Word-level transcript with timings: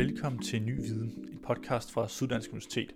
Velkommen 0.00 0.42
til 0.42 0.62
Ny 0.62 0.76
Viden, 0.76 1.28
en 1.32 1.38
podcast 1.46 1.92
fra 1.92 2.08
Syddansk 2.08 2.50
Universitet. 2.50 2.94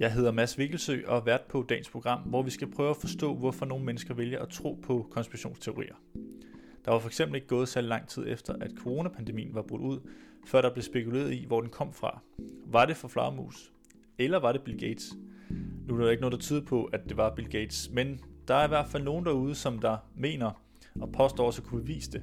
Jeg 0.00 0.12
hedder 0.12 0.32
Mads 0.32 0.58
Vikkelsø 0.58 1.00
og 1.06 1.16
er 1.16 1.24
vært 1.24 1.40
på 1.40 1.66
dagens 1.68 1.90
program, 1.90 2.20
hvor 2.20 2.42
vi 2.42 2.50
skal 2.50 2.70
prøve 2.70 2.90
at 2.90 2.96
forstå, 2.96 3.34
hvorfor 3.34 3.66
nogle 3.66 3.84
mennesker 3.84 4.14
vælger 4.14 4.38
at 4.38 4.48
tro 4.48 4.80
på 4.82 5.06
konspirationsteorier. 5.10 5.94
Der 6.84 6.90
var 6.90 6.98
for 6.98 7.08
eksempel 7.08 7.34
ikke 7.34 7.46
gået 7.46 7.68
så 7.68 7.80
lang 7.80 8.08
tid 8.08 8.24
efter, 8.28 8.54
at 8.60 8.70
coronapandemien 8.78 9.54
var 9.54 9.62
brudt 9.62 9.82
ud, 9.82 10.00
før 10.46 10.62
der 10.62 10.72
blev 10.72 10.82
spekuleret 10.82 11.32
i, 11.32 11.44
hvor 11.46 11.60
den 11.60 11.70
kom 11.70 11.92
fra. 11.92 12.20
Var 12.66 12.86
det 12.86 12.96
for 12.96 13.08
flagermus? 13.08 13.72
Eller 14.18 14.38
var 14.38 14.52
det 14.52 14.62
Bill 14.62 14.78
Gates? 14.78 15.14
Nu 15.88 15.94
er 15.94 16.04
der 16.04 16.10
ikke 16.10 16.20
noget, 16.20 16.32
der 16.32 16.38
tyder 16.38 16.64
på, 16.64 16.84
at 16.84 17.00
det 17.08 17.16
var 17.16 17.34
Bill 17.34 17.48
Gates, 17.48 17.90
men 17.92 18.20
der 18.48 18.54
er 18.54 18.64
i 18.64 18.68
hvert 18.68 18.88
fald 18.88 19.02
nogen 19.02 19.26
derude, 19.26 19.54
som 19.54 19.78
der 19.78 19.96
mener 20.16 20.62
og 21.00 21.12
påstår 21.12 21.46
også 21.46 21.62
at 21.62 21.68
kunne 21.68 21.80
bevise 21.80 22.12
det. 22.12 22.22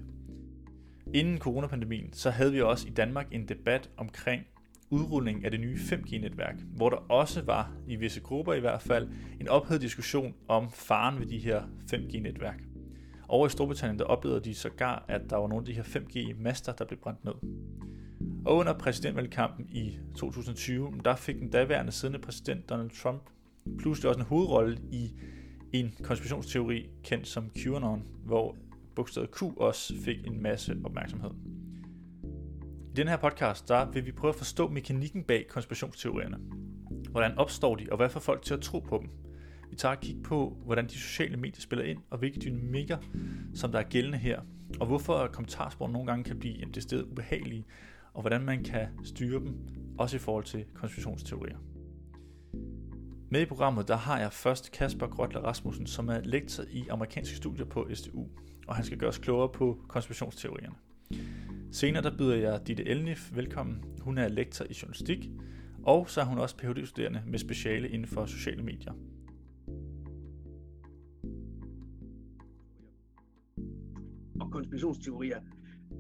Inden 1.14 1.38
coronapandemien, 1.38 2.14
så 2.14 2.30
havde 2.30 2.52
vi 2.52 2.62
også 2.62 2.88
i 2.88 2.92
Danmark 2.92 3.28
en 3.32 3.48
debat 3.48 3.90
omkring 3.98 4.44
udrulling 4.90 5.46
af 5.46 5.52
det 5.52 5.60
nye 5.60 5.76
5G-netværk, 5.76 6.56
hvor 6.76 6.90
der 6.90 6.98
også 6.98 7.42
var, 7.42 7.72
i 7.88 7.96
visse 7.96 8.22
grupper 8.22 8.54
i 8.54 8.60
hvert 8.60 8.82
fald, 8.82 9.08
en 9.40 9.48
ophedet 9.48 9.82
diskussion 9.82 10.34
om 10.48 10.72
faren 10.72 11.20
ved 11.20 11.26
de 11.26 11.38
her 11.38 11.62
5G-netværk. 11.94 12.64
Over 13.28 13.48
i 13.48 13.50
Storbritannien, 13.50 14.00
der 14.00 14.06
oplevede 14.06 14.44
de 14.44 14.56
sågar, 14.56 15.06
at 15.08 15.22
der 15.30 15.36
var 15.36 15.48
nogle 15.48 15.62
af 15.62 15.66
de 15.66 15.74
her 15.74 15.84
5G-master, 15.84 16.72
der 16.72 16.86
blev 16.86 17.00
brændt 17.00 17.26
ned. 17.26 17.34
Og 18.46 18.56
under 18.56 18.74
præsidentvalgkampen 18.74 19.66
i 19.70 19.98
2020, 20.16 20.94
der 21.06 21.16
fik 21.16 21.36
den 21.36 21.50
daværende 21.50 21.92
siddende 21.92 22.20
præsident 22.20 22.70
Donald 22.70 22.90
Trump 22.90 23.22
pludselig 23.78 24.10
også 24.10 24.20
en 24.20 24.26
hovedrolle 24.26 24.78
i 24.92 25.12
en 25.74 25.94
konspirationsteori 26.04 26.90
kendt 27.04 27.28
som 27.28 27.50
QAnon, 27.58 28.08
hvor 28.26 28.56
bogstavet 28.96 29.32
Q 29.32 29.42
også 29.58 29.94
fik 30.06 30.28
en 30.28 30.42
masse 30.42 30.78
opmærksomhed. 30.84 31.32
I 32.90 32.96
den 32.96 33.08
her 33.08 33.18
podcast, 33.18 33.68
der 33.68 33.92
vil 33.92 34.06
vi 34.06 34.12
prøve 34.12 34.30
at 34.30 34.36
forstå 34.36 34.70
mekanikken 34.70 35.24
bag 35.24 35.48
konspirationsteorierne. 35.50 36.38
Hvordan 37.12 37.38
opstår 37.38 37.76
de, 37.76 37.88
og 37.92 37.98
hvad 37.98 38.10
får 38.10 38.20
folk 38.20 38.42
til 38.42 38.54
at 38.54 38.62
tro 38.62 38.80
på 38.80 38.98
dem? 39.02 39.10
Vi 39.70 39.76
tager 39.76 39.94
et 39.94 40.00
kig 40.00 40.24
på, 40.24 40.58
hvordan 40.66 40.88
de 40.88 40.94
sociale 40.94 41.38
medier 41.38 41.62
spiller 41.62 41.86
ind, 41.86 42.00
og 42.10 42.18
hvilke 42.18 42.40
dynamikker, 42.40 42.98
som 43.54 43.72
der 43.72 43.80
er 43.80 43.84
gældende 43.84 44.18
her, 44.18 44.42
og 44.80 44.88
hvorfor 44.88 45.28
kommentarspor 45.34 45.88
nogle 45.88 46.08
gange 46.08 46.24
kan 46.24 46.40
blive 46.40 46.62
en 46.62 46.82
sted 46.82 47.04
ubehagelige, 47.04 47.66
og 48.14 48.22
hvordan 48.22 48.42
man 48.42 48.64
kan 48.64 48.88
styre 49.04 49.40
dem, 49.40 49.58
også 49.98 50.16
i 50.16 50.20
forhold 50.20 50.44
til 50.44 50.66
konspirationsteorier. 50.74 51.58
Med 53.32 53.42
i 53.42 53.46
programmet 53.46 53.88
der 53.88 53.96
har 53.96 54.20
jeg 54.20 54.34
først 54.34 54.72
Kasper 54.72 55.08
Grøtler 55.08 55.42
Rasmussen, 55.42 55.88
som 55.88 56.10
er 56.10 56.20
lektor 56.24 56.64
i 56.72 56.88
amerikanske 56.90 57.36
studier 57.36 57.66
på 57.66 57.88
SDU, 57.94 58.28
og 58.70 58.76
han 58.76 58.86
skal 58.86 58.98
gøre 58.98 59.10
os 59.10 59.18
klogere 59.18 59.50
på 59.50 59.78
konspirationsteorierne. 59.88 60.76
Senere 61.72 62.04
der 62.04 62.18
byder 62.18 62.36
jeg 62.36 62.68
Ditte 62.68 62.86
Elnif 62.86 63.36
velkommen. 63.36 63.84
Hun 64.02 64.18
er 64.18 64.28
lektor 64.28 64.66
i 64.70 64.74
journalistik, 64.82 65.30
og 65.84 66.10
så 66.10 66.22
er 66.22 66.26
hun 66.26 66.38
også 66.38 66.58
Ph.D.-studerende 66.58 67.22
med 67.28 67.40
speciale 67.40 67.90
inden 67.90 68.08
for 68.08 68.26
sociale 68.26 68.64
medier. 68.64 68.94
Og 74.42 74.52
konspirationsteorier, 74.52 75.40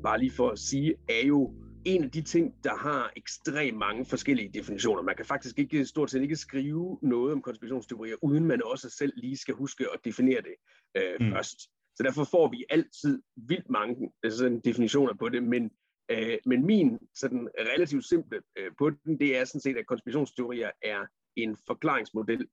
bare 0.03 0.19
lige 0.19 0.31
for 0.31 0.49
at 0.49 0.59
sige, 0.59 0.95
er 1.09 1.27
jo 1.27 1.53
en 1.85 2.03
af 2.03 2.11
de 2.11 2.21
ting, 2.21 2.53
der 2.63 2.75
har 2.75 3.11
ekstremt 3.15 3.77
mange 3.77 4.05
forskellige 4.05 4.49
definitioner. 4.53 5.01
Man 5.01 5.15
kan 5.15 5.25
faktisk 5.25 5.59
ikke 5.59 5.85
stort 5.85 6.11
set 6.11 6.21
ikke 6.21 6.35
skrive 6.35 6.99
noget 7.01 7.33
om 7.33 7.41
konspirationsteorier, 7.41 8.15
uden 8.21 8.45
man 8.45 8.61
også 8.65 8.89
selv 8.89 9.13
lige 9.17 9.37
skal 9.37 9.53
huske 9.53 9.85
at 9.93 9.99
definere 10.05 10.41
det 10.41 10.55
øh, 10.95 11.27
mm. 11.27 11.31
først. 11.31 11.69
Så 11.99 12.03
derfor 12.03 12.23
får 12.23 12.47
vi 12.47 12.65
altid 12.69 13.21
vildt 13.35 13.69
mange 13.69 14.11
altså 14.23 14.37
sådan, 14.39 14.59
definitioner 14.59 15.13
på 15.13 15.29
det, 15.29 15.43
men, 15.43 15.71
øh, 16.11 16.37
men 16.45 16.65
min 16.65 16.99
sådan 17.15 17.49
relativt 17.59 18.05
simple 18.05 18.41
øh, 18.57 18.71
på 18.77 18.89
den, 18.89 19.19
det 19.19 19.37
er 19.37 19.45
sådan 19.45 19.61
set, 19.61 19.77
at 19.77 19.87
konspirationsteorier 19.87 20.71
er 20.81 21.05
en 21.35 21.57
forklaringsmodel 21.67 22.47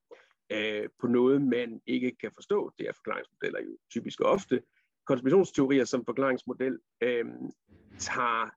øh, 0.52 0.88
på 1.00 1.06
noget, 1.06 1.42
man 1.42 1.80
ikke 1.86 2.16
kan 2.20 2.30
forstå. 2.34 2.72
Det 2.78 2.88
er 2.88 2.92
forklaringsmodeller 2.92 3.60
jo 3.60 3.78
typisk 3.90 4.20
ofte. 4.20 4.62
Konspirationsteorier 5.06 5.84
som 5.84 6.04
forklaringsmodel 6.04 6.78
øh, 7.00 7.24
tager, 7.98 8.50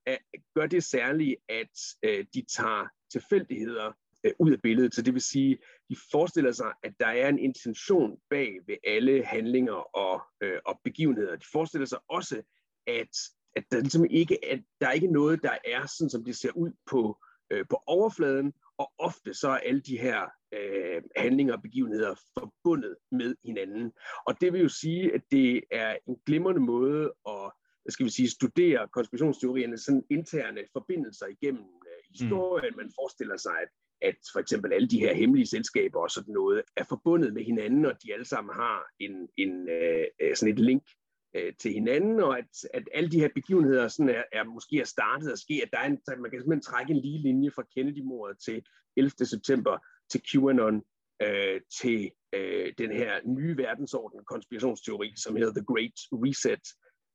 gør 0.55 0.67
det 0.67 0.83
særligt, 0.83 1.35
at 1.49 1.79
øh, 2.03 2.25
de 2.33 2.41
tager 2.57 2.87
tilfældigheder 3.11 3.93
øh, 4.23 4.31
ud 4.39 4.51
af 4.51 4.61
billedet. 4.61 4.95
Så 4.95 5.01
det 5.01 5.13
vil 5.13 5.21
sige, 5.21 5.57
de 5.89 5.95
forestiller 6.11 6.51
sig, 6.51 6.73
at 6.83 6.93
der 6.99 7.07
er 7.07 7.29
en 7.29 7.39
intention 7.39 8.17
bag 8.29 8.59
ved 8.67 8.77
alle 8.83 9.25
handlinger 9.25 9.97
og, 9.97 10.21
øh, 10.41 10.59
og 10.65 10.79
begivenheder. 10.83 11.35
De 11.35 11.45
forestiller 11.51 11.85
sig 11.85 11.99
også, 12.09 12.41
at, 12.87 13.17
at 13.55 13.63
der 13.71 13.79
ligesom 13.79 14.05
ikke 14.09 14.45
at 14.45 14.59
der 14.81 14.87
er 14.87 14.91
ikke 14.91 15.11
noget, 15.11 15.43
der 15.43 15.57
er 15.65 15.87
sådan, 15.97 16.09
som 16.09 16.23
det 16.25 16.35
ser 16.35 16.51
ud 16.55 16.71
på, 16.89 17.17
øh, 17.51 17.65
på 17.69 17.83
overfladen, 17.87 18.53
og 18.77 18.91
ofte 18.97 19.33
så 19.33 19.49
er 19.49 19.57
alle 19.57 19.81
de 19.81 19.97
her 19.97 20.21
øh, 20.53 21.01
handlinger 21.15 21.53
og 21.55 21.61
begivenheder 21.61 22.15
forbundet 22.39 22.95
med 23.11 23.35
hinanden. 23.43 23.91
Og 24.27 24.41
det 24.41 24.53
vil 24.53 24.61
jo 24.61 24.69
sige, 24.69 25.13
at 25.13 25.21
det 25.31 25.63
er 25.71 25.97
en 26.07 26.17
glimrende 26.25 26.61
måde 26.61 27.13
at 27.27 27.51
hvad 27.83 27.91
skal 27.91 28.05
vi 28.05 28.11
sige, 28.11 28.29
studere 28.29 28.87
konspirationsteorierne 28.87 29.77
sådan 29.77 30.03
interne 30.09 30.61
forbindelser 30.73 31.25
igennem 31.25 31.69
øh, 31.89 32.01
historien. 32.09 32.73
Mm. 32.73 32.77
Man 32.77 32.91
forestiller 32.99 33.37
sig, 33.37 33.55
at 33.61 33.69
at 34.01 34.15
for 34.33 34.39
eksempel 34.39 34.73
alle 34.73 34.87
de 34.87 34.99
her 34.99 35.13
hemmelige 35.13 35.47
selskaber 35.47 35.99
og 35.99 36.11
sådan 36.11 36.33
noget 36.33 36.61
er 36.77 36.83
forbundet 36.89 37.33
med 37.33 37.43
hinanden, 37.43 37.85
og 37.85 37.93
de 38.03 38.13
alle 38.13 38.25
sammen 38.25 38.55
har 38.55 38.85
en, 38.99 39.29
en, 39.37 39.69
øh, 39.69 40.05
øh, 40.21 40.35
sådan 40.35 40.53
et 40.53 40.59
link 40.59 40.83
øh, 41.35 41.53
til 41.59 41.73
hinanden, 41.73 42.19
og 42.19 42.37
at, 42.37 42.49
at 42.73 42.83
alle 42.93 43.11
de 43.11 43.19
her 43.19 43.29
begivenheder 43.35 43.87
sådan 43.87 44.09
er, 44.09 44.23
er 44.31 44.43
måske 44.43 44.79
er 44.79 44.85
startet 44.85 45.31
at 45.31 45.39
ske, 45.39 45.61
at 45.63 45.69
der 45.71 45.79
er 45.79 45.85
en, 45.85 45.99
man 46.07 46.31
kan 46.31 46.39
simpelthen 46.39 46.71
trække 46.71 46.91
en 46.91 46.99
lige 46.99 47.21
linje 47.21 47.51
fra 47.51 47.63
Kennedy-mordet 47.75 48.37
til 48.45 48.63
11. 48.97 49.11
september, 49.25 49.77
til 50.11 50.21
QAnon, 50.31 50.83
øh, 51.21 51.61
til 51.81 52.11
øh, 52.33 52.73
den 52.77 52.91
her 52.91 53.13
nye 53.25 53.57
verdensorden 53.57 54.19
konspirationsteori, 54.25 55.13
som 55.15 55.35
hedder 55.35 55.53
The 55.53 55.65
Great 55.65 55.97
Reset. 56.11 56.65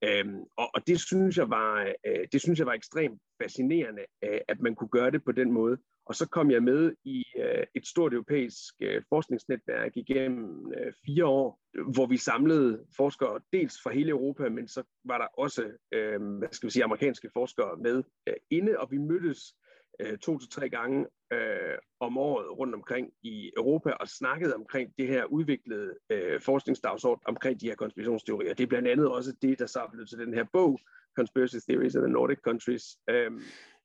Øhm, 0.05 0.41
og, 0.57 0.71
og 0.75 0.87
det 0.87 1.01
synes 1.01 1.37
jeg 1.37 1.51
var 1.51 1.95
øh, 2.07 2.27
det 2.33 2.41
synes 2.41 2.59
jeg 2.59 2.67
var 2.67 2.73
ekstremt 2.73 3.21
fascinerende, 3.43 4.03
øh, 4.25 4.41
at 4.49 4.61
man 4.61 4.75
kunne 4.75 4.89
gøre 4.89 5.11
det 5.11 5.25
på 5.25 5.33
den 5.33 5.53
måde. 5.53 5.79
Og 6.07 6.15
så 6.15 6.29
kom 6.29 6.51
jeg 6.51 6.63
med 6.63 6.93
i 7.05 7.25
øh, 7.39 7.65
et 7.75 7.87
stort 7.87 8.13
europæisk 8.13 8.75
øh, 8.81 9.03
forskningsnetværk 9.09 9.97
igennem 9.97 10.73
øh, 10.79 10.93
fire 11.07 11.27
år, 11.27 11.61
hvor 11.95 12.07
vi 12.07 12.17
samlede 12.17 12.85
forskere 12.97 13.41
dels 13.53 13.75
fra 13.83 13.93
hele 13.93 14.11
Europa, 14.11 14.49
men 14.49 14.69
så 14.69 14.83
var 15.05 15.19
der 15.19 15.27
også 15.39 15.63
øh, 15.95 16.39
hvad 16.39 16.49
skal 16.53 16.67
vi 16.67 16.73
sige, 16.73 16.85
amerikanske 16.85 17.31
forskere 17.33 17.77
med 17.77 18.03
øh, 18.29 18.35
inde, 18.51 18.79
og 18.79 18.91
vi 18.91 18.99
mødtes 18.99 19.55
øh, 20.01 20.19
to 20.19 20.39
til 20.39 20.51
tre 20.51 20.69
gange 20.69 21.07
øh, 21.33 21.79
om 22.01 22.19
året 22.19 22.59
rundt 22.59 22.75
omkring 22.75 23.11
i 23.23 23.53
Europa 23.57 23.91
og 23.91 24.09
snakkede 24.09 24.55
omkring 24.55 24.93
det 24.99 25.07
her 25.07 25.25
udviklede 25.25 25.95
øh, 26.11 26.41
forskningsdagsorden 26.41 27.23
omkring 27.27 27.61
de 27.61 27.67
her 27.67 27.75
konspirationsteorier. 27.75 28.55
Det 28.55 28.63
er 28.63 28.69
blandt 28.69 28.89
andet 28.89 29.09
også 29.09 29.37
det, 29.43 29.59
der 29.59 29.67
så 29.67 29.89
blev 29.93 30.07
til 30.07 30.19
den 30.19 30.35
her 30.35 30.45
bog, 30.53 30.81
Conspiracy 31.17 31.57
Theories 31.69 31.97
of 31.97 32.03
the 32.03 32.13
Nordic 32.13 32.39
Countries. 32.39 32.85
Øh, 33.11 33.31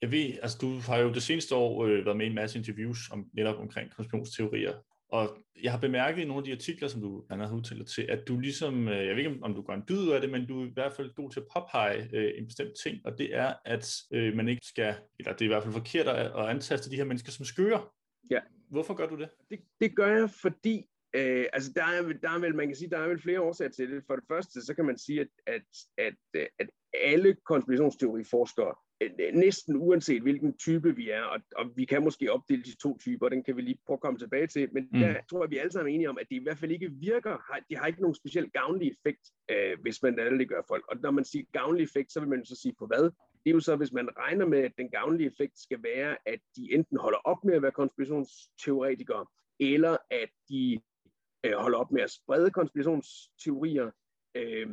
jeg 0.01 0.11
ved, 0.11 0.33
altså 0.41 0.57
du 0.61 0.79
har 0.79 0.97
jo 0.97 1.13
det 1.13 1.23
seneste 1.23 1.55
år 1.55 1.85
øh, 1.85 2.05
været 2.05 2.17
med 2.17 2.25
i 2.25 2.29
en 2.29 2.35
masse 2.35 2.57
interviews 2.57 3.11
om, 3.11 3.29
netop 3.33 3.59
omkring 3.59 3.91
konspirationsteorier, 3.91 4.73
og 5.11 5.37
jeg 5.63 5.71
har 5.71 5.79
bemærket 5.79 6.21
i 6.21 6.25
nogle 6.25 6.39
af 6.39 6.43
de 6.43 6.51
artikler, 6.51 6.87
som 6.87 7.01
du 7.01 7.23
blandt 7.27 7.43
andet 7.43 7.55
udtaler 7.55 7.85
til, 7.85 8.01
at 8.01 8.27
du 8.27 8.39
ligesom, 8.39 8.87
øh, 8.87 9.07
jeg 9.07 9.15
ved 9.15 9.25
ikke 9.25 9.39
om 9.41 9.53
du 9.53 9.61
går 9.61 9.73
en 9.73 9.83
dyd 9.89 10.09
af 10.09 10.21
det, 10.21 10.29
men 10.29 10.47
du 10.47 10.61
er 10.61 10.67
i 10.67 10.71
hvert 10.73 10.93
fald 10.93 11.13
god 11.13 11.31
til 11.31 11.39
at 11.39 11.45
påpege 11.53 12.09
øh, 12.13 12.31
en 12.37 12.45
bestemt 12.45 12.73
ting, 12.83 13.05
og 13.05 13.17
det 13.17 13.35
er, 13.35 13.53
at 13.65 13.95
øh, 14.11 14.35
man 14.35 14.47
ikke 14.47 14.65
skal, 14.65 14.95
eller 15.19 15.31
det 15.33 15.41
er 15.41 15.45
i 15.45 15.47
hvert 15.47 15.63
fald 15.63 15.73
forkert 15.73 16.07
at, 16.07 16.25
at 16.25 16.49
antaste 16.49 16.91
de 16.91 16.95
her 16.95 17.03
mennesker 17.03 17.31
som 17.31 17.45
skøre. 17.45 17.81
Ja. 18.31 18.39
Hvorfor 18.69 18.93
gør 18.93 19.07
du 19.07 19.17
det? 19.17 19.29
Det, 19.49 19.59
det 19.81 19.95
gør 19.95 20.07
jeg, 20.07 20.29
fordi 20.29 20.85
Øh, 21.15 21.45
altså 21.53 21.71
der 21.75 21.83
er, 21.83 22.01
der 22.01 22.29
er 22.29 22.39
vel, 22.39 22.55
man 22.55 22.67
kan 22.67 22.75
sige, 22.75 22.89
der 22.89 22.97
er 22.97 23.07
vel 23.07 23.21
flere 23.21 23.41
årsager 23.41 23.71
til 23.71 23.91
det. 23.91 24.03
For 24.07 24.15
det 24.15 24.23
første, 24.27 24.61
så 24.65 24.73
kan 24.73 24.85
man 24.85 24.97
sige, 24.97 25.21
at, 25.21 25.27
at, 25.47 25.61
at, 25.97 26.47
at 26.59 26.69
alle 26.93 27.35
konspirationsteoriforskere, 27.45 28.75
næsten 29.33 29.75
uanset 29.75 30.21
hvilken 30.21 30.57
type 30.57 30.95
vi 30.95 31.09
er, 31.09 31.21
og, 31.21 31.39
og 31.55 31.65
vi 31.75 31.85
kan 31.85 32.03
måske 32.03 32.31
opdele 32.31 32.63
de 32.63 32.75
to 32.75 32.97
typer, 32.97 33.29
den 33.29 33.43
kan 33.43 33.57
vi 33.57 33.61
lige 33.61 33.79
prøve 33.85 33.95
at 33.95 34.01
komme 34.01 34.19
tilbage 34.19 34.47
til, 34.47 34.69
men 34.73 34.89
mm. 34.91 34.99
der 34.99 35.15
tror 35.29 35.43
jeg, 35.43 35.51
vi 35.51 35.57
alle 35.57 35.71
sammen 35.71 35.91
er 35.91 35.95
enige 35.95 36.09
om, 36.09 36.17
at 36.17 36.29
det 36.29 36.35
i 36.35 36.43
hvert 36.43 36.57
fald 36.57 36.71
ikke 36.71 36.91
virker, 36.91 37.61
de 37.69 37.77
har 37.77 37.87
ikke 37.87 38.01
nogen 38.01 38.15
speciel 38.15 38.51
gavnlig 38.51 38.91
effekt, 38.91 39.21
øh, 39.51 39.81
hvis 39.81 40.03
man 40.03 40.15
gør 40.49 40.61
folk. 40.67 40.85
Og 40.87 40.97
når 41.01 41.11
man 41.11 41.25
siger 41.25 41.45
gavnlig 41.51 41.83
effekt, 41.83 42.11
så 42.11 42.19
vil 42.19 42.29
man 42.29 42.45
så 42.45 42.55
sige 42.55 42.75
på 42.79 42.87
hvad? 42.87 43.03
Det 43.43 43.49
er 43.49 43.51
jo 43.51 43.59
så, 43.59 43.75
hvis 43.75 43.91
man 43.91 44.09
regner 44.17 44.45
med, 44.45 44.59
at 44.59 44.71
den 44.77 44.89
gavnlige 44.89 45.27
effekt 45.27 45.59
skal 45.59 45.83
være, 45.83 46.17
at 46.25 46.39
de 46.55 46.73
enten 46.73 46.97
holder 46.97 47.19
op 47.23 47.43
med 47.43 47.53
at 47.53 47.61
være 47.61 47.71
konspirationsteoretikere, 47.71 49.25
eller 49.59 49.97
at 50.11 50.29
de 50.49 50.81
øh, 51.45 51.53
holder 51.53 51.77
op 51.77 51.91
med 51.91 52.01
at 52.01 52.11
sprede 52.11 52.51
konspirationsteorier, 52.51 53.91
øh, 54.35 54.67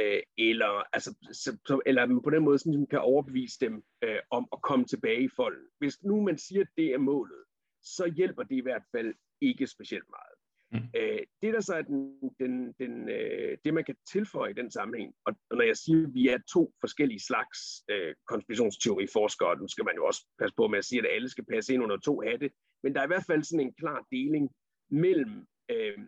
øh, 0.00 0.22
eller, 0.38 0.72
altså, 0.92 1.10
så, 1.32 1.80
eller 1.86 2.20
på 2.24 2.30
den 2.30 2.44
måde 2.44 2.58
sådan, 2.58 2.86
kan 2.90 2.98
overbevise 2.98 3.58
dem 3.60 3.82
øh, 4.04 4.20
om 4.30 4.48
at 4.52 4.62
komme 4.62 4.84
tilbage 4.84 5.22
i 5.22 5.28
folden. 5.36 5.66
Hvis 5.78 6.02
nu 6.02 6.20
man 6.20 6.38
siger, 6.38 6.60
at 6.60 6.68
det 6.76 6.86
er 6.86 6.98
målet, 6.98 7.44
så 7.82 8.12
hjælper 8.16 8.42
det 8.42 8.56
i 8.56 8.60
hvert 8.60 8.84
fald 8.92 9.14
ikke 9.40 9.66
specielt 9.66 10.08
meget. 10.10 10.36
Mm. 10.72 10.88
Øh, 10.96 11.20
det 11.42 11.54
der 11.54 11.60
så 11.60 11.74
er 11.74 11.82
den, 11.82 12.20
den, 12.40 12.72
den, 12.72 13.08
øh, 13.08 13.58
det, 13.64 13.74
man 13.74 13.84
kan 13.84 13.96
tilføje 14.12 14.50
i 14.50 14.54
den 14.54 14.70
sammenhæng, 14.70 15.14
og, 15.26 15.34
og 15.50 15.56
når 15.56 15.64
jeg 15.64 15.76
siger, 15.76 16.06
at 16.06 16.14
vi 16.14 16.28
er 16.28 16.38
to 16.52 16.72
forskellige 16.80 17.20
slags 17.20 17.58
øh, 17.90 18.14
konspirationsteoriforskere, 18.26 19.58
nu 19.58 19.68
skal 19.68 19.84
man 19.84 19.94
jo 19.96 20.06
også 20.06 20.26
passe 20.38 20.54
på 20.56 20.68
med 20.68 20.78
at 20.78 20.84
sige, 20.84 20.98
at 20.98 21.14
alle 21.14 21.28
skal 21.28 21.44
passe 21.44 21.74
ind 21.74 21.82
under 21.82 21.96
to 21.96 22.20
hatte, 22.20 22.50
men 22.82 22.94
der 22.94 23.00
er 23.00 23.04
i 23.04 23.12
hvert 23.14 23.26
fald 23.26 23.42
sådan 23.42 23.66
en 23.66 23.74
klar 23.74 24.06
deling 24.12 24.50
mellem, 24.90 25.46
øh, 25.70 25.98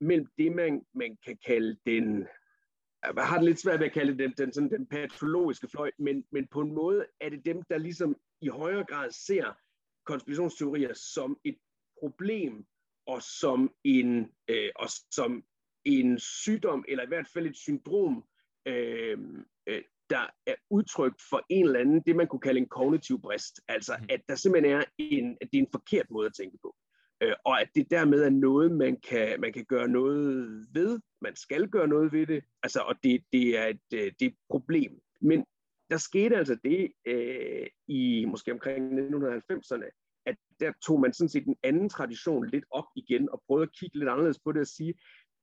mellem 0.00 0.26
det, 0.38 0.52
man, 0.52 0.82
man 0.94 1.16
kan 1.26 1.38
kalde 1.46 1.76
den, 1.86 2.26
jeg 3.04 3.26
har 3.26 3.36
det 3.36 3.44
lidt 3.44 3.60
svært 3.60 3.80
ved 3.80 3.86
at 3.86 3.92
kalde 3.92 4.18
den, 4.18 4.34
den, 4.38 4.52
sådan, 4.52 4.70
den 4.70 4.86
patologiske 4.86 5.68
fløj, 5.68 5.90
men, 5.98 6.24
men 6.32 6.46
på 6.46 6.60
en 6.60 6.74
måde 6.74 7.06
er 7.20 7.28
det 7.28 7.44
dem, 7.44 7.62
der 7.62 7.78
ligesom 7.78 8.16
i 8.40 8.48
højere 8.48 8.84
grad 8.84 9.10
ser 9.10 9.56
konspirationsteorier 10.06 10.94
som 10.94 11.38
et 11.44 11.56
problem 12.00 12.64
og 13.06 13.22
som 13.22 13.70
en, 13.84 14.32
øh, 14.48 14.70
og 14.76 14.88
som 15.10 15.44
en 15.84 16.18
sygdom, 16.18 16.84
eller 16.88 17.04
i 17.04 17.08
hvert 17.08 17.28
fald 17.34 17.46
et 17.46 17.56
syndrom, 17.56 18.24
øh, 18.66 19.18
øh, 19.66 19.82
der 20.10 20.26
er 20.46 20.54
udtrykt 20.70 21.22
for 21.30 21.46
en 21.48 21.66
eller 21.66 21.80
anden, 21.80 22.02
det 22.06 22.16
man 22.16 22.26
kunne 22.26 22.40
kalde 22.40 22.60
en 22.60 22.68
kognitiv 22.68 23.20
brist. 23.20 23.60
Altså, 23.68 23.96
mm. 24.00 24.06
at 24.10 24.20
der 24.28 24.34
simpelthen 24.34 24.76
er 24.76 24.84
en, 24.98 25.38
at 25.40 25.48
det 25.52 25.58
er 25.58 25.62
en 25.62 25.72
forkert 25.72 26.10
måde 26.10 26.26
at 26.26 26.34
tænke 26.34 26.58
på. 26.62 26.76
Øh, 27.22 27.34
og 27.44 27.60
at 27.60 27.68
det 27.74 27.90
dermed 27.90 28.22
er 28.22 28.30
noget, 28.30 28.72
man 28.72 28.96
kan, 29.08 29.40
man 29.40 29.52
kan 29.52 29.64
gøre 29.64 29.88
noget 29.88 30.66
ved. 30.72 31.00
Man 31.22 31.36
skal 31.36 31.68
gøre 31.68 31.88
noget 31.88 32.12
ved 32.12 32.26
det. 32.26 32.44
Altså, 32.62 32.80
og 32.80 32.94
det, 33.02 33.24
det, 33.32 33.58
er 33.58 33.66
et, 33.66 33.80
øh, 33.94 34.12
det 34.20 34.22
er 34.22 34.30
et 34.30 34.36
problem. 34.50 35.00
Men 35.20 35.44
der 35.90 35.96
skete 35.96 36.36
altså 36.36 36.58
det 36.64 36.92
øh, 37.06 37.66
i 37.88 38.24
måske 38.24 38.52
omkring 38.52 38.98
1990'erne, 38.98 39.90
at 40.26 40.36
der 40.60 40.72
tog 40.86 41.00
man 41.00 41.12
sådan 41.12 41.28
set 41.28 41.46
en 41.46 41.56
anden 41.62 41.88
tradition 41.88 42.46
lidt 42.46 42.64
op 42.70 42.84
igen 42.96 43.30
og 43.30 43.42
prøvede 43.46 43.62
at 43.62 43.76
kigge 43.80 43.98
lidt 43.98 44.08
anderledes 44.08 44.38
på 44.44 44.52
det 44.52 44.60
og 44.60 44.66
sige, 44.66 44.94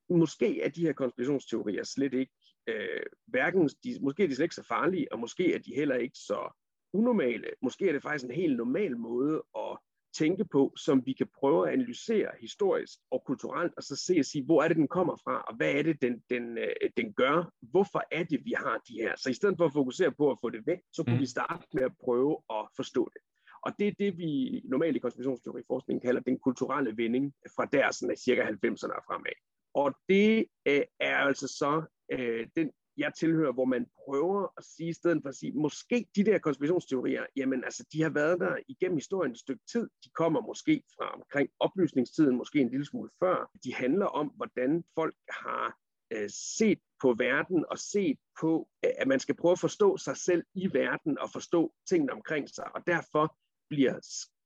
måske 0.09 0.61
er 0.61 0.69
de 0.69 0.81
her 0.81 0.93
konspirationsteorier 0.93 1.83
slet 1.83 2.13
ikke, 2.13 2.33
øh, 2.67 3.03
hverken, 3.27 3.69
de, 3.83 3.97
måske 4.01 4.23
er 4.23 4.27
de 4.27 4.35
slet 4.35 4.45
ikke 4.45 4.55
så 4.55 4.67
farlige, 4.67 5.11
og 5.11 5.19
måske 5.19 5.53
er 5.53 5.59
de 5.59 5.75
heller 5.75 5.95
ikke 5.95 6.17
så 6.17 6.49
unormale. 6.93 7.47
Måske 7.61 7.87
er 7.87 7.93
det 7.93 8.03
faktisk 8.03 8.25
en 8.25 8.31
helt 8.35 8.57
normal 8.57 8.97
måde 8.97 9.43
at 9.55 9.77
tænke 10.17 10.45
på, 10.45 10.73
som 10.85 11.05
vi 11.05 11.13
kan 11.13 11.27
prøve 11.39 11.67
at 11.67 11.73
analysere 11.73 12.29
historisk 12.41 12.99
og 13.11 13.23
kulturelt, 13.25 13.73
og 13.77 13.83
så 13.83 13.95
se 13.95 14.15
og 14.19 14.25
sige, 14.25 14.45
hvor 14.45 14.63
er 14.63 14.67
det, 14.67 14.77
den 14.77 14.87
kommer 14.87 15.15
fra, 15.23 15.41
og 15.47 15.55
hvad 15.55 15.71
er 15.71 15.83
det, 15.83 16.01
den, 16.01 16.13
den, 16.29 16.57
øh, 16.57 16.89
den 16.97 17.13
gør? 17.13 17.51
Hvorfor 17.61 18.01
er 18.11 18.23
det, 18.23 18.39
vi 18.45 18.53
har 18.57 18.81
de 18.87 18.93
her? 18.93 19.13
Så 19.17 19.29
i 19.29 19.33
stedet 19.33 19.57
for 19.57 19.65
at 19.65 19.73
fokusere 19.73 20.11
på 20.11 20.31
at 20.31 20.37
få 20.41 20.49
det 20.49 20.67
væk, 20.67 20.79
så 20.93 21.03
kunne 21.03 21.15
mm. 21.15 21.21
vi 21.21 21.25
starte 21.25 21.67
med 21.73 21.83
at 21.83 21.91
prøve 22.03 22.37
at 22.49 22.63
forstå 22.75 23.09
det. 23.13 23.21
Og 23.65 23.71
det 23.79 23.87
er 23.87 23.95
det, 23.99 24.17
vi 24.17 24.61
normalt 24.65 24.95
i 24.95 24.99
konspirationsteoriforskningen 24.99 26.01
kalder 26.01 26.21
den 26.21 26.39
kulturelle 26.39 26.97
vending 26.97 27.33
fra 27.55 27.65
der 27.65 27.91
sådan 27.91 28.11
af 28.11 28.17
cirka 28.17 28.41
90'erne 28.41 28.95
og 28.99 29.03
fremad. 29.07 29.37
Og 29.73 29.95
det 30.09 30.45
øh, 30.67 30.83
er 30.99 31.17
altså 31.17 31.47
så 31.47 31.83
øh, 32.11 32.47
den, 32.55 32.71
jeg 32.97 33.13
tilhører, 33.13 33.51
hvor 33.51 33.65
man 33.65 33.85
prøver 34.05 34.47
at 34.57 34.63
sige, 34.63 34.89
i 34.89 34.93
stedet 34.93 35.19
for 35.21 35.29
at 35.29 35.35
sige, 35.35 35.51
måske 35.51 36.07
de 36.15 36.23
der 36.23 36.37
konspirationsteorier, 36.37 37.25
jamen 37.35 37.63
altså, 37.63 37.85
de 37.93 38.01
har 38.01 38.09
været 38.09 38.39
der 38.39 38.57
igennem 38.67 38.97
historien 38.97 39.31
et 39.31 39.39
stykke 39.39 39.63
tid. 39.71 39.89
De 40.03 40.09
kommer 40.09 40.41
måske 40.41 40.83
fra 40.95 41.13
omkring 41.13 41.49
oplysningstiden, 41.59 42.37
måske 42.37 42.59
en 42.59 42.69
lille 42.69 42.85
smule 42.85 43.09
før. 43.19 43.51
De 43.63 43.73
handler 43.73 44.05
om, 44.05 44.27
hvordan 44.27 44.83
folk 44.95 45.15
har 45.29 45.77
øh, 46.11 46.29
set 46.29 46.79
på 47.01 47.15
verden 47.17 47.65
og 47.71 47.77
set 47.77 48.17
på, 48.41 48.69
øh, 48.85 48.91
at 48.97 49.07
man 49.07 49.19
skal 49.19 49.35
prøve 49.35 49.51
at 49.51 49.59
forstå 49.59 49.97
sig 49.97 50.17
selv 50.17 50.43
i 50.53 50.73
verden 50.73 51.19
og 51.19 51.29
forstå 51.31 51.73
tingene 51.89 52.13
omkring 52.13 52.49
sig. 52.49 52.75
Og 52.75 52.87
derfor 52.87 53.37
bliver, 53.69 53.93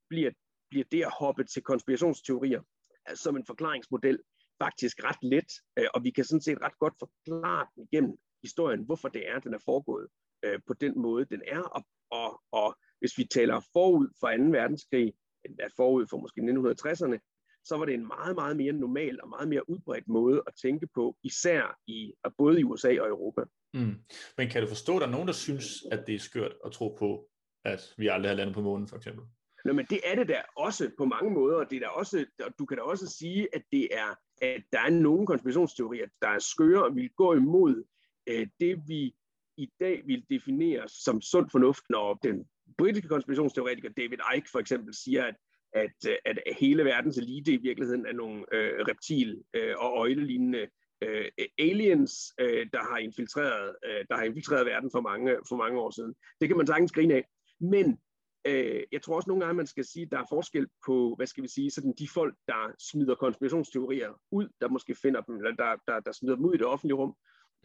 bliver, 0.08 0.30
bliver 0.70 0.84
det 0.92 1.02
at 1.02 1.12
hoppe 1.18 1.44
til 1.44 1.62
konspirationsteorier 1.62 2.62
øh, 3.10 3.16
som 3.16 3.36
en 3.36 3.46
forklaringsmodel 3.46 4.18
faktisk 4.62 5.04
ret 5.04 5.22
let, 5.22 5.52
øh, 5.78 5.86
og 5.94 6.04
vi 6.04 6.10
kan 6.10 6.24
sådan 6.24 6.40
set 6.40 6.62
ret 6.62 6.78
godt 6.78 6.94
forklare 6.98 7.66
den 7.74 7.88
igennem 7.92 8.18
historien, 8.42 8.82
hvorfor 8.84 9.08
det 9.08 9.28
er, 9.28 9.38
den 9.38 9.54
er 9.54 9.58
foregået 9.64 10.08
øh, 10.44 10.60
på 10.66 10.74
den 10.74 10.98
måde, 10.98 11.24
den 11.24 11.42
er. 11.46 11.60
Og, 11.60 11.84
og, 12.10 12.42
og 12.52 12.78
hvis 12.98 13.18
vi 13.18 13.24
taler 13.24 13.60
forud 13.72 14.08
for 14.20 14.36
2. 14.36 14.42
verdenskrig, 14.42 15.14
endda 15.44 15.66
forud 15.76 16.06
for 16.10 16.18
måske 16.18 16.40
1960'erne, 16.40 17.18
så 17.64 17.76
var 17.76 17.84
det 17.84 17.94
en 17.94 18.06
meget, 18.06 18.34
meget 18.34 18.56
mere 18.56 18.72
normal 18.72 19.22
og 19.22 19.28
meget 19.28 19.48
mere 19.48 19.70
udbredt 19.70 20.08
måde 20.08 20.42
at 20.46 20.54
tænke 20.62 20.86
på, 20.94 21.16
især 21.22 21.78
i 21.86 22.12
både 22.38 22.60
i 22.60 22.64
USA 22.64 23.00
og 23.00 23.08
Europa. 23.08 23.42
Mm. 23.74 23.94
Men 24.38 24.48
kan 24.48 24.62
du 24.62 24.68
forstå, 24.68 24.96
at 24.96 25.00
der 25.00 25.06
er 25.06 25.10
nogen, 25.10 25.26
der 25.26 25.34
synes, 25.34 25.66
at 25.92 26.06
det 26.06 26.14
er 26.14 26.18
skørt 26.18 26.52
at 26.64 26.72
tro 26.72 26.96
på, 26.98 27.28
at 27.64 27.94
vi 27.98 28.08
aldrig 28.08 28.30
har 28.30 28.36
landet 28.36 28.54
på 28.54 28.60
månen, 28.60 28.88
for 28.88 28.96
eksempel? 28.96 29.24
Nå, 29.64 29.72
men 29.72 29.86
det 29.90 30.00
er 30.04 30.14
det 30.14 30.28
der 30.28 30.42
også 30.56 30.90
på 30.98 31.04
mange 31.04 31.30
måder. 31.30 31.64
Det 31.64 31.76
er 31.76 31.80
der 31.80 31.88
også, 31.88 32.26
du 32.58 32.66
kan 32.66 32.76
da 32.76 32.82
også 32.82 33.06
sige, 33.06 33.48
at 33.52 33.62
det 33.72 33.88
er, 33.92 34.14
at 34.42 34.62
der 34.72 34.80
er 34.80 34.90
nogle 34.90 35.26
konspirationsteorier, 35.26 36.06
der 36.22 36.28
er 36.28 36.38
skøre 36.38 36.84
og 36.84 36.96
vil 36.96 37.10
gå 37.16 37.34
imod 37.34 37.84
øh, 38.26 38.46
det, 38.60 38.78
vi 38.86 39.14
i 39.56 39.70
dag 39.80 40.02
vil 40.06 40.24
definere 40.30 40.88
som 40.88 41.20
sund 41.20 41.50
fornuft, 41.50 41.84
når 41.90 42.14
den 42.14 42.44
britiske 42.78 43.08
konspirationsteoretiker 43.08 43.88
David 43.88 44.18
Icke 44.36 44.50
for 44.50 44.58
eksempel 44.58 44.94
siger, 44.94 45.24
at, 45.24 45.34
at, 45.72 45.96
øh, 46.08 46.16
at 46.26 46.38
hele 46.60 46.84
verdens 46.84 47.18
elite 47.18 47.52
i 47.52 47.56
virkeligheden 47.56 48.06
er 48.06 48.12
nogle 48.12 48.44
øh, 48.52 48.80
reptil- 48.80 49.42
øh, 49.54 49.74
og 49.78 49.98
øjlelignende 49.98 50.68
øh, 51.02 51.30
aliens, 51.58 52.34
øh, 52.40 52.66
der 52.72 52.82
har 52.90 52.98
infiltreret, 52.98 53.76
øh, 53.84 54.04
der 54.08 54.16
har 54.16 54.24
infiltreret 54.24 54.66
verden 54.66 54.90
for 54.90 55.00
mange, 55.00 55.36
for 55.48 55.56
mange 55.56 55.80
år 55.80 55.90
siden. 55.90 56.14
Det 56.40 56.48
kan 56.48 56.56
man 56.56 56.66
sagtens 56.66 56.92
grine 56.92 57.14
af. 57.14 57.24
Men 57.60 57.98
øh, 58.46 58.82
jeg 58.92 59.02
tror 59.02 59.16
også 59.16 59.30
nogle 59.30 59.44
gange, 59.44 59.56
man 59.56 59.66
skal 59.66 59.84
sige, 59.84 60.04
at 60.04 60.12
der 60.12 60.18
er 60.18 60.26
forskel 60.28 60.66
på, 60.86 61.14
hvad 61.16 61.26
skal 61.26 61.42
vi 61.42 61.48
sige, 61.48 61.70
sådan 61.70 61.94
de 61.98 62.08
folk, 62.08 62.34
der 62.46 62.74
smider 62.78 63.14
konspirationsteorier 63.14 64.20
ud, 64.30 64.48
der 64.60 64.68
måske 64.68 64.94
finder 64.94 65.20
dem, 65.20 65.36
eller 65.36 65.54
der, 65.54 65.76
der, 65.86 66.00
der 66.00 66.12
smider 66.12 66.36
dem 66.36 66.44
ud 66.44 66.54
i 66.54 66.58
det 66.58 66.66
offentlige 66.66 66.96
rum, 66.96 67.14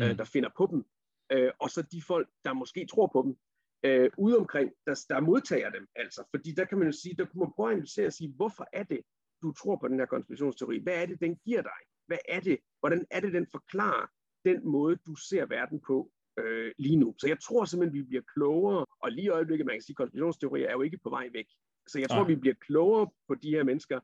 øh, 0.01 0.09
mm. 0.09 0.17
der 0.17 0.23
finder 0.23 0.49
på 0.57 0.67
dem, 0.71 0.85
øh, 1.31 1.51
og 1.59 1.69
så 1.69 1.81
de 1.81 2.01
folk, 2.01 2.29
der 2.45 2.53
måske 2.53 2.85
tror 2.85 3.07
på 3.07 3.21
dem, 3.25 3.38
øh, 3.83 4.09
ude 4.17 4.38
omkring, 4.38 4.71
der, 4.85 5.05
der 5.09 5.19
modtager 5.19 5.69
dem, 5.69 5.88
altså. 5.95 6.23
Fordi 6.35 6.51
der 6.51 6.65
kan 6.65 6.77
man 6.77 6.88
jo 6.88 6.91
sige, 6.91 7.15
der 7.15 7.25
kunne 7.25 7.39
man 7.39 7.51
prøve 7.55 7.69
at 7.69 7.73
analysere 7.73 8.07
og 8.07 8.13
sige, 8.13 8.33
hvorfor 8.35 8.67
er 8.73 8.83
det, 8.83 9.01
du 9.41 9.51
tror 9.51 9.75
på 9.75 9.88
den 9.88 9.99
her 9.99 10.05
konspirationsteori? 10.05 10.79
Hvad 10.79 11.01
er 11.01 11.05
det, 11.05 11.19
den 11.21 11.35
giver 11.45 11.61
dig? 11.61 11.79
Hvad 12.07 12.17
er 12.29 12.39
det? 12.39 12.57
Hvordan 12.79 13.05
er 13.11 13.19
det, 13.19 13.33
den 13.33 13.47
forklarer 13.51 14.07
den 14.45 14.67
måde, 14.67 14.95
du 14.95 15.15
ser 15.15 15.45
verden 15.45 15.79
på 15.88 16.11
øh, 16.39 16.71
lige 16.77 16.95
nu? 16.95 17.15
Så 17.19 17.27
jeg 17.27 17.39
tror 17.39 17.65
simpelthen, 17.65 18.00
vi 18.00 18.03
bliver 18.03 18.23
klogere, 18.33 18.85
og 19.00 19.11
lige 19.11 19.25
i 19.25 19.29
øjeblikket, 19.29 19.65
man 19.65 19.75
kan 19.75 19.81
sige, 19.81 19.93
at 19.93 19.97
konspirationsteorier 19.97 20.67
er 20.67 20.73
jo 20.73 20.81
ikke 20.81 21.00
på 21.03 21.09
vej 21.09 21.29
væk. 21.33 21.47
Så 21.88 22.00
jeg 22.00 22.09
tror, 22.09 22.17
ja. 22.17 22.25
vi 22.25 22.35
bliver 22.35 22.55
klogere 22.67 23.09
på 23.27 23.35
de 23.35 23.50
her 23.50 23.63
mennesker 23.63 24.00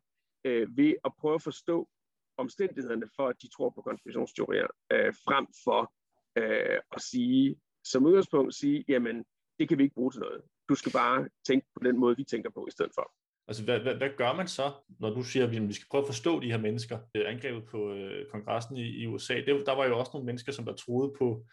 øh, 0.46 0.78
ved 0.78 0.96
at 1.06 1.12
prøve 1.20 1.36
at 1.36 1.42
forstå 1.42 1.90
omstændighederne 2.38 3.08
for, 3.16 3.28
at 3.28 3.36
de 3.42 3.48
tror 3.48 3.70
på 3.70 3.82
konspirationsteorier, 3.82 4.68
øh, 4.94 5.14
frem 5.26 5.46
for 5.64 5.94
øh, 6.38 6.80
at 6.92 7.02
sige, 7.02 7.56
som 7.84 8.06
udgangspunkt 8.06 8.56
sige, 8.56 8.86
jamen, 8.88 9.26
det 9.60 9.70
kan 9.70 9.78
vi 9.78 9.84
ikke 9.84 9.96
bruge 9.96 10.12
til 10.12 10.20
noget. 10.20 10.42
Du 10.70 10.76
skal 10.76 10.92
bare 10.92 11.30
tænke 11.48 11.68
på 11.76 11.84
den 11.84 12.00
måde, 12.00 12.18
vi 12.18 12.24
tænker 12.24 12.50
på 12.50 12.68
i 12.68 12.72
stedet 12.72 12.92
for. 12.96 13.12
Altså, 13.48 13.64
hvad, 13.64 13.80
hvad, 13.80 13.96
hvad 13.96 14.10
gør 14.18 14.34
man 14.34 14.48
så, 14.48 14.72
når 15.00 15.10
du 15.10 15.24
siger, 15.24 15.46
at 15.46 15.68
vi 15.68 15.74
skal 15.74 15.88
prøve 15.92 16.02
at 16.02 16.08
forstå 16.08 16.40
de 16.40 16.52
her 16.52 16.58
mennesker? 16.58 17.00
Angrebet 17.16 17.66
på 17.66 17.94
øh, 17.94 18.26
kongressen 18.32 18.78
i, 18.78 18.88
i 19.02 19.08
USA, 19.08 19.36
det, 19.36 19.64
der 19.66 19.76
var 19.76 19.86
jo 19.86 20.00
også 20.00 20.12
nogle 20.14 20.26
mennesker, 20.26 20.52
som 20.52 20.66
der 20.66 20.74
troede 20.74 21.14
på, 21.18 21.46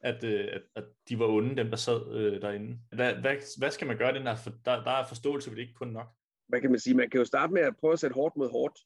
at, 0.00 0.24
øh, 0.24 0.48
at, 0.52 0.62
at 0.76 0.84
de 1.08 1.18
var 1.18 1.26
onde, 1.26 1.56
dem 1.56 1.68
der 1.70 1.76
sad 1.76 2.14
øh, 2.14 2.42
derinde. 2.42 2.78
Hvad, 2.92 3.14
hvad, 3.14 3.58
hvad 3.58 3.70
skal 3.70 3.86
man 3.86 3.98
gøre 3.98 4.14
den 4.14 4.22
her? 4.22 4.36
For 4.36 4.50
der, 4.64 4.84
der 4.84 4.90
er 4.90 5.06
forståelse 5.06 5.50
det 5.50 5.58
ikke 5.58 5.74
kun 5.74 5.88
nok. 5.88 6.06
Hvad 6.48 6.60
kan 6.60 6.70
man 6.70 6.80
sige? 6.80 6.96
Man 6.96 7.10
kan 7.10 7.18
jo 7.18 7.24
starte 7.24 7.52
med 7.52 7.62
at 7.62 7.76
prøve 7.76 7.92
at 7.92 7.98
sætte 7.98 8.14
hårdt 8.14 8.36
mod 8.36 8.50
hårdt 8.50 8.78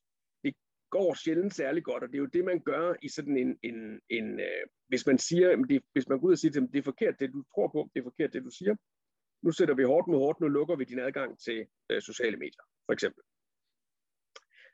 går 0.90 1.14
sjældent 1.14 1.54
særlig 1.54 1.85
godt, 1.85 2.02
og 2.02 2.09
det 2.09 2.14
er 2.14 2.18
jo 2.18 2.26
det, 2.26 2.45
man 2.45 2.61
gør 2.61 2.95
i 3.02 3.09
sådan 3.09 3.37
en, 3.37 3.59
en, 3.62 4.00
en 4.09 4.40
øh, 4.40 4.66
hvis 4.88 5.07
man 5.07 5.18
siger, 5.18 5.57
det, 5.57 5.83
hvis 5.92 6.09
man 6.09 6.21
går 6.21 6.26
ud 6.26 6.33
og 6.33 6.38
siger 6.38 6.52
til 6.52 6.61
dem, 6.61 6.71
det 6.71 6.78
er 6.78 6.83
forkert, 6.83 7.21
det 7.21 7.33
du 7.33 7.45
tror 7.54 7.68
på, 7.68 7.90
det 7.95 8.00
er 8.00 8.04
forkert, 8.04 8.33
det 8.33 8.45
du 8.45 8.50
siger, 8.50 8.75
nu 9.42 9.50
sætter 9.52 9.75
vi 9.75 9.83
hårdt 9.83 10.09
mod 10.09 10.18
hårdt, 10.18 10.40
nu 10.40 10.49
lukker 10.49 10.76
vi 10.76 10.85
din 10.85 10.99
adgang 10.99 11.40
til 11.40 11.66
øh, 11.90 12.02
sociale 12.02 12.37
medier, 12.37 12.64
for 12.87 12.92
eksempel. 12.92 13.23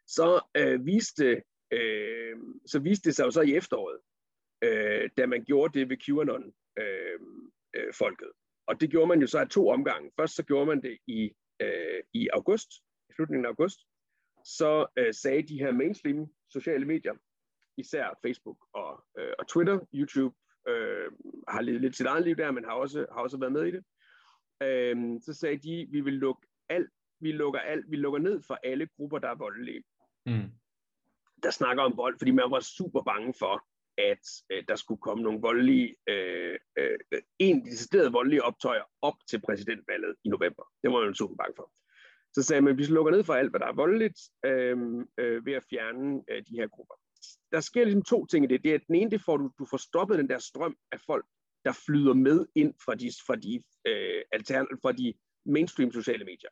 Så 0.07 0.41
øh, 0.57 0.87
viste 0.87 1.43
øh, 1.73 2.37
så 2.67 2.79
viste 2.79 3.09
det 3.09 3.17
sig 3.17 3.25
jo 3.25 3.31
så 3.31 3.41
i 3.41 3.55
efteråret, 3.55 3.99
øh, 4.63 5.11
da 5.17 5.27
man 5.27 5.45
gjorde 5.45 5.79
det 5.79 5.89
ved 5.89 5.97
QAnon 5.97 6.55
øh, 6.79 7.21
øh, 7.77 7.95
folket. 7.95 8.31
Og 8.67 8.81
det 8.81 8.91
gjorde 8.91 9.07
man 9.07 9.21
jo 9.21 9.27
så 9.27 9.39
af 9.39 9.49
to 9.49 9.69
omgange. 9.69 10.11
Først 10.21 10.35
så 10.37 10.43
gjorde 10.43 10.67
man 10.67 10.83
det 10.83 10.99
i, 11.07 11.33
øh, 11.61 12.03
i 12.13 12.29
august, 12.29 12.69
i 13.11 13.13
slutningen 13.15 13.45
af 13.45 13.49
august, 13.49 13.79
så 14.45 14.87
øh, 14.99 15.15
sagde 15.15 15.43
de 15.43 15.59
her 15.59 15.73
mainstream 15.73 16.27
sociale 16.51 16.85
medier, 16.85 17.15
især 17.77 18.19
Facebook 18.23 18.59
og, 18.75 19.05
øh, 19.19 19.33
og 19.39 19.49
Twitter, 19.49 19.79
YouTube 19.95 20.35
øh, 20.69 21.13
har 21.49 21.61
levet 21.61 21.81
lidt 21.81 21.97
sit 21.97 22.07
eget 22.07 22.25
liv 22.25 22.37
der, 22.37 22.51
men 22.51 22.65
har 22.65 22.73
også, 22.73 23.07
har 23.13 23.21
også 23.21 23.39
været 23.39 23.53
med 23.53 23.65
i 23.67 23.71
det. 23.71 23.85
Øh, 24.63 25.21
så 25.21 25.35
sagde 25.35 25.57
de, 25.57 25.87
vi 25.91 26.01
vil 26.01 26.15
lukke 26.15 26.47
alt, 26.69 26.91
vi 27.21 27.33
lukker 27.33 27.61
alt, 27.61 27.91
vi 27.91 27.97
lukker 27.97 28.21
ned 28.21 28.43
for 28.43 28.59
alle 28.63 28.89
grupper, 28.97 29.19
der 29.19 29.29
er 29.29 29.35
voldelige. 29.35 29.83
Mm. 30.27 30.51
Der 31.43 31.51
snakker 31.51 31.83
om 31.83 31.97
vold, 31.97 32.19
fordi 32.19 32.31
man 32.31 32.51
var 32.51 32.61
super 32.61 33.03
bange 33.03 33.35
for, 33.39 33.65
at 33.99 34.27
øh, 34.51 34.65
der 34.69 34.77
skulle 34.77 35.01
komme 35.01 35.23
nogle 35.23 35.41
voldelige, 35.41 35.97
øh, 36.09 36.59
øh, 36.79 36.99
en 37.39 37.67
decideret 37.67 38.13
voldelige 38.13 38.45
optøjer 38.45 38.83
op 39.03 39.15
til 39.29 39.41
præsidentvalget 39.41 40.15
i 40.25 40.29
november. 40.29 40.63
Det 40.83 40.93
var 40.93 41.05
man 41.05 41.15
super 41.15 41.37
bange 41.37 41.55
for. 41.57 41.73
Så 42.35 42.43
sagde 42.43 42.63
man, 42.63 42.73
at 42.73 42.79
vi 42.79 42.85
lukker 42.85 43.13
ned 43.13 43.25
for 43.25 43.35
alt, 43.35 43.51
hvad 43.51 43.61
der 43.61 43.67
er 43.67 43.81
voldeligt, 43.83 44.19
øh, 44.47 44.77
øh, 45.19 45.47
ved 45.47 45.53
at 45.53 45.65
fjerne 45.71 46.23
øh, 46.31 46.43
de 46.49 46.57
her 46.59 46.69
grupper. 46.69 46.95
Der 47.53 47.61
sker 47.61 47.85
ligesom 47.85 48.03
to 48.03 48.27
ting 48.27 48.45
i 48.45 48.49
det. 48.49 48.65
det 48.65 48.75
er, 48.75 48.79
den 48.87 48.95
ene, 48.95 49.11
det 49.11 49.21
får 49.21 49.37
du, 49.37 49.51
du 49.59 49.67
får 49.71 49.77
stoppet 49.77 50.19
den 50.19 50.29
der 50.29 50.39
strøm 50.39 50.77
af 50.93 51.01
folk, 51.07 51.27
der 51.65 51.73
flyder 51.87 52.15
med 52.15 52.47
ind 52.55 52.75
fra 52.85 52.95
de, 52.95 53.11
fra 53.27 53.37
de, 53.37 53.63
øh, 53.87 54.23
altern, 54.33 54.67
fra 54.83 54.93
de 54.93 55.15
mainstream 55.47 55.93
sociale 55.93 56.25
medier. 56.25 56.51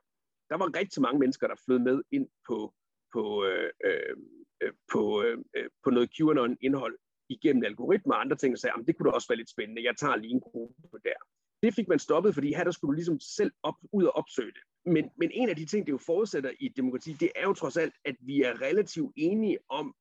Der 0.50 0.56
var 0.56 0.78
rigtig 0.80 1.02
mange 1.02 1.18
mennesker, 1.18 1.46
der 1.46 1.62
flød 1.64 1.78
med 1.78 2.02
ind 2.10 2.28
på, 2.48 2.74
på, 3.12 3.44
øh, 3.44 3.70
øh, 3.84 4.16
øh 4.62 4.72
på, 4.92 5.22
øh, 5.22 5.38
øh, 5.56 5.68
på 5.84 5.90
noget 5.90 6.10
QAnon-indhold 6.16 6.98
igennem 7.28 7.64
algoritmer 7.64 8.14
og 8.14 8.20
andre 8.20 8.36
ting, 8.36 8.52
og 8.52 8.58
sagde, 8.58 8.74
at 8.78 8.86
det 8.86 8.96
kunne 8.96 9.10
da 9.10 9.14
også 9.14 9.28
være 9.28 9.36
lidt 9.36 9.50
spændende, 9.50 9.84
jeg 9.84 9.96
tager 9.96 10.16
lige 10.16 10.34
en 10.34 10.40
gruppe 10.40 10.98
der. 11.04 11.20
Det 11.62 11.74
fik 11.74 11.88
man 11.88 11.98
stoppet, 11.98 12.34
fordi 12.34 12.54
her 12.54 12.64
der 12.64 12.70
skulle 12.70 12.90
du 12.90 12.96
ligesom 13.00 13.20
selv 13.20 13.52
op, 13.62 13.78
ud 13.92 14.04
og 14.04 14.16
opsøge 14.16 14.52
det. 14.52 14.62
Men, 14.84 15.10
men 15.16 15.30
en 15.32 15.48
af 15.48 15.56
de 15.56 15.66
ting, 15.66 15.86
det 15.86 15.92
jo 15.92 15.98
forudsætter 15.98 16.50
i 16.60 16.66
et 16.66 16.76
demokrati, 16.76 17.12
det 17.12 17.32
er 17.36 17.42
jo 17.42 17.52
trods 17.52 17.76
alt, 17.76 17.94
at 18.04 18.16
vi 18.20 18.42
er 18.42 18.62
relativt 18.62 19.12
enige 19.16 19.58
om, 19.68 19.94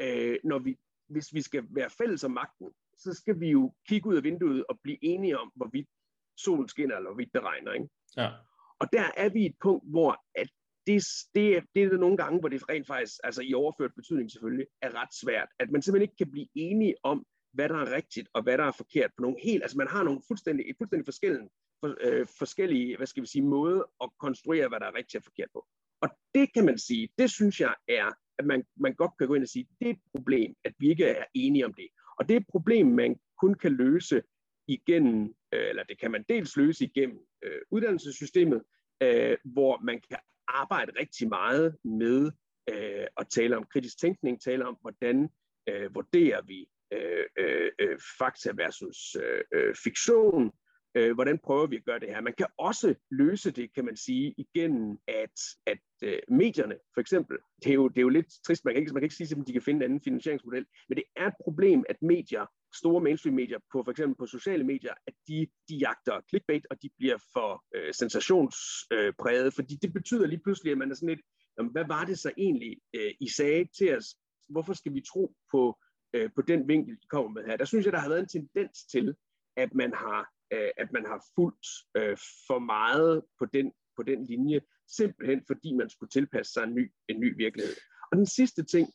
øh, 0.00 0.38
når 0.44 0.58
vi, 0.58 0.76
hvis 1.08 1.34
vi 1.34 1.42
skal 1.42 1.64
være 1.70 1.90
fælles 1.90 2.24
om 2.24 2.30
magten, 2.30 2.70
så 2.98 3.14
skal 3.14 3.40
vi 3.40 3.50
jo 3.50 3.72
kigge 3.88 4.08
ud 4.08 4.16
af 4.16 4.24
vinduet 4.24 4.64
og 4.68 4.80
blive 4.82 4.98
enige 5.04 5.38
om, 5.38 5.52
hvorvidt 5.54 5.88
solen 6.36 6.68
skinner, 6.68 6.96
eller 6.96 7.10
hvorvidt 7.10 7.32
det 7.34 7.42
regner. 7.42 7.72
Ikke? 7.72 7.88
Ja. 8.16 8.30
Og 8.78 8.92
der 8.92 9.10
er 9.16 9.28
vi 9.28 9.46
et 9.46 9.56
punkt, 9.62 9.90
hvor 9.90 10.24
at 10.34 10.48
det, 10.86 11.04
det, 11.34 11.64
det 11.74 11.82
er 11.82 11.88
der 11.88 11.96
nogle 11.96 12.16
gange, 12.16 12.40
hvor 12.40 12.48
det 12.48 12.68
rent 12.68 12.86
faktisk, 12.86 13.14
altså 13.24 13.42
i 13.42 13.54
overført 13.54 13.94
betydning 13.94 14.30
selvfølgelig, 14.30 14.66
er 14.82 15.02
ret 15.02 15.14
svært. 15.22 15.48
At 15.58 15.70
man 15.70 15.82
simpelthen 15.82 16.02
ikke 16.02 16.16
kan 16.16 16.30
blive 16.30 16.48
enige 16.54 16.94
om, 17.02 17.26
hvad 17.52 17.68
der 17.68 17.74
er 17.74 17.92
rigtigt 17.92 18.28
og 18.34 18.42
hvad 18.42 18.58
der 18.58 18.64
er 18.64 18.72
forkert 18.72 19.10
på 19.16 19.22
nogle 19.22 19.36
helt, 19.42 19.62
altså 19.62 19.78
man 19.78 19.88
har 19.88 20.02
nogle 20.02 20.22
fuldstændig, 20.28 20.70
et 20.70 20.76
fuldstændig 20.78 21.06
forskellige, 21.06 21.48
for, 21.80 21.96
øh, 22.00 22.26
forskellige, 22.38 22.96
hvad 22.96 23.06
skal 23.06 23.22
vi 23.22 23.26
sige, 23.26 23.42
måder 23.42 23.82
at 24.02 24.10
konstruere, 24.18 24.68
hvad 24.68 24.80
der 24.80 24.86
er 24.86 24.94
rigtigt 24.94 25.16
og 25.16 25.24
forkert 25.24 25.48
på. 25.52 25.66
Og 26.02 26.08
det 26.34 26.52
kan 26.54 26.64
man 26.64 26.78
sige, 26.78 27.08
det 27.18 27.30
synes 27.30 27.60
jeg 27.60 27.74
er, 27.88 28.10
at 28.38 28.46
man, 28.46 28.64
man 28.76 28.94
godt 28.94 29.12
kan 29.18 29.26
gå 29.26 29.34
ind 29.34 29.42
og 29.42 29.48
sige, 29.48 29.68
det 29.80 29.86
er 29.86 29.90
et 29.90 30.02
problem, 30.14 30.54
at 30.64 30.72
vi 30.78 30.90
ikke 30.90 31.04
er 31.04 31.24
enige 31.34 31.64
om 31.66 31.74
det. 31.74 31.88
Og 32.18 32.28
det 32.28 32.36
er 32.36 32.40
et 32.40 32.46
problem, 32.50 32.86
man 32.86 33.20
kun 33.40 33.54
kan 33.54 33.72
løse 33.72 34.22
igennem, 34.68 35.34
øh, 35.54 35.68
eller 35.68 35.82
det 35.82 35.98
kan 36.00 36.10
man 36.10 36.24
dels 36.28 36.56
løse 36.56 36.84
igennem 36.84 37.18
øh, 37.42 37.60
uddannelsessystemet, 37.70 38.62
øh, 39.02 39.36
hvor 39.44 39.80
man 39.84 40.00
kan 40.10 40.18
arbejde 40.48 40.92
rigtig 41.00 41.28
meget 41.28 41.76
med 41.84 42.30
øh, 42.70 43.06
at 43.16 43.28
tale 43.30 43.56
om 43.56 43.66
kritisk 43.72 43.98
tænkning, 43.98 44.40
tale 44.40 44.66
om, 44.66 44.78
hvordan 44.80 45.28
øh, 45.68 45.94
vurderer 45.94 46.42
vi 46.42 46.68
øh, 46.92 47.24
øh, 47.38 47.70
øh 47.78 47.98
fakta 48.18 48.52
versus 48.54 49.16
øh, 49.22 49.44
øh, 49.54 49.74
fiktion, 49.84 50.52
øh, 50.94 51.14
hvordan 51.14 51.38
prøver 51.38 51.66
vi 51.66 51.76
at 51.76 51.84
gøre 51.84 51.98
det 51.98 52.08
her. 52.08 52.20
Man 52.20 52.34
kan 52.38 52.46
også 52.58 52.94
løse 53.10 53.50
det, 53.50 53.74
kan 53.74 53.84
man 53.84 53.96
sige, 53.96 54.34
igennem 54.38 54.98
at, 55.08 55.40
at 55.66 55.78
øh, 56.02 56.18
medierne, 56.28 56.76
for 56.94 57.00
eksempel, 57.00 57.36
det 57.62 57.70
er, 57.70 57.74
jo, 57.74 57.88
det 57.88 57.98
er 57.98 58.02
jo 58.02 58.08
lidt 58.08 58.26
trist, 58.46 58.64
man 58.64 58.74
kan, 58.74 58.82
ikke, 58.82 58.92
man 58.92 59.00
kan 59.00 59.04
ikke 59.04 59.14
sige, 59.14 59.36
at 59.40 59.46
de 59.46 59.52
kan 59.52 59.62
finde 59.62 59.78
en 59.78 59.82
anden 59.82 60.00
finansieringsmodel, 60.04 60.66
men 60.88 60.96
det 60.96 61.04
er 61.16 61.26
et 61.26 61.34
problem, 61.44 61.84
at 61.88 61.96
medier, 62.02 62.46
store 62.74 63.00
mainstream-medier, 63.00 63.58
på 63.72 63.82
for 63.84 63.90
eksempel 63.90 64.16
på 64.16 64.26
sociale 64.26 64.64
medier, 64.64 64.94
at 65.06 65.14
de, 65.28 65.46
de 65.68 65.74
jagter 65.76 66.20
clickbait, 66.28 66.66
og 66.70 66.82
de 66.82 66.90
bliver 66.98 67.18
for 67.32 67.64
øh, 67.74 67.94
sensationspræget, 67.94 69.46
øh, 69.46 69.52
fordi 69.52 69.74
det 69.74 69.92
betyder 69.92 70.26
lige 70.26 70.42
pludselig, 70.44 70.72
at 70.72 70.78
man 70.78 70.90
er 70.90 70.94
sådan 70.94 71.08
lidt, 71.08 71.20
jamen, 71.58 71.72
hvad 71.72 71.84
var 71.88 72.04
det 72.04 72.18
så 72.18 72.32
egentlig, 72.36 72.78
øh, 72.94 73.12
I 73.20 73.28
sagde 73.28 73.68
til 73.78 73.96
os? 73.96 74.06
Hvorfor 74.48 74.72
skal 74.72 74.94
vi 74.94 75.00
tro 75.00 75.34
på, 75.50 75.78
øh, 76.14 76.30
på 76.34 76.42
den 76.42 76.68
vinkel, 76.68 76.94
I 76.94 77.06
kommer 77.10 77.30
med 77.30 77.44
her? 77.46 77.56
Der 77.56 77.64
synes 77.64 77.84
jeg, 77.84 77.92
der 77.92 77.98
har 77.98 78.08
været 78.08 78.20
en 78.20 78.28
tendens 78.28 78.84
til, 78.84 79.14
at 79.56 79.74
man 79.74 79.94
har 79.94 80.28
øh, 80.52 80.70
at 80.76 80.92
man 80.92 81.04
har 81.06 81.24
fulgt 81.34 81.66
øh, 81.96 82.16
for 82.46 82.58
meget 82.58 83.22
på 83.38 83.46
den, 83.46 83.72
på 83.96 84.02
den 84.02 84.26
linje, 84.26 84.60
simpelthen 84.88 85.42
fordi 85.46 85.74
man 85.74 85.90
skulle 85.90 86.10
tilpasse 86.10 86.52
sig 86.52 86.64
en 86.64 86.74
ny, 86.74 86.92
en 87.08 87.20
ny 87.20 87.36
virkelighed. 87.36 87.74
Og 88.12 88.16
den 88.16 88.26
sidste 88.26 88.64
ting, 88.64 88.88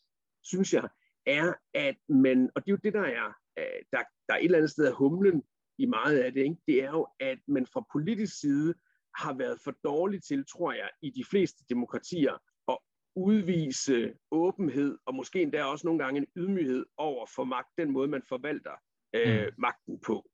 synes 0.44 0.74
jeg, 0.74 0.90
er, 1.26 1.54
at 1.74 1.98
man, 2.10 2.50
og 2.56 2.66
det 2.66 2.72
er 2.72 2.74
jo 2.74 2.80
det, 2.84 2.94
der 2.94 3.08
er, 3.22 3.28
øh, 3.60 3.82
der, 3.92 3.98
der 4.28 4.34
er 4.34 4.38
et 4.38 4.46
eller 4.46 4.58
andet 4.58 4.72
sted 4.72 4.86
af 4.86 4.94
humlen 4.94 5.44
i 5.78 5.86
meget 5.86 6.20
af 6.20 6.34
det, 6.34 6.42
ikke? 6.42 6.58
det 6.68 6.84
er 6.84 6.92
jo, 6.92 7.08
at 7.20 7.40
man 7.48 7.66
fra 7.66 7.86
politisk 7.94 8.40
side 8.40 8.74
har 9.16 9.34
været 9.34 9.60
for 9.64 9.72
dårlig 9.84 10.24
til, 10.24 10.46
tror 10.46 10.74
jeg, 10.74 10.90
i 11.02 11.10
de 11.10 11.26
fleste 11.30 11.64
demokratier, 11.70 12.34
at 12.70 12.78
udvise 13.16 14.14
åbenhed, 14.32 14.98
og 15.06 15.16
måske 15.16 15.42
endda 15.42 15.64
også 15.64 15.88
nogle 15.88 16.04
gange 16.04 16.18
en 16.18 16.28
ydmyghed 16.36 16.86
over 16.98 17.26
for 17.36 17.44
magt, 17.44 17.68
den 17.78 17.92
måde, 17.92 18.08
man 18.08 18.24
forvalter 18.30 18.72
øh, 19.16 19.46
mm. 19.46 19.54
magten 19.58 20.00
på. 20.00 20.30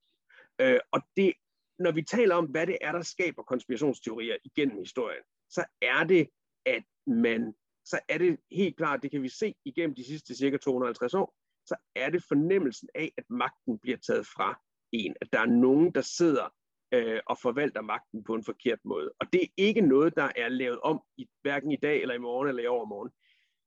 Øh, 0.60 0.79
og 0.91 1.01
det, 1.17 1.34
når 1.79 1.91
vi 1.91 2.01
taler 2.01 2.36
om, 2.36 2.46
hvad 2.46 2.67
det 2.67 2.77
er, 2.81 2.91
der 2.91 3.01
skaber 3.01 3.43
konspirationsteorier 3.43 4.38
igennem 4.43 4.77
historien, 4.77 5.24
så 5.50 5.65
er 5.81 6.03
det, 6.03 6.29
at 6.65 6.84
man, 7.08 7.53
så 7.86 8.00
er 8.10 8.17
det 8.17 8.38
helt 8.51 8.77
klart, 8.77 9.03
det 9.03 9.12
kan 9.12 9.24
vi 9.24 9.29
se 9.29 9.55
igennem 9.65 9.96
de 9.96 10.03
sidste 10.03 10.36
cirka 10.36 10.58
250 10.58 11.13
år, 11.13 11.36
så 11.65 11.75
er 11.96 12.10
det 12.10 12.24
fornemmelsen 12.24 12.89
af, 12.96 13.12
at 13.17 13.24
magten 13.29 13.79
bliver 13.79 13.98
taget 13.98 14.27
fra 14.27 14.62
en. 14.91 15.15
At 15.22 15.34
der 15.34 15.39
er 15.39 15.46
nogen, 15.46 15.91
der 15.96 16.01
sidder 16.01 16.53
øh, 16.93 17.20
og 17.25 17.38
forvalter 17.38 17.81
magten 17.81 18.24
på 18.24 18.36
en 18.36 18.43
forkert 18.43 18.79
måde. 18.84 19.12
Og 19.20 19.34
det 19.34 19.43
er 19.43 19.48
ikke 19.58 19.81
noget, 19.81 20.15
der 20.15 20.31
er 20.36 20.50
lavet 20.50 20.79
om, 20.79 21.01
i, 21.17 21.29
hverken 21.41 21.72
i 21.72 21.75
dag, 21.75 22.01
eller 22.01 22.15
i 22.15 22.17
morgen, 22.17 22.50
eller 22.50 22.63
i 22.63 22.67
overmorgen. 22.67 23.12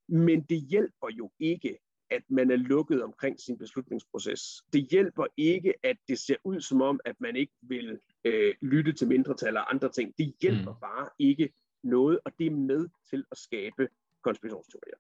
Men 0.08 0.42
det 0.42 0.60
hjælper 0.60 1.08
jo 1.10 1.32
ikke 1.38 1.78
at 2.14 2.22
man 2.28 2.50
er 2.50 2.56
lukket 2.56 3.02
omkring 3.02 3.40
sin 3.40 3.58
beslutningsproces. 3.58 4.40
Det 4.72 4.88
hjælper 4.90 5.26
ikke, 5.36 5.74
at 5.82 5.96
det 6.08 6.18
ser 6.18 6.36
ud 6.44 6.60
som 6.60 6.82
om, 6.82 7.00
at 7.04 7.16
man 7.20 7.36
ikke 7.36 7.52
vil 7.62 7.98
øh, 8.24 8.54
lytte 8.62 8.92
til 8.92 9.08
mindretal 9.08 9.56
og 9.56 9.74
andre 9.74 9.88
ting. 9.88 10.14
Det 10.18 10.34
hjælper 10.42 10.72
mm. 10.72 10.80
bare 10.80 11.08
ikke 11.18 11.52
noget, 11.82 12.18
og 12.24 12.32
det 12.38 12.46
er 12.46 12.50
med 12.50 12.88
til 13.10 13.24
at 13.30 13.38
skabe 13.38 13.88
konspirationsteorier. 14.22 14.98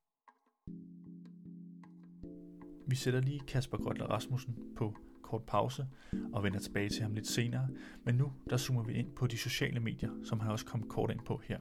Vi 2.86 2.96
sætter 2.96 3.20
lige 3.20 3.40
Kasper 3.48 3.78
Grøtler 3.78 4.06
Rasmussen 4.06 4.56
på 4.76 4.96
kort 5.22 5.42
pause 5.46 5.86
og 6.32 6.42
vender 6.42 6.58
tilbage 6.58 6.88
til 6.88 7.02
ham 7.02 7.14
lidt 7.14 7.26
senere, 7.26 7.68
men 8.04 8.14
nu 8.14 8.32
der 8.50 8.56
zoomer 8.56 8.82
vi 8.82 8.92
ind 8.92 9.16
på 9.16 9.26
de 9.26 9.38
sociale 9.38 9.80
medier, 9.80 10.10
som 10.24 10.40
han 10.40 10.50
også 10.50 10.66
kom 10.66 10.88
kort 10.88 11.10
ind 11.10 11.20
på 11.26 11.40
her. 11.44 11.60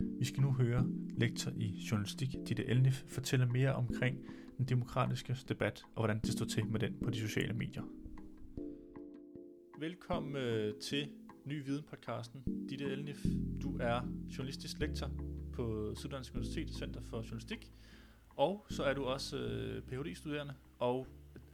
Vi 0.00 0.24
skal 0.24 0.42
nu 0.42 0.52
høre 0.52 0.86
lektor 1.16 1.52
i 1.56 1.86
journalistik 1.90 2.28
Ditte 2.48 2.64
Elnif 2.64 3.02
fortælle 3.08 3.46
mere 3.46 3.72
omkring 3.72 4.18
den 4.58 4.68
demokratiske 4.68 5.36
debat 5.48 5.84
og 5.94 6.00
hvordan 6.02 6.20
det 6.20 6.32
står 6.32 6.46
til 6.46 6.66
med 6.66 6.80
den 6.80 6.98
på 7.04 7.10
de 7.10 7.18
sociale 7.18 7.52
medier. 7.52 7.82
Velkommen 9.78 10.36
øh, 10.36 10.74
til 10.80 11.10
Ny 11.44 11.64
Viden 11.64 11.84
podcasten. 11.90 12.66
Ditte 12.68 12.84
Elnif, 12.84 13.24
du 13.62 13.78
er 13.80 14.00
journalistisk 14.36 14.78
lektor 14.78 15.10
på 15.52 15.94
Syddansk 15.94 16.34
Universitet 16.34 16.70
Center 16.70 17.00
for 17.00 17.16
Journalistik, 17.16 17.72
og 18.28 18.66
så 18.70 18.82
er 18.82 18.94
du 18.94 19.04
også 19.04 19.38
øh, 19.38 19.82
Ph.D.-studerende 19.82 20.54
og 20.78 21.06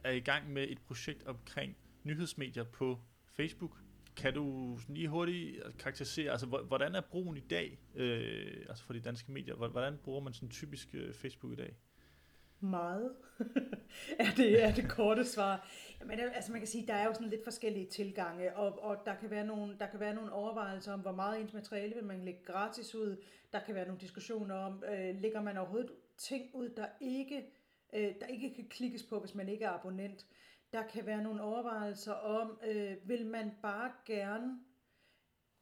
er 0.03 0.11
i 0.11 0.19
gang 0.19 0.53
med 0.53 0.67
et 0.69 0.79
projekt 0.87 1.23
omkring 1.23 1.77
nyhedsmedier 2.03 2.63
på 2.63 2.99
Facebook. 3.25 3.77
Kan 4.15 4.33
du 4.33 4.77
lige 4.89 5.07
hurtigt 5.07 5.63
øh, 5.65 5.73
karakterisere, 5.79 6.31
altså 6.31 6.45
hvordan 6.45 6.95
er 6.95 7.01
brugen 7.01 7.37
i 7.37 7.43
dag, 7.49 7.79
øh, 7.95 8.65
altså 8.69 8.83
for 8.83 8.93
de 8.93 8.99
danske 8.99 9.31
medier, 9.31 9.55
hvordan 9.55 9.97
bruger 10.03 10.21
man 10.21 10.33
sådan 10.33 10.49
typisk 10.49 10.95
Facebook 11.13 11.53
i 11.53 11.55
dag? 11.55 11.75
Meget, 12.69 13.15
er, 14.19 14.31
det, 14.37 14.63
er 14.63 14.73
det 14.73 14.89
korte 14.89 15.25
svar. 15.25 15.69
Men 16.05 16.19
altså 16.19 16.51
man 16.51 16.61
kan 16.61 16.67
sige, 16.67 16.87
der 16.87 16.93
er 16.93 17.05
jo 17.05 17.13
sådan 17.13 17.29
lidt 17.29 17.43
forskellige 17.43 17.89
tilgange, 17.89 18.55
og, 18.55 18.83
og 18.83 18.97
der, 19.05 19.15
kan 19.15 19.29
være 19.29 19.45
nogle, 19.45 19.75
der 19.79 19.87
kan 19.87 19.99
være 19.99 20.13
nogle 20.13 20.31
overvejelser 20.31 20.93
om, 20.93 20.99
hvor 20.99 21.11
meget 21.11 21.41
ens 21.41 21.53
materiale 21.53 21.95
vil 21.95 22.03
man 22.03 22.25
lægge 22.25 22.43
gratis 22.45 22.95
ud. 22.95 23.23
Der 23.53 23.59
kan 23.59 23.75
være 23.75 23.85
nogle 23.85 24.01
diskussioner 24.01 24.55
om, 24.55 24.83
øh, 24.87 25.15
lægger 25.21 25.41
man 25.41 25.57
overhovedet 25.57 25.91
ting 26.17 26.49
ud, 26.53 26.69
der 26.69 26.87
ikke, 27.01 27.45
øh, 27.93 28.13
der 28.21 28.25
ikke 28.27 28.53
kan 28.55 28.67
klikkes 28.69 29.03
på, 29.03 29.19
hvis 29.19 29.35
man 29.35 29.49
ikke 29.49 29.65
er 29.65 29.69
abonnent. 29.69 30.25
Der 30.73 30.83
kan 30.83 31.05
være 31.05 31.23
nogle 31.23 31.41
overvejelser 31.41 32.13
om, 32.13 32.59
øh, 32.67 32.97
vil 33.03 33.25
man 33.25 33.51
bare 33.61 33.91
gerne, 34.05 34.59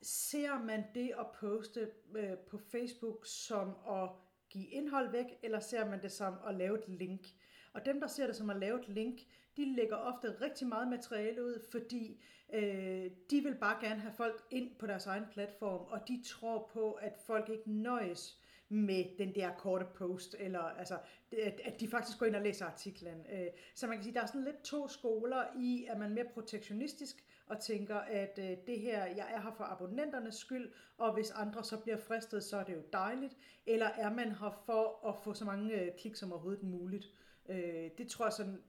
ser 0.02 0.64
man 0.64 0.84
det 0.96 1.12
at 1.20 1.26
poste 1.40 1.92
øh, 2.16 2.38
på 2.38 2.58
Facebook 2.58 3.26
som 3.26 3.76
at 3.88 4.10
give 4.54 4.68
indhold 4.68 5.12
væk, 5.12 5.26
eller 5.44 5.60
ser 5.60 5.90
man 5.90 6.02
det 6.02 6.12
som 6.12 6.34
at 6.48 6.56
lave 6.56 6.80
et 6.80 6.88
link? 6.88 7.28
Og 7.74 7.86
dem, 7.86 8.00
der 8.00 8.08
ser 8.08 8.28
det 8.28 8.36
som 8.36 8.50
at 8.50 8.60
lave 8.60 8.80
et 8.80 8.90
link, 8.90 9.20
de 9.58 9.76
lægger 9.76 9.96
ofte 9.96 10.36
rigtig 10.42 10.68
meget 10.68 10.88
materiale 10.88 11.44
ud, 11.44 11.66
fordi 11.72 12.24
øh, 12.54 13.12
de 13.30 13.42
vil 13.44 13.56
bare 13.56 13.88
gerne 13.88 14.02
have 14.02 14.14
folk 14.14 14.44
ind 14.52 14.76
på 14.80 14.88
deres 14.88 15.06
egen 15.06 15.26
platform, 15.32 15.86
og 15.90 16.08
de 16.08 16.24
tror 16.26 16.70
på, 16.74 16.92
at 16.92 17.18
folk 17.26 17.50
ikke 17.50 17.72
nøjes 17.72 18.40
med 18.70 19.18
den 19.18 19.36
der 19.36 19.52
korte 19.58 19.86
post, 19.96 20.36
eller 20.40 20.60
altså, 20.60 20.98
at, 21.32 21.62
at 21.64 21.80
de 21.80 21.88
faktisk 21.88 22.20
går 22.20 22.26
ind 22.26 22.36
og 22.36 22.42
læser 22.42 22.66
artiklen. 22.66 23.26
Øh, 23.34 23.48
så 23.76 23.88
man 23.88 23.98
kan 23.98 24.04
sige, 24.04 24.14
der 24.14 24.22
er 24.22 24.26
sådan 24.26 24.44
lidt 24.44 24.64
to 24.64 24.88
skoler 24.88 25.44
i, 25.58 25.86
at 25.90 26.00
man 26.00 26.14
mere 26.14 26.26
protektionistisk, 26.34 27.24
og 27.48 27.60
tænker, 27.60 27.96
at 27.96 28.40
øh, 28.40 28.58
det 28.68 28.80
her, 28.80 29.06
jeg 29.06 29.28
er 29.34 29.42
her 29.42 29.52
for 29.58 29.64
abonnenternes 29.64 30.36
skyld, 30.36 30.72
og 30.98 31.14
hvis 31.14 31.32
andre 31.32 31.64
så 31.64 31.78
bliver 31.78 31.98
fristet, 31.98 32.44
så 32.44 32.58
er 32.58 32.64
det 32.64 32.74
jo 32.74 32.82
dejligt. 32.94 33.38
Eller 33.66 33.86
er 33.86 34.10
man 34.10 34.32
her 34.32 34.62
for 34.66 35.08
at 35.10 35.16
få 35.24 35.34
så 35.34 35.46
mange 35.46 35.82
øh, 35.82 35.92
klik 36.00 36.16
som 36.16 36.32
overhovedet 36.34 36.64
muligt? 36.64 37.06
Øh, 37.50 37.90
det 37.98 38.08
tror 38.10 38.26
jeg 38.26 38.34
sådan 38.34 38.62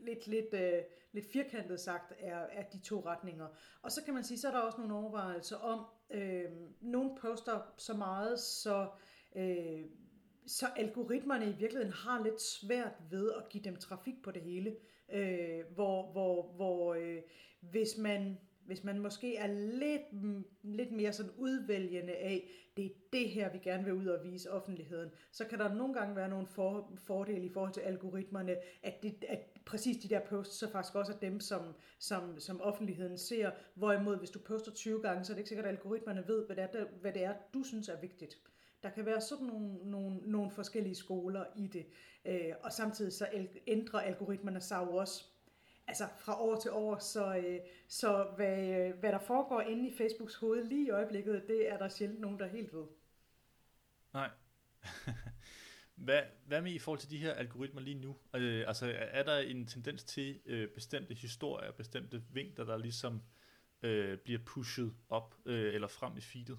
lidt, 0.00 0.26
lidt, 0.26 0.54
øh, 0.54 0.82
lidt 1.12 1.32
firkantet 1.32 1.80
sagt 1.80 2.12
er, 2.18 2.36
er 2.36 2.62
de 2.62 2.78
to 2.78 3.02
retninger. 3.06 3.48
Og 3.82 3.92
så 3.92 4.04
kan 4.04 4.14
man 4.14 4.24
sige, 4.24 4.38
så 4.38 4.48
er 4.48 4.52
der 4.52 4.60
også 4.60 4.78
nogle 4.78 4.94
overvejelser 4.94 5.56
om, 5.56 5.86
øh, 6.10 6.50
nogle 6.80 7.10
poster 7.20 7.60
så 7.76 7.94
meget, 7.94 8.40
så, 8.40 8.88
øh, 9.36 9.84
så 10.46 10.66
algoritmerne 10.76 11.48
i 11.48 11.52
virkeligheden 11.52 11.92
har 11.92 12.22
lidt 12.22 12.42
svært 12.42 12.92
ved 13.10 13.32
at 13.32 13.48
give 13.48 13.64
dem 13.64 13.76
trafik 13.76 14.14
på 14.24 14.30
det 14.30 14.42
hele. 14.42 14.76
Øh, 15.12 15.60
hvor 15.74 16.12
hvor, 16.12 16.52
hvor 16.56 16.94
øh, 16.94 17.22
hvis 17.60 17.98
man 17.98 18.36
hvis 18.66 18.84
man 18.84 18.98
måske 18.98 19.36
er 19.36 19.46
lidt, 19.46 20.02
lidt 20.62 20.92
mere 20.92 21.12
sådan 21.12 21.32
udvælgende 21.36 22.12
af, 22.12 22.50
det 22.76 22.86
er 22.86 22.90
det 23.12 23.28
her, 23.28 23.52
vi 23.52 23.58
gerne 23.58 23.84
vil 23.84 23.92
ud 23.92 24.06
og 24.06 24.24
vise 24.24 24.52
offentligheden, 24.52 25.10
så 25.32 25.44
kan 25.44 25.58
der 25.58 25.74
nogle 25.74 25.94
gange 25.94 26.16
være 26.16 26.28
nogle 26.28 26.46
for, 26.46 26.92
fordele 26.96 27.46
i 27.46 27.52
forhold 27.52 27.72
til 27.72 27.80
algoritmerne, 27.80 28.56
at, 28.82 29.02
det, 29.02 29.24
at 29.28 29.38
præcis 29.66 29.96
de 29.96 30.08
der 30.08 30.20
posts 30.20 30.58
så 30.58 30.70
faktisk 30.70 30.94
også 30.94 31.12
er 31.12 31.16
dem, 31.16 31.40
som, 31.40 31.74
som, 31.98 32.40
som 32.40 32.60
offentligheden 32.60 33.18
ser. 33.18 33.50
Hvorimod, 33.74 34.18
hvis 34.18 34.30
du 34.30 34.38
poster 34.38 34.72
20 34.72 35.02
gange, 35.02 35.24
så 35.24 35.32
er 35.32 35.34
det 35.34 35.40
ikke 35.40 35.48
sikkert, 35.48 35.66
at 35.66 35.72
algoritmerne 35.72 36.28
ved, 36.28 36.46
hvad 36.46 36.56
det 36.56 36.64
er, 36.64 36.84
hvad 37.00 37.12
det 37.12 37.24
er 37.24 37.34
du 37.54 37.62
synes 37.62 37.88
er 37.88 38.00
vigtigt. 38.00 38.38
Der 38.82 38.90
kan 38.90 39.06
være 39.06 39.20
sådan 39.20 39.46
nogle, 39.46 39.90
nogle, 39.90 40.16
nogle 40.16 40.50
forskellige 40.50 40.94
skoler 40.94 41.44
i 41.56 41.66
det. 41.66 41.86
Øh, 42.24 42.52
og 42.62 42.72
samtidig 42.72 43.12
så 43.12 43.28
ændrer 43.66 44.00
algoritmerne 44.00 44.60
sig 44.60 44.86
jo 44.86 44.96
også 44.96 45.24
altså 45.88 46.08
fra 46.18 46.40
år 46.40 46.60
til 46.60 46.70
år, 46.70 46.98
så, 46.98 47.36
øh, 47.36 47.60
så 47.88 48.32
hvad, 48.36 48.68
øh, 48.68 48.98
hvad 48.98 49.12
der 49.12 49.18
foregår 49.18 49.60
inde 49.60 49.88
i 49.88 49.96
Facebooks 49.96 50.34
hoved 50.34 50.64
lige 50.64 50.86
i 50.86 50.90
øjeblikket, 50.90 51.44
det 51.48 51.70
er 51.70 51.78
der 51.78 51.88
sjældent 51.88 52.20
nogen, 52.20 52.38
der 52.38 52.46
helt 52.46 52.72
ved. 52.72 52.84
Nej. 54.12 54.30
hvad, 56.06 56.22
hvad 56.46 56.62
med 56.62 56.72
i 56.72 56.78
forhold 56.78 57.00
til 57.00 57.10
de 57.10 57.18
her 57.18 57.32
algoritmer 57.32 57.80
lige 57.80 58.00
nu? 58.00 58.16
Øh, 58.34 58.64
altså 58.68 58.94
er 58.98 59.22
der 59.22 59.38
en 59.38 59.66
tendens 59.66 60.04
til 60.04 60.40
øh, 60.46 60.68
bestemte 60.68 61.14
historier, 61.14 61.72
bestemte 61.72 62.22
vinkler, 62.32 62.64
der 62.64 62.76
ligesom 62.76 63.22
øh, 63.82 64.18
bliver 64.18 64.40
pushet 64.46 64.94
op 65.08 65.34
øh, 65.44 65.74
eller 65.74 65.88
frem 65.88 66.16
i 66.16 66.20
feedet? 66.20 66.58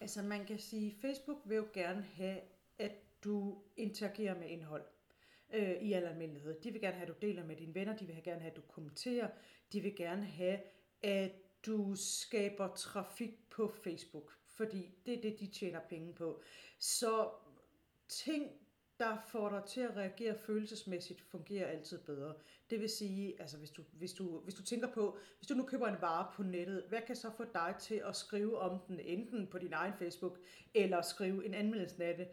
Altså 0.00 0.22
man 0.22 0.46
kan 0.46 0.58
sige, 0.58 0.96
Facebook 1.00 1.38
vil 1.44 1.56
jo 1.56 1.66
gerne 1.72 2.02
have, 2.02 2.40
at 2.78 2.92
du 3.24 3.62
interagerer 3.76 4.38
med 4.38 4.48
indhold 4.48 4.84
øh, 5.54 5.82
i 5.82 5.92
al 5.92 6.04
almindelighed. 6.04 6.60
De 6.60 6.72
vil 6.72 6.80
gerne 6.80 6.96
have, 6.96 7.08
at 7.08 7.14
du 7.14 7.26
deler 7.26 7.44
med 7.44 7.56
dine 7.56 7.74
venner, 7.74 7.96
de 7.96 8.06
vil 8.06 8.22
gerne 8.22 8.40
have, 8.40 8.50
at 8.50 8.56
du 8.56 8.62
kommenterer, 8.62 9.28
de 9.72 9.80
vil 9.80 9.96
gerne 9.96 10.24
have, 10.24 10.60
at 11.02 11.32
du 11.66 11.94
skaber 11.94 12.74
trafik 12.74 13.50
på 13.50 13.68
Facebook, 13.84 14.38
fordi 14.46 14.90
det 15.06 15.14
er 15.18 15.22
det, 15.22 15.40
de 15.40 15.46
tjener 15.46 15.80
penge 15.88 16.14
på. 16.14 16.42
Så 16.78 17.30
ting, 18.08 18.50
der 18.98 19.16
får 19.28 19.48
dig 19.48 19.62
til 19.64 19.80
at 19.80 19.96
reagere 19.96 20.34
følelsesmæssigt, 20.38 21.20
fungerer 21.20 21.66
altid 21.66 21.98
bedre. 21.98 22.34
Det 22.70 22.80
vil 22.80 22.88
sige, 22.88 23.40
altså 23.40 23.56
hvis 23.56 23.70
du, 23.70 23.82
hvis, 23.92 24.12
du, 24.12 24.38
hvis 24.38 24.54
du 24.54 24.62
tænker 24.62 24.88
på, 24.92 25.18
hvis 25.38 25.46
du 25.46 25.54
nu 25.54 25.62
køber 25.62 25.86
en 25.86 26.00
vare 26.00 26.26
på 26.34 26.42
nettet, 26.42 26.84
hvad 26.88 27.00
kan 27.06 27.16
så 27.16 27.30
få 27.36 27.44
dig 27.54 27.74
til 27.80 28.02
at 28.04 28.16
skrive 28.16 28.58
om 28.58 28.78
den, 28.88 29.00
enten 29.00 29.46
på 29.46 29.58
din 29.58 29.72
egen 29.72 29.92
Facebook, 29.98 30.38
eller 30.74 31.02
skrive 31.02 31.46
en 31.46 31.54
anmeldelse 31.54 32.04
af 32.04 32.16
det? 32.16 32.28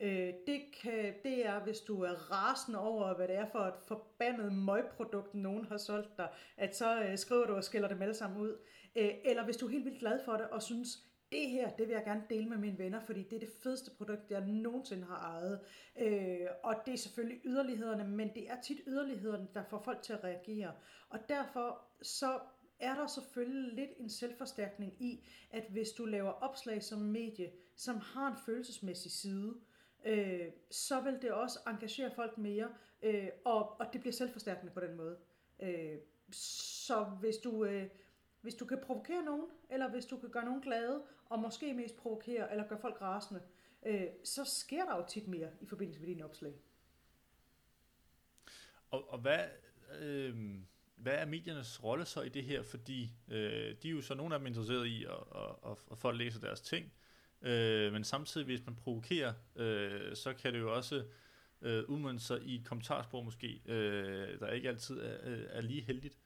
Øh, 0.00 0.34
det, 0.46 0.62
kan, 0.82 1.14
det 1.22 1.46
er, 1.46 1.60
hvis 1.60 1.80
du 1.80 2.02
er 2.02 2.32
rasende 2.32 2.78
over, 2.78 3.14
hvad 3.14 3.28
det 3.28 3.36
er 3.36 3.46
for 3.46 3.58
et 3.58 3.74
forbandet 3.86 4.52
møgprodukt, 4.52 5.34
nogen 5.34 5.64
har 5.64 5.76
solgt 5.76 6.16
dig, 6.16 6.28
at 6.56 6.76
så 6.76 7.02
øh, 7.02 7.18
skriver 7.18 7.46
du 7.46 7.54
og 7.54 7.64
skiller 7.64 7.88
dem 7.88 8.02
alle 8.02 8.14
sammen 8.14 8.40
ud. 8.40 8.56
Øh, 8.96 9.10
eller 9.24 9.44
hvis 9.44 9.56
du 9.56 9.66
er 9.66 9.70
helt 9.70 9.84
vildt 9.84 9.98
glad 9.98 10.20
for 10.24 10.32
det 10.32 10.46
og 10.48 10.62
synes, 10.62 10.88
det 11.32 11.50
her, 11.50 11.70
det 11.70 11.88
vil 11.88 11.94
jeg 11.94 12.04
gerne 12.04 12.24
dele 12.30 12.48
med 12.48 12.56
mine 12.56 12.78
venner, 12.78 13.00
fordi 13.00 13.22
det 13.22 13.36
er 13.36 13.40
det 13.40 13.52
fedeste 13.62 13.90
produkt, 13.90 14.30
jeg 14.30 14.46
nogensinde 14.46 15.04
har 15.04 15.16
ejet. 15.16 15.60
Øh, 15.98 16.46
og 16.62 16.74
det 16.86 16.94
er 16.94 16.98
selvfølgelig 16.98 17.40
yderlighederne, 17.44 18.04
men 18.04 18.34
det 18.34 18.50
er 18.50 18.60
tit 18.60 18.80
yderlighederne, 18.86 19.48
der 19.54 19.64
får 19.64 19.82
folk 19.82 20.02
til 20.02 20.12
at 20.12 20.24
reagere. 20.24 20.72
Og 21.08 21.18
derfor 21.28 21.80
så 22.02 22.40
er 22.80 22.94
der 22.94 23.06
selvfølgelig 23.06 23.72
lidt 23.74 23.90
en 23.98 24.10
selvforstærkning 24.10 25.02
i, 25.02 25.28
at 25.50 25.64
hvis 25.70 25.90
du 25.90 26.04
laver 26.04 26.30
opslag 26.30 26.82
som 26.82 26.98
medie, 26.98 27.52
som 27.76 27.96
har 27.96 28.30
en 28.30 28.36
følelsesmæssig 28.46 29.12
side, 29.12 29.54
øh, 30.04 30.46
så 30.70 31.00
vil 31.00 31.18
det 31.22 31.32
også 31.32 31.58
engagere 31.66 32.10
folk 32.14 32.38
mere, 32.38 32.68
øh, 33.02 33.28
og, 33.44 33.80
og 33.80 33.86
det 33.92 34.00
bliver 34.00 34.12
selvforstærkende 34.12 34.72
på 34.72 34.80
den 34.80 34.96
måde. 34.96 35.16
Øh, 35.62 35.98
så 36.32 37.04
hvis 37.04 37.36
du, 37.36 37.64
øh, 37.64 37.88
hvis 38.48 38.54
du 38.54 38.64
kan 38.64 38.78
provokere 38.82 39.22
nogen, 39.22 39.46
eller 39.70 39.90
hvis 39.90 40.06
du 40.06 40.16
kan 40.16 40.30
gøre 40.30 40.44
nogen 40.44 40.60
glade, 40.60 41.02
og 41.26 41.38
måske 41.38 41.74
mest 41.74 41.96
provokere 41.96 42.50
eller 42.50 42.68
gøre 42.68 42.78
folk 42.78 43.00
rasende, 43.00 43.42
øh, 43.86 44.06
så 44.24 44.44
sker 44.44 44.84
der 44.84 44.96
jo 44.96 45.04
tit 45.08 45.28
mere 45.28 45.48
i 45.60 45.66
forbindelse 45.66 46.00
med 46.00 46.08
dine 46.08 46.24
opslag. 46.24 46.52
Og, 48.90 49.12
og 49.12 49.18
hvad, 49.18 49.44
øh, 50.00 50.36
hvad 50.96 51.14
er 51.14 51.26
mediernes 51.26 51.84
rolle 51.84 52.04
så 52.04 52.22
i 52.22 52.28
det 52.28 52.44
her? 52.44 52.62
Fordi 52.62 53.12
øh, 53.28 53.76
de 53.82 53.88
er 53.88 53.92
jo 53.92 54.02
så 54.02 54.14
nogle 54.14 54.34
af 54.34 54.40
dem 54.40 54.46
interesseret 54.46 54.86
i, 54.86 55.04
at, 55.04 55.10
at, 55.10 55.70
at, 55.70 55.78
at 55.90 55.98
folk 55.98 56.18
læser 56.18 56.40
deres 56.40 56.60
ting, 56.60 56.92
Øh, 57.42 57.92
men 57.92 58.04
samtidig, 58.04 58.44
hvis 58.44 58.66
man 58.66 58.76
provokerer, 58.76 59.32
øh, 59.56 60.16
så 60.16 60.34
kan 60.34 60.52
det 60.52 60.60
jo 60.60 60.74
også 60.74 61.04
øh, 61.62 61.84
udmønne 61.84 62.20
sig 62.20 62.42
i 62.42 62.62
kommentarspor 62.64 63.22
måske, 63.22 63.62
øh, 63.66 64.40
der 64.40 64.50
ikke 64.50 64.68
altid 64.68 65.00
er, 65.00 65.18
øh, 65.24 65.44
er 65.48 65.60
lige 65.60 65.82
heldigt. 65.82 66.18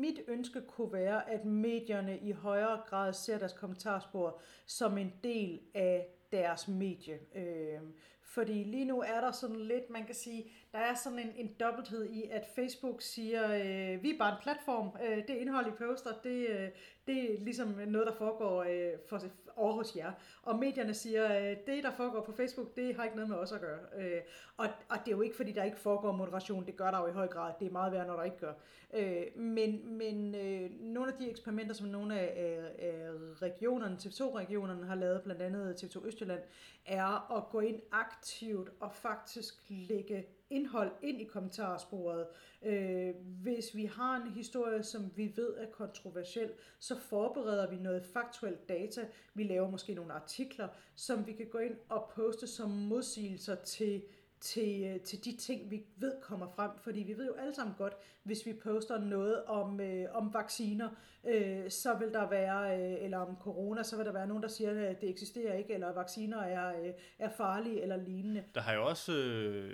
Mit 0.00 0.20
ønske 0.28 0.60
kunne 0.60 0.92
være, 0.92 1.30
at 1.30 1.44
medierne 1.44 2.18
i 2.18 2.32
højere 2.32 2.80
grad 2.86 3.12
ser 3.12 3.38
deres 3.38 3.52
kommentarspor 3.52 4.40
som 4.66 4.98
en 4.98 5.12
del 5.24 5.60
af 5.74 6.08
deres 6.32 6.68
medie. 6.68 7.18
Øh, 7.34 7.80
fordi 8.22 8.64
lige 8.64 8.84
nu 8.84 9.00
er 9.00 9.20
der 9.20 9.30
sådan 9.30 9.60
lidt, 9.60 9.90
man 9.90 10.06
kan 10.06 10.14
sige, 10.14 10.50
der 10.76 10.82
er 10.82 10.94
sådan 10.94 11.18
en, 11.18 11.32
en 11.36 11.50
dobbelthed 11.60 12.04
i, 12.04 12.24
at 12.30 12.46
Facebook 12.54 13.02
siger, 13.02 13.44
øh, 13.54 14.02
vi 14.02 14.10
er 14.10 14.18
bare 14.18 14.32
en 14.32 14.38
platform, 14.42 14.90
øh, 15.04 15.16
det 15.16 15.34
indhold 15.34 15.66
i 15.66 15.70
poster, 15.70 16.10
det, 16.24 16.48
øh, 16.48 16.68
det 17.06 17.34
er 17.34 17.44
ligesom 17.44 17.68
noget, 17.86 18.06
der 18.06 18.14
foregår 18.14 18.62
øh, 18.62 18.98
for, 19.08 19.20
over 19.56 19.72
hos 19.72 19.96
jer. 19.96 20.12
Og 20.42 20.58
medierne 20.58 20.94
siger, 20.94 21.38
øh, 21.38 21.56
det 21.66 21.84
der 21.84 21.90
foregår 21.96 22.20
på 22.20 22.32
Facebook, 22.32 22.76
det 22.76 22.96
har 22.96 23.04
ikke 23.04 23.16
noget 23.16 23.30
med 23.30 23.38
os 23.38 23.52
at 23.52 23.60
gøre. 23.60 23.78
Øh, 23.98 24.20
og, 24.56 24.66
og 24.88 24.96
det 25.04 25.12
er 25.12 25.16
jo 25.16 25.22
ikke, 25.22 25.36
fordi 25.36 25.52
der 25.52 25.64
ikke 25.64 25.78
foregår 25.78 26.12
moderation, 26.12 26.66
det 26.66 26.76
gør 26.76 26.90
der 26.90 26.98
jo 26.98 27.06
i 27.06 27.12
høj 27.12 27.26
grad, 27.26 27.52
det 27.60 27.66
er 27.66 27.72
meget 27.72 27.92
værre, 27.92 28.06
når 28.06 28.16
der 28.16 28.24
ikke 28.24 28.38
gør. 28.38 28.52
Øh, 28.94 29.22
men 29.36 29.96
men 29.98 30.34
øh, 30.34 30.70
nogle 30.80 31.12
af 31.12 31.18
de 31.18 31.30
eksperimenter, 31.30 31.74
som 31.74 31.88
nogle 31.88 32.20
af, 32.20 32.32
af, 32.36 32.86
af 32.86 33.10
regionerne, 33.42 33.96
TV2-regionerne 33.96 34.86
har 34.86 34.94
lavet, 34.94 35.22
blandt 35.22 35.42
andet 35.42 35.84
TV2 35.84 36.06
Østjylland, 36.06 36.40
er 36.86 37.36
at 37.36 37.48
gå 37.50 37.60
ind 37.60 37.80
aktivt 37.92 38.70
og 38.80 38.92
faktisk 38.92 39.54
lægge 39.68 40.26
indhold 40.50 40.90
ind 41.02 41.20
i 41.20 41.24
kommentarsporet. 41.24 42.26
Øh, 42.62 43.14
hvis 43.42 43.76
vi 43.76 43.84
har 43.84 44.16
en 44.16 44.30
historie, 44.30 44.82
som 44.82 45.12
vi 45.16 45.32
ved 45.36 45.54
er 45.56 45.66
kontroversiel, 45.70 46.50
så 46.78 46.98
forbereder 46.98 47.70
vi 47.70 47.76
noget 47.76 48.04
faktuelt 48.04 48.68
data. 48.68 49.08
Vi 49.34 49.44
laver 49.44 49.70
måske 49.70 49.94
nogle 49.94 50.12
artikler, 50.12 50.68
som 50.94 51.26
vi 51.26 51.32
kan 51.32 51.46
gå 51.46 51.58
ind 51.58 51.76
og 51.88 52.10
poste 52.14 52.46
som 52.46 52.70
modsigelser 52.70 53.54
til 53.54 54.02
til, 54.40 54.84
øh, 54.84 55.00
til 55.00 55.24
de 55.24 55.36
ting, 55.36 55.70
vi 55.70 55.82
ved 55.96 56.12
kommer 56.22 56.46
frem. 56.56 56.70
Fordi 56.82 57.00
vi 57.00 57.18
ved 57.18 57.26
jo 57.26 57.34
alle 57.34 57.54
sammen 57.54 57.74
godt, 57.78 57.96
hvis 58.22 58.46
vi 58.46 58.52
poster 58.52 59.00
noget 59.00 59.44
om, 59.44 59.80
øh, 59.80 60.06
om 60.12 60.34
vacciner, 60.34 60.88
øh, 61.24 61.70
så 61.70 61.94
vil 61.94 62.12
der 62.12 62.28
være, 62.28 62.80
øh, 62.80 63.04
eller 63.04 63.18
om 63.18 63.36
corona, 63.40 63.82
så 63.82 63.96
vil 63.96 64.06
der 64.06 64.12
være 64.12 64.26
nogen, 64.26 64.42
der 64.42 64.48
siger, 64.48 64.88
at 64.90 65.00
det 65.00 65.10
eksisterer 65.10 65.54
ikke, 65.54 65.74
eller 65.74 65.92
vacciner 65.92 66.42
er, 66.42 66.80
øh, 66.80 66.92
er 67.18 67.28
farlige 67.28 67.82
eller 67.82 67.96
lignende. 67.96 68.44
Der 68.54 68.60
har 68.60 68.74
jo 68.74 68.86
også, 68.86 69.12
øh, 69.12 69.70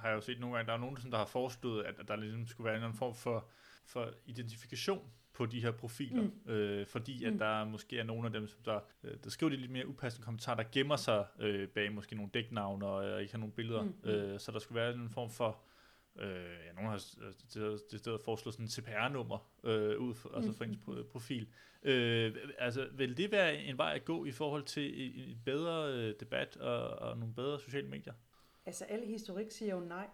har 0.00 0.08
jeg 0.08 0.16
jo 0.16 0.20
set 0.20 0.40
nogle 0.40 0.56
gange, 0.56 0.66
der 0.68 0.74
er 0.74 0.80
nogen, 0.80 0.96
der 0.96 1.18
har 1.18 1.26
foreslået, 1.26 1.84
at 1.84 2.08
der 2.08 2.16
ligesom 2.16 2.46
skulle 2.46 2.70
være 2.70 2.86
en 2.86 2.94
form 2.94 3.14
for, 3.14 3.48
for 3.86 4.10
identifikation 4.26 5.10
på 5.38 5.46
de 5.46 5.60
her 5.60 5.70
profiler, 5.70 6.22
mm. 6.22 6.50
øh, 6.50 6.86
fordi 6.86 7.24
at 7.24 7.32
mm. 7.32 7.38
der 7.38 7.64
måske 7.64 7.98
er 7.98 8.04
nogle 8.04 8.26
af 8.26 8.32
dem, 8.32 8.48
som 8.48 8.58
der, 8.64 8.80
øh, 9.04 9.14
der 9.24 9.30
skriver 9.30 9.50
de 9.50 9.56
lidt 9.56 9.70
mere 9.70 9.86
upassende 9.86 10.24
kommentarer, 10.24 10.56
der 10.56 10.68
gemmer 10.72 10.96
sig 10.96 11.26
øh, 11.40 11.68
bag 11.68 11.92
måske 11.92 12.16
nogle 12.16 12.30
dæknavne 12.34 12.86
og 12.86 13.06
øh, 13.06 13.20
ikke 13.20 13.32
har 13.32 13.38
nogle 13.38 13.54
billeder, 13.54 13.82
mm. 13.82 13.94
øh, 14.04 14.40
så 14.40 14.52
der 14.52 14.58
skulle 14.58 14.80
være 14.80 14.94
en 14.94 15.10
form 15.10 15.30
for, 15.30 15.60
øh, 16.18 16.30
ja, 16.66 16.72
nogen 16.72 16.90
har 16.90 17.04
det, 17.54 17.82
det 17.90 17.98
stedet 18.00 18.20
foreslået 18.24 18.54
sådan 18.54 18.66
en 18.66 18.70
CPR-nummer 18.70 19.50
øh, 19.64 19.98
ud 19.98 20.14
for, 20.14 20.28
mm. 20.28 20.34
altså 20.34 20.52
for 20.52 20.64
ens 20.64 20.78
profil. 21.12 21.48
Øh, 21.82 22.36
altså, 22.58 22.88
vil 22.92 23.16
det 23.16 23.32
være 23.32 23.56
en 23.56 23.78
vej 23.78 23.92
at 23.94 24.04
gå 24.04 24.24
i 24.24 24.30
forhold 24.30 24.62
til 24.62 25.12
en 25.30 25.38
bedre 25.44 25.92
øh, 25.92 26.14
debat 26.20 26.56
og, 26.56 26.88
og 26.88 27.18
nogle 27.18 27.34
bedre 27.34 27.60
sociale 27.60 27.88
medier? 27.88 28.12
Altså, 28.68 28.84
alle 28.84 29.06
historik 29.06 29.50
siger 29.50 29.74
jo 29.74 29.80
nej 29.80 30.06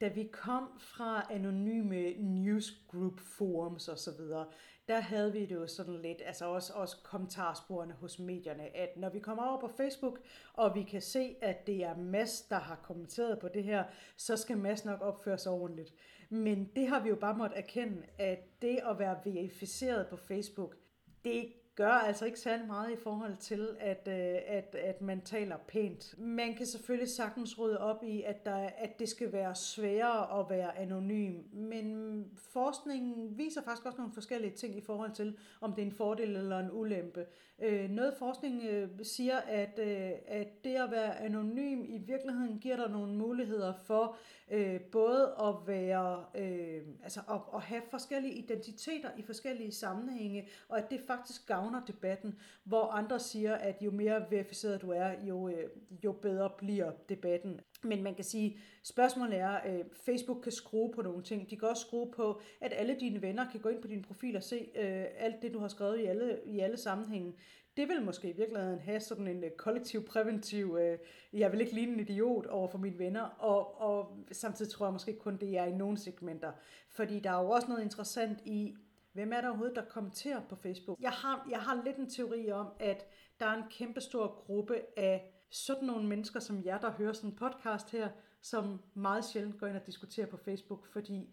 da 0.00 0.08
vi 0.08 0.28
kom 0.32 0.68
fra 0.78 1.26
anonyme 1.30 2.12
newsgroup 2.12 3.20
forums 3.20 3.88
og 3.88 3.98
så 3.98 4.10
videre, 4.18 4.46
der 4.88 5.00
havde 5.00 5.32
vi 5.32 5.46
det 5.46 5.54
jo 5.54 5.66
sådan 5.66 6.02
lidt, 6.02 6.22
altså 6.24 6.46
også, 6.46 6.72
også 6.72 6.96
kommentarsporene 7.02 7.94
hos 7.94 8.18
medierne, 8.18 8.76
at 8.76 8.96
når 8.96 9.10
vi 9.10 9.18
kommer 9.18 9.44
over 9.44 9.60
på 9.60 9.68
Facebook, 9.68 10.18
og 10.52 10.74
vi 10.74 10.82
kan 10.82 11.02
se, 11.02 11.36
at 11.42 11.66
det 11.66 11.84
er 11.84 11.96
Mads, 11.96 12.40
der 12.40 12.58
har 12.58 12.76
kommenteret 12.76 13.38
på 13.38 13.48
det 13.48 13.64
her, 13.64 13.84
så 14.16 14.36
skal 14.36 14.58
Mads 14.58 14.84
nok 14.84 15.00
opføre 15.00 15.38
sig 15.38 15.52
ordentligt. 15.52 15.94
Men 16.28 16.70
det 16.76 16.88
har 16.88 17.02
vi 17.02 17.08
jo 17.08 17.16
bare 17.16 17.36
måttet 17.36 17.58
erkende, 17.58 18.02
at 18.18 18.62
det 18.62 18.80
at 18.90 18.98
være 18.98 19.18
verificeret 19.24 20.06
på 20.06 20.16
Facebook, 20.16 20.76
det 21.24 21.52
gør 21.74 21.90
altså 21.90 22.24
ikke 22.26 22.40
særlig 22.40 22.66
meget 22.66 22.92
i 22.92 22.96
forhold 22.96 23.36
til, 23.36 23.68
at, 23.80 24.08
øh, 24.08 24.38
at, 24.46 24.74
at 24.74 25.02
man 25.02 25.20
taler 25.20 25.56
pænt. 25.68 26.14
Man 26.18 26.54
kan 26.54 26.66
selvfølgelig 26.66 27.08
sagtens 27.08 27.58
rydde 27.58 27.80
op 27.80 28.04
i, 28.04 28.22
at, 28.22 28.46
der, 28.46 28.56
at 28.56 28.98
det 28.98 29.08
skal 29.08 29.32
være 29.32 29.54
sværere 29.54 30.40
at 30.40 30.46
være 30.50 30.78
anonym, 30.78 31.34
men 31.52 32.24
forskningen 32.52 33.38
viser 33.38 33.62
faktisk 33.62 33.86
også 33.86 33.98
nogle 33.98 34.12
forskellige 34.12 34.56
ting 34.56 34.76
i 34.76 34.80
forhold 34.80 35.12
til, 35.12 35.36
om 35.60 35.72
det 35.72 35.82
er 35.82 35.86
en 35.86 35.92
fordel 35.92 36.36
eller 36.36 36.58
en 36.58 36.70
ulempe. 36.72 37.26
Øh, 37.62 37.90
noget 37.90 38.14
forskning 38.18 38.64
øh, 38.64 38.88
siger, 39.02 39.36
at, 39.36 39.78
øh, 39.78 40.10
at 40.26 40.64
det 40.64 40.74
at 40.74 40.90
være 40.90 41.20
anonym 41.20 41.84
i 41.84 41.98
virkeligheden 41.98 42.58
giver 42.58 42.76
dig 42.76 42.90
nogle 42.90 43.14
muligheder 43.14 43.72
for 43.86 44.16
øh, 44.50 44.80
både 44.80 45.34
at 45.42 45.54
være, 45.66 46.24
øh, 46.34 46.82
altså 47.02 47.20
at, 47.30 47.40
at 47.54 47.60
have 47.60 47.82
forskellige 47.90 48.34
identiteter 48.34 49.08
i 49.18 49.22
forskellige 49.22 49.72
sammenhænge, 49.72 50.48
og 50.68 50.78
at 50.78 50.90
det 50.90 51.00
faktisk 51.06 51.46
gavner 51.46 51.84
debatten, 51.84 52.38
hvor 52.64 52.92
andre 52.92 53.18
siger, 53.18 53.54
at 53.54 53.76
jo 53.82 53.90
mere 53.90 54.24
verificeret 54.30 54.82
du 54.82 54.90
er, 54.90 55.12
jo, 55.22 55.48
øh, 55.48 55.68
jo 56.04 56.12
bedre 56.12 56.50
bliver 56.58 56.92
debatten. 57.08 57.60
Men 57.82 58.02
man 58.02 58.14
kan 58.14 58.24
sige, 58.24 58.58
spørgsmålet 58.82 59.38
er, 59.38 59.48
at 59.48 59.78
øh, 59.78 59.84
Facebook 60.06 60.42
kan 60.42 60.52
skrue 60.52 60.92
på 60.92 61.02
nogle 61.02 61.22
ting. 61.22 61.50
De 61.50 61.56
kan 61.56 61.68
også 61.68 61.86
skrue 61.86 62.10
på, 62.10 62.40
at 62.60 62.72
alle 62.76 62.96
dine 63.00 63.22
venner 63.22 63.50
kan 63.50 63.60
gå 63.60 63.68
ind 63.68 63.82
på 63.82 63.88
din 63.88 64.02
profil 64.02 64.36
og 64.36 64.42
se 64.42 64.68
øh, 64.74 65.04
alt 65.16 65.42
det, 65.42 65.52
du 65.54 65.58
har 65.58 65.68
skrevet 65.68 66.00
i 66.00 66.04
alle, 66.04 66.38
i 66.46 66.58
alle 66.58 66.76
sammenhænge. 66.76 67.34
Det 67.76 67.88
vil 67.88 68.02
måske 68.02 68.28
i 68.28 68.36
virkeligheden 68.36 68.78
have 68.78 69.00
sådan 69.00 69.26
en 69.26 69.44
øh, 69.44 69.50
kollektiv 69.50 70.04
præventiv, 70.06 70.78
øh, 70.80 70.98
jeg 71.32 71.52
vil 71.52 71.60
ikke 71.60 71.74
ligne 71.74 71.92
en 71.92 72.00
idiot 72.00 72.46
over 72.46 72.68
for 72.68 72.78
mine 72.78 72.98
venner, 72.98 73.22
og, 73.22 73.80
og 73.80 74.18
samtidig 74.32 74.72
tror 74.72 74.86
jeg 74.86 74.92
måske 74.92 75.18
kun, 75.18 75.36
det 75.36 75.58
er 75.58 75.64
i 75.64 75.72
nogle 75.72 75.98
segmenter. 75.98 76.52
Fordi 76.88 77.20
der 77.20 77.30
er 77.30 77.42
jo 77.42 77.50
også 77.50 77.68
noget 77.68 77.82
interessant 77.82 78.38
i, 78.44 78.76
hvem 79.12 79.32
er 79.32 79.40
der 79.40 79.48
overhovedet, 79.48 79.76
der 79.76 79.84
kommenterer 79.84 80.40
på 80.48 80.56
Facebook? 80.56 80.98
Jeg 81.00 81.10
har, 81.10 81.46
jeg 81.50 81.58
har 81.58 81.82
lidt 81.84 81.96
en 81.96 82.10
teori 82.10 82.50
om, 82.50 82.66
at 82.78 83.06
der 83.40 83.46
er 83.46 83.54
en 83.54 83.70
kæmpe 83.70 84.00
stor 84.00 84.26
gruppe 84.46 84.80
af 84.96 85.39
sådan 85.50 85.86
nogle 85.86 86.08
mennesker 86.08 86.40
som 86.40 86.64
jer, 86.64 86.78
der 86.78 86.90
hører 86.90 87.12
sådan 87.12 87.30
en 87.30 87.36
podcast 87.36 87.90
her, 87.90 88.08
som 88.42 88.80
meget 88.94 89.24
sjældent 89.24 89.58
går 89.58 89.66
ind 89.66 89.76
og 89.76 89.86
diskuterer 89.86 90.26
på 90.26 90.36
Facebook, 90.36 90.86
fordi 90.86 91.28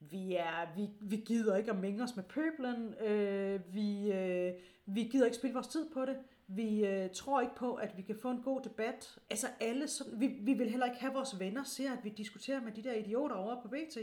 vi, 0.00 0.34
er, 0.34 0.74
vi, 0.76 0.88
vi 1.00 1.16
gider 1.16 1.56
ikke 1.56 1.70
at 1.70 1.78
mænge 1.78 2.02
os 2.02 2.16
med 2.16 2.24
pøblen, 2.24 2.94
øh, 2.94 3.74
vi, 3.74 4.12
øh, 4.12 4.52
vi 4.86 5.02
gider 5.02 5.24
ikke 5.24 5.36
spille 5.36 5.54
vores 5.54 5.66
tid 5.66 5.90
på 5.94 6.04
det, 6.04 6.16
vi 6.48 6.86
øh, 6.86 7.10
tror 7.10 7.40
ikke 7.40 7.54
på, 7.54 7.74
at 7.74 7.96
vi 7.96 8.02
kan 8.02 8.16
få 8.22 8.30
en 8.30 8.42
god 8.42 8.60
debat. 8.62 9.18
Altså 9.30 9.46
alle, 9.60 9.88
sådan, 9.88 10.20
vi, 10.20 10.26
vi 10.26 10.52
vil 10.52 10.70
heller 10.70 10.86
ikke 10.86 11.00
have 11.00 11.12
vores 11.12 11.40
venner 11.40 11.64
se, 11.64 11.82
at 11.82 12.04
vi 12.04 12.08
diskuterer 12.08 12.60
med 12.60 12.72
de 12.72 12.82
der 12.82 12.94
idioter 12.94 13.34
over 13.34 13.62
på 13.62 13.68
BT. 13.68 13.96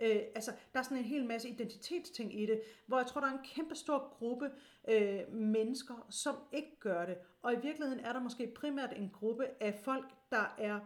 Øh, 0.00 0.20
altså, 0.34 0.52
der 0.72 0.78
er 0.78 0.82
sådan 0.82 0.96
en 0.96 1.04
hel 1.04 1.26
masse 1.26 1.48
identitetsting 1.48 2.40
i 2.40 2.46
det, 2.46 2.60
hvor 2.86 2.98
jeg 2.98 3.06
tror, 3.06 3.20
der 3.20 3.28
er 3.28 3.32
en 3.32 3.44
kæmpe 3.54 3.74
stor 3.74 4.16
gruppe 4.18 4.50
øh, 4.88 5.32
mennesker, 5.32 6.06
som 6.10 6.36
ikke 6.52 6.80
gør 6.80 7.06
det. 7.06 7.16
Og 7.42 7.52
i 7.52 7.60
virkeligheden 7.62 8.04
er 8.04 8.12
der 8.12 8.20
måske 8.20 8.52
primært 8.56 8.92
en 8.96 9.10
gruppe 9.12 9.46
af 9.60 9.80
folk, 9.84 10.06
der 10.30 10.54
er 10.58 10.80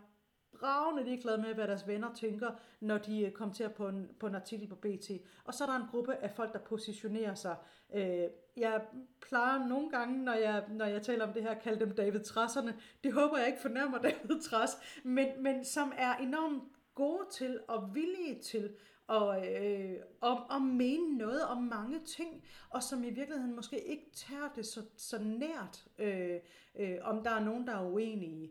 bravende 0.59 1.05
ligeglade 1.05 1.39
med, 1.39 1.55
hvad 1.55 1.69
deres 1.69 1.87
venner 1.87 2.15
tænker, 2.15 2.51
når 2.81 2.99
de 2.99 3.21
øh, 3.21 3.33
kommer 3.33 3.55
til 3.55 3.65
at 3.65 3.75
på 3.75 3.89
en, 3.89 4.11
på 4.21 4.27
en 4.27 4.35
artikel 4.35 4.69
på 4.69 4.75
BT. 4.75 5.11
Og 5.45 5.55
så 5.55 5.65
er 5.65 5.69
der 5.69 5.77
en 5.77 5.89
gruppe 5.91 6.15
af 6.15 6.31
folk, 6.31 6.53
der 6.53 6.59
positionerer 6.59 7.35
sig. 7.35 7.57
Øh, 7.95 8.25
jeg 8.57 8.83
plejer 9.21 9.67
nogle 9.69 9.91
gange, 9.91 10.25
når 10.25 10.35
jeg, 10.35 10.65
når 10.69 10.85
jeg 10.85 11.03
taler 11.03 11.27
om 11.27 11.33
det 11.33 11.43
her, 11.43 11.51
at 11.51 11.63
kalde 11.63 11.81
dem 11.81 11.95
David 11.95 12.21
Trasserne. 12.21 12.77
Det 13.05 13.13
håber 13.13 13.39
jeg 13.39 13.47
ikke 13.47 13.61
fornærmer 13.61 13.99
David 14.09 14.43
Trass, 14.43 14.73
men, 15.05 15.29
men 15.39 15.65
som 15.65 15.93
er 15.97 16.17
enormt 16.17 16.63
gode 16.95 17.27
til 17.33 17.61
og 17.69 17.95
villige 17.95 18.43
til 18.43 18.71
og, 19.07 19.47
øh, 19.47 19.95
om, 20.21 20.43
at 20.51 20.63
mene 20.63 21.19
noget 21.19 21.45
om 21.45 21.63
mange 21.63 22.01
ting, 22.05 22.45
og 22.71 22.83
som 22.83 23.05
i 23.05 23.11
virkeligheden 23.11 23.57
måske 23.57 23.81
ikke 23.81 24.11
tager 24.15 24.49
det 24.57 24.67
så, 24.67 24.83
så 24.97 25.19
nært, 25.19 25.85
øh, 25.99 26.41
øh, 26.77 26.97
om 27.03 27.23
der 27.23 27.31
er 27.31 27.45
nogen, 27.45 27.67
der 27.67 27.75
er 27.75 27.91
uenige. 27.93 28.51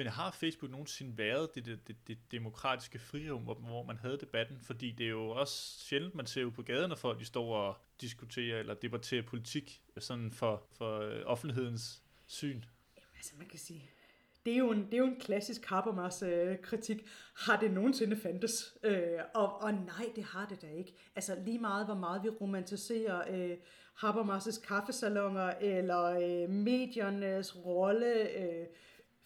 Men 0.00 0.06
har 0.06 0.30
Facebook 0.30 0.70
nogensinde 0.70 1.18
været 1.18 1.54
det, 1.54 1.64
det, 1.66 1.88
det, 1.88 1.96
det 2.08 2.18
demokratiske 2.32 2.98
frirum, 2.98 3.42
hvor, 3.42 3.54
hvor 3.54 3.82
man 3.82 3.96
havde 3.96 4.18
debatten? 4.20 4.60
Fordi 4.62 4.90
det 4.90 5.06
er 5.06 5.10
jo 5.10 5.30
også 5.30 5.78
sjældent, 5.78 6.14
man 6.14 6.26
ser 6.26 6.42
jo 6.42 6.50
på 6.50 6.62
gaden, 6.62 6.88
når 6.88 6.96
folk 6.96 7.18
de 7.18 7.24
står 7.24 7.56
og 7.56 7.76
diskuterer 8.00 8.58
eller 8.58 8.74
debatterer 8.74 9.22
politik 9.22 9.82
sådan 9.98 10.32
for, 10.32 10.66
for 10.78 11.00
øh, 11.00 11.22
offentlighedens 11.26 12.02
syn. 12.26 12.64
Jamen, 12.96 13.16
altså 13.16 13.32
man 13.38 13.46
kan 13.46 13.58
sige, 13.58 13.90
det 14.46 14.52
er 14.52 14.58
jo 14.58 14.70
en, 14.70 14.84
det 14.84 14.94
er 14.94 14.98
jo 14.98 15.06
en 15.06 15.20
klassisk 15.20 15.66
Habermas 15.66 16.22
øh, 16.22 16.58
kritik. 16.62 17.06
Har 17.34 17.60
det 17.60 17.70
nogensinde 17.70 18.16
fandtes? 18.16 18.78
Øh, 18.84 19.18
og, 19.34 19.62
og 19.62 19.72
nej, 19.72 20.12
det 20.16 20.24
har 20.24 20.46
det 20.46 20.62
da 20.62 20.66
ikke. 20.66 20.94
Altså 21.16 21.36
lige 21.44 21.58
meget, 21.58 21.86
hvor 21.86 21.94
meget 21.94 22.22
vi 22.22 22.28
romantiserer 22.28 23.22
øh, 23.30 23.56
Habermas' 24.04 24.66
kaffesalonger, 24.66 25.54
eller 25.60 26.04
øh, 26.04 26.50
mediernes 26.50 27.56
rolle, 27.56 28.38
øh, 28.38 28.66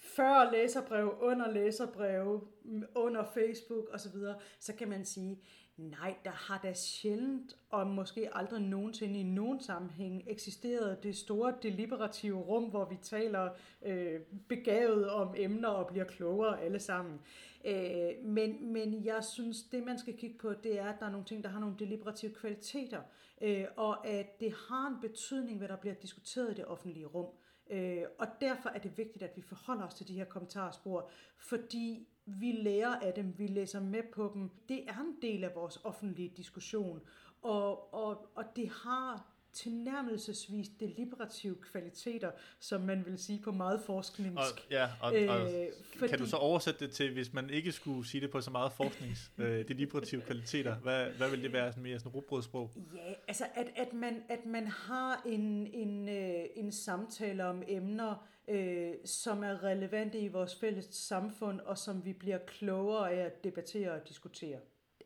før 0.04 0.50
læserbrev, 0.52 1.14
under 1.20 1.50
læserbrev, 1.50 2.48
under 2.94 3.24
Facebook 3.24 3.84
osv., 3.92 4.18
så 4.58 4.72
kan 4.74 4.88
man 4.88 5.04
sige, 5.04 5.38
nej, 5.76 6.14
der 6.24 6.30
har 6.30 6.60
da 6.62 6.72
sjældent 6.74 7.56
og 7.70 7.86
måske 7.86 8.36
aldrig 8.36 8.62
nogensinde 8.62 9.20
i 9.20 9.22
nogen 9.22 9.60
sammenhæng 9.60 10.24
eksisteret 10.26 11.02
det 11.02 11.16
store 11.16 11.54
deliberative 11.62 12.38
rum, 12.38 12.64
hvor 12.64 12.84
vi 12.84 12.96
taler 13.02 13.50
øh, 13.82 14.20
begavet 14.48 15.10
om 15.10 15.34
emner 15.38 15.68
og 15.68 15.86
bliver 15.86 16.04
klogere 16.04 16.60
alle 16.60 16.78
sammen. 16.78 17.20
Øh, 17.64 18.24
men, 18.24 18.72
men 18.72 19.04
jeg 19.04 19.24
synes, 19.24 19.62
det 19.62 19.84
man 19.84 19.98
skal 19.98 20.16
kigge 20.16 20.38
på, 20.38 20.52
det 20.52 20.78
er, 20.78 20.88
at 20.88 21.00
der 21.00 21.06
er 21.06 21.10
nogle 21.10 21.26
ting, 21.26 21.44
der 21.44 21.50
har 21.50 21.60
nogle 21.60 21.76
deliberative 21.78 22.34
kvaliteter, 22.34 23.00
øh, 23.40 23.64
og 23.76 24.06
at 24.06 24.40
det 24.40 24.54
har 24.68 24.88
en 24.88 25.00
betydning, 25.00 25.58
hvad 25.58 25.68
der 25.68 25.76
bliver 25.76 25.94
diskuteret 25.94 26.50
i 26.50 26.54
det 26.54 26.64
offentlige 26.64 27.06
rum. 27.06 27.26
Øh, 27.70 28.02
og 28.18 28.26
derfor 28.40 28.68
er 28.68 28.78
det 28.78 28.98
vigtigt, 28.98 29.22
at 29.22 29.36
vi 29.36 29.42
forholder 29.42 29.86
os 29.86 29.94
til 29.94 30.08
de 30.08 30.14
her 30.14 30.24
kommentarspor, 30.24 31.10
fordi 31.38 32.08
vi 32.26 32.52
lærer 32.52 33.00
af 33.00 33.14
dem, 33.14 33.38
vi 33.38 33.46
læser 33.46 33.80
med 33.80 34.02
på 34.12 34.30
dem. 34.34 34.50
Det 34.68 34.88
er 34.88 34.98
en 35.00 35.16
del 35.22 35.44
af 35.44 35.54
vores 35.54 35.80
offentlige 35.84 36.32
diskussion, 36.36 37.00
og, 37.42 37.94
og, 37.94 38.28
og 38.34 38.44
det 38.56 38.68
har 38.68 39.33
tilnærmelsesvis 39.54 40.68
deliberative 40.80 41.56
kvaliteter, 41.72 42.30
som 42.60 42.80
man 42.80 43.04
vil 43.06 43.18
sige 43.18 43.40
på 43.44 43.52
meget 43.52 43.80
forskningsk. 43.86 44.36
Og, 44.38 44.70
ja, 44.70 44.88
og, 45.00 45.12
og 45.28 45.54
øh, 45.54 45.66
fordi, 45.96 46.10
kan 46.10 46.18
du 46.18 46.26
så 46.26 46.36
oversætte 46.36 46.86
det 46.86 46.94
til, 46.94 47.12
hvis 47.12 47.32
man 47.32 47.50
ikke 47.50 47.72
skulle 47.72 48.08
sige 48.08 48.20
det 48.20 48.30
på 48.30 48.40
så 48.40 48.50
meget 48.50 48.72
forsknings 48.72 49.30
øh, 49.38 49.68
deliberative 49.68 50.20
kvaliteter, 50.20 50.74
hvad, 50.76 51.10
hvad 51.10 51.30
vil 51.30 51.42
det 51.42 51.52
være 51.52 51.72
sådan 51.72 51.82
mere 51.82 51.98
sådan 51.98 52.12
rubrødsprog? 52.12 52.70
Ja, 52.94 53.12
altså 53.28 53.44
at, 53.54 53.66
at, 53.76 53.92
man, 53.92 54.22
at 54.28 54.46
man 54.46 54.66
har 54.66 55.22
en, 55.26 55.66
en, 55.66 56.08
øh, 56.08 56.44
en 56.54 56.72
samtale 56.72 57.44
om 57.44 57.62
emner, 57.68 58.28
øh, 58.48 58.92
som 59.04 59.44
er 59.44 59.62
relevante 59.62 60.18
i 60.18 60.28
vores 60.28 60.54
fælles 60.54 60.84
samfund, 60.84 61.60
og 61.60 61.78
som 61.78 62.04
vi 62.04 62.12
bliver 62.12 62.38
klogere 62.38 63.12
af 63.12 63.24
at 63.24 63.44
debattere 63.44 63.92
og 63.92 64.08
diskutere, 64.08 64.58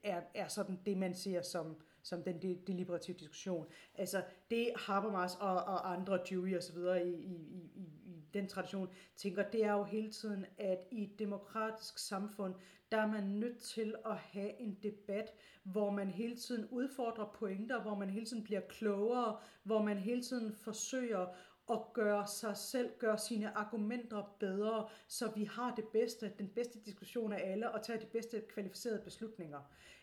er, 0.02 0.20
er 0.34 0.48
sådan 0.48 0.78
det, 0.86 0.96
man 0.96 1.14
ser 1.14 1.42
som 1.42 1.76
som 2.02 2.22
den 2.22 2.58
deliberative 2.66 3.16
diskussion. 3.16 3.66
Altså 3.94 4.22
det 4.50 4.72
Habermas 4.76 5.34
og, 5.34 5.54
og 5.54 5.92
andre 5.92 6.20
Dewey 6.30 6.56
og 6.56 6.62
så 6.62 6.72
videre 6.72 7.06
i, 7.06 7.14
i, 7.14 7.34
i, 7.74 7.82
i 8.04 8.22
den 8.34 8.48
tradition 8.48 8.88
tænker, 9.16 9.50
det 9.50 9.64
er 9.64 9.72
jo 9.72 9.84
hele 9.84 10.10
tiden, 10.10 10.46
at 10.58 10.78
i 10.90 11.02
et 11.02 11.18
demokratisk 11.18 11.98
samfund, 11.98 12.54
der 12.90 12.98
er 12.98 13.06
man 13.06 13.24
nødt 13.24 13.58
til 13.58 13.94
at 14.06 14.16
have 14.16 14.60
en 14.60 14.78
debat, 14.82 15.32
hvor 15.62 15.90
man 15.90 16.10
hele 16.10 16.36
tiden 16.36 16.68
udfordrer 16.70 17.24
pointer, 17.34 17.82
hvor 17.82 17.94
man 17.94 18.10
hele 18.10 18.26
tiden 18.26 18.44
bliver 18.44 18.60
klogere, 18.60 19.38
hvor 19.62 19.82
man 19.82 19.98
hele 19.98 20.22
tiden 20.22 20.52
forsøger 20.52 21.26
at 21.70 21.92
gøre 21.92 22.26
sig 22.26 22.56
selv, 22.56 22.90
gøre 22.98 23.18
sine 23.18 23.56
argumenter 23.56 24.36
bedre, 24.40 24.88
så 25.08 25.30
vi 25.36 25.44
har 25.44 25.74
det 25.74 25.84
bedste, 25.88 26.32
den 26.38 26.48
bedste 26.48 26.78
diskussion 26.80 27.32
af 27.32 27.50
alle, 27.52 27.70
og 27.70 27.82
tager 27.82 28.00
de 28.00 28.06
bedste 28.06 28.40
kvalificerede 28.48 29.02
beslutninger. 29.04 29.60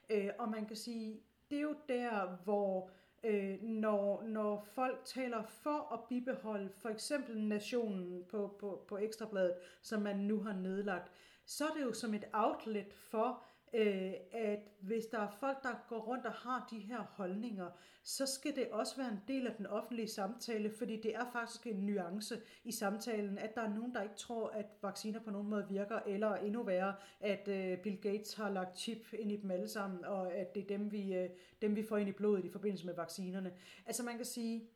Øh, 0.10 0.29
og 0.39 0.49
man 0.49 0.65
kan 0.65 0.75
sige, 0.75 1.19
det 1.49 1.58
er 1.58 1.62
jo 1.62 1.75
der, 1.89 2.38
hvor 2.43 2.89
øh, 3.23 3.62
når, 3.62 4.23
når 4.23 4.67
folk 4.73 5.01
taler 5.05 5.43
for 5.43 5.93
at 5.93 5.99
bibeholde 6.10 6.69
for 6.69 6.89
eksempel 6.89 7.41
nationen 7.41 8.23
på, 8.29 8.55
på, 8.60 8.86
på 8.88 8.97
Ekstrabladet, 8.97 9.55
som 9.81 10.01
man 10.01 10.15
nu 10.15 10.39
har 10.39 10.53
nedlagt, 10.53 11.12
så 11.45 11.65
er 11.67 11.73
det 11.73 11.84
jo 11.84 11.93
som 11.93 12.13
et 12.13 12.25
outlet 12.34 12.93
for, 12.93 13.43
øh, 13.76 14.14
at 14.32 14.60
hvis 14.80 15.06
der 15.06 15.20
er 15.20 15.32
folk, 15.40 15.64
der 15.64 15.86
går 15.90 16.00
rundt 16.00 16.26
og 16.26 16.32
har 16.32 16.68
de 16.72 16.80
her 16.80 17.02
holdninger, 17.02 17.70
så 18.04 18.26
skal 18.26 18.56
det 18.56 18.68
også 18.72 18.98
være 18.98 19.08
en 19.12 19.22
del 19.28 19.48
af 19.48 19.56
den 19.56 19.66
offentlige 19.66 20.08
samtale, 20.08 20.72
fordi 20.78 21.02
det 21.02 21.16
er 21.16 21.32
faktisk 21.32 21.68
en 21.68 21.76
nuance 21.76 22.42
i 22.64 22.72
samtalen, 22.72 23.38
at 23.38 23.56
der 23.56 23.62
er 23.62 23.74
nogen, 23.76 23.94
der 23.94 24.02
ikke 24.02 24.16
tror, 24.16 24.50
at 24.50 24.66
vacciner 24.82 25.20
på 25.20 25.32
nogen 25.32 25.50
måde 25.50 25.68
virker, 25.70 26.00
eller 26.08 26.36
endnu 26.36 26.64
værre, 26.64 26.96
at 27.20 27.48
øh, 27.48 27.78
Bill 27.78 28.02
Gates 28.02 28.34
har 28.34 28.50
lagt 28.50 28.80
chip 28.80 29.14
ind 29.14 29.32
i 29.32 29.36
dem 29.36 29.52
alle 29.52 29.68
sammen, 29.68 30.06
og 30.06 30.34
at 30.34 30.56
det 30.56 30.64
er 30.64 30.68
dem 30.68 30.92
vi, 30.92 31.14
øh, 31.14 31.30
dem, 31.62 31.76
vi 31.76 31.84
får 31.84 31.98
ind 31.98 32.10
i 32.10 32.12
blodet 32.12 32.46
i 32.46 32.50
forbindelse 32.50 32.86
med 32.86 32.96
vaccinerne. 32.96 33.54
Altså 33.86 34.04
man 34.04 34.16
kan 34.16 34.26
sige, 34.26 34.70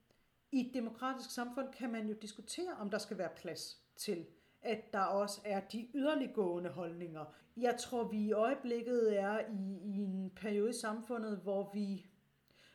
i 0.52 0.68
et 0.68 0.74
demokratisk 0.74 1.32
samfund 1.32 1.68
kan 1.74 1.92
man 1.92 2.08
jo 2.08 2.16
diskutere, 2.22 2.74
om 2.80 2.90
der 2.90 2.98
skal 2.98 3.18
være 3.18 3.30
plads 3.36 3.82
til 3.96 4.26
at 4.62 4.94
der 4.94 5.00
også 5.00 5.42
er 5.46 5.60
de 5.60 5.88
yderliggående 5.94 6.70
holdninger. 6.70 7.26
Jeg 7.58 7.78
tror, 7.80 8.04
vi 8.04 8.18
i 8.18 8.32
øjeblikket 8.32 9.20
er 9.20 9.40
i, 9.40 9.80
i 9.84 9.98
en 9.98 10.32
periode 10.36 10.70
i 10.70 10.74
samfundet, 10.74 11.38
hvor 11.38 11.72
vi 11.74 12.06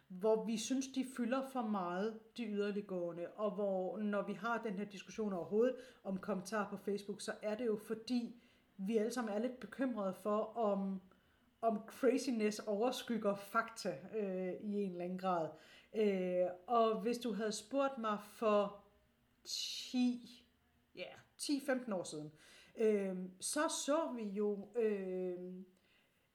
hvor 0.08 0.44
vi 0.44 0.56
synes, 0.56 0.86
de 0.86 1.06
fylder 1.16 1.42
for 1.52 1.62
meget, 1.62 2.18
de 2.36 2.44
yderliggående, 2.46 3.26
og 3.36 3.50
hvor 3.50 3.98
når 3.98 4.22
vi 4.22 4.32
har 4.32 4.62
den 4.62 4.74
her 4.74 4.84
diskussion 4.84 5.32
overhovedet 5.32 5.76
om 6.04 6.18
kommentarer 6.18 6.68
på 6.68 6.76
Facebook, 6.76 7.20
så 7.20 7.32
er 7.42 7.54
det 7.54 7.66
jo 7.66 7.76
fordi, 7.76 8.36
vi 8.76 8.96
alle 8.96 9.12
sammen 9.12 9.34
er 9.34 9.38
lidt 9.38 9.60
bekymrede 9.60 10.14
for, 10.14 10.56
om, 10.56 11.00
om 11.60 11.80
craziness 11.86 12.58
overskygger 12.58 13.34
fakta 13.34 13.96
øh, 14.14 14.52
i 14.60 14.82
en 14.82 14.90
eller 14.90 15.04
anden 15.04 15.18
grad. 15.18 15.48
Øh, 15.94 16.46
og 16.66 17.00
hvis 17.00 17.18
du 17.18 17.32
havde 17.32 17.52
spurgt 17.52 17.98
mig 17.98 18.18
for 18.22 18.84
10, 19.44 20.44
ja, 20.96 21.10
10-15 21.40 21.94
år 21.94 22.04
siden, 22.04 22.32
øh, 22.78 23.16
så 23.40 23.60
så 23.86 24.12
vi 24.16 24.22
jo... 24.22 24.68
Øh, 24.76 25.64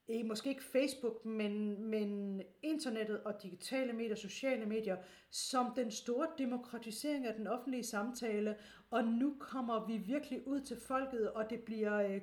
ikke, 0.10 0.28
måske 0.28 0.50
ikke 0.50 0.64
Facebook, 0.64 1.26
men, 1.26 1.84
men 1.84 2.42
internettet 2.62 3.24
og 3.24 3.44
digitale 3.44 3.94
medier, 3.94 4.16
sociale 4.16 4.66
medier, 4.66 4.98
som 5.32 5.74
den 5.76 5.92
store 5.92 6.28
demokratisering 6.38 7.26
af 7.26 7.34
den 7.34 7.48
offentlige 7.48 7.84
samtale, 7.84 8.56
og 8.92 9.04
nu 9.04 9.36
kommer 9.40 9.86
vi 9.88 9.98
virkelig 9.98 10.48
ud 10.48 10.62
til 10.62 10.78
folket, 10.78 11.32
og 11.32 11.50
det 11.50 11.62
bliver, 11.62 11.96
øh, 11.96 12.22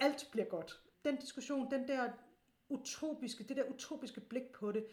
alt 0.00 0.28
bliver 0.32 0.46
godt. 0.46 0.80
Den 1.04 1.16
diskussion, 1.16 1.70
den 1.70 1.88
der 1.88 2.08
utopiske, 2.68 3.44
det 3.44 3.56
der 3.56 3.64
utopiske 3.64 4.20
blik 4.20 4.52
på 4.52 4.72
det, 4.72 4.86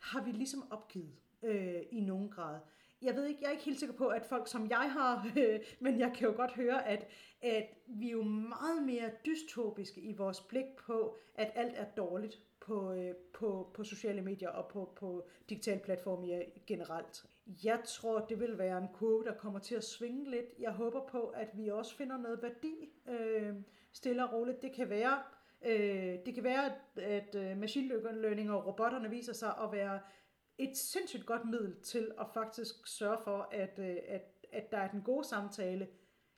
har 0.00 0.24
vi 0.24 0.30
ligesom 0.30 0.72
opgivet 0.72 1.16
øh, 1.42 1.82
i 1.90 2.00
nogen 2.00 2.30
grad 2.30 2.60
jeg 3.04 3.16
ved 3.16 3.26
ikke, 3.26 3.40
jeg 3.42 3.48
er 3.48 3.52
ikke 3.52 3.64
helt 3.64 3.78
sikker 3.78 3.94
på, 3.96 4.06
at 4.06 4.24
folk 4.24 4.48
som 4.48 4.70
jeg 4.70 4.92
har, 4.92 5.26
øh, 5.38 5.60
men 5.80 5.98
jeg 5.98 6.12
kan 6.16 6.28
jo 6.28 6.34
godt 6.36 6.52
høre, 6.52 6.88
at, 6.88 7.06
at 7.42 7.66
vi 7.86 8.06
er 8.06 8.12
jo 8.12 8.22
meget 8.22 8.82
mere 8.82 9.10
dystopiske 9.26 10.00
i 10.00 10.12
vores 10.12 10.40
blik 10.40 10.76
på, 10.86 11.16
at 11.34 11.50
alt 11.54 11.74
er 11.76 11.86
dårligt 11.96 12.42
på, 12.60 12.92
øh, 12.92 13.14
på, 13.34 13.70
på 13.74 13.84
sociale 13.84 14.22
medier 14.22 14.48
og 14.48 14.68
på, 14.68 14.92
på 14.96 15.28
digitale 15.48 15.80
platforme 15.80 16.34
øh, 16.34 16.42
generelt. 16.66 17.26
Jeg 17.64 17.80
tror, 17.84 18.20
det 18.20 18.40
vil 18.40 18.58
være 18.58 18.78
en 18.78 18.88
kurve, 18.94 19.24
der 19.24 19.34
kommer 19.34 19.58
til 19.58 19.74
at 19.74 19.84
svinge 19.84 20.30
lidt. 20.30 20.46
Jeg 20.58 20.72
håber 20.72 21.06
på, 21.06 21.26
at 21.26 21.48
vi 21.54 21.68
også 21.68 21.96
finder 21.96 22.18
noget 22.18 22.42
værdi 22.42 22.74
øh, 23.08 23.54
stille 23.92 24.24
og 24.24 24.32
roligt. 24.32 24.62
Det 24.62 24.72
kan 24.72 24.90
være, 24.90 25.22
øh, 25.66 26.18
det 26.26 26.34
kan 26.34 26.44
være, 26.44 26.64
at, 26.64 27.02
at 27.02 27.34
øh, 27.34 27.58
machine 27.58 27.94
learning 28.12 28.50
og 28.50 28.66
robotterne 28.66 29.10
viser 29.10 29.32
sig 29.32 29.54
at 29.62 29.72
være 29.72 30.00
et 30.58 30.76
sindssygt 30.76 31.26
godt 31.26 31.44
middel 31.44 31.74
til 31.82 32.10
at 32.20 32.26
faktisk 32.34 32.86
sørge 32.86 33.18
for, 33.24 33.48
at, 33.52 33.78
øh, 33.78 33.96
at, 34.08 34.22
at 34.52 34.70
der 34.70 34.78
er 34.78 34.90
den 34.90 35.02
gode 35.02 35.28
samtale. 35.28 35.88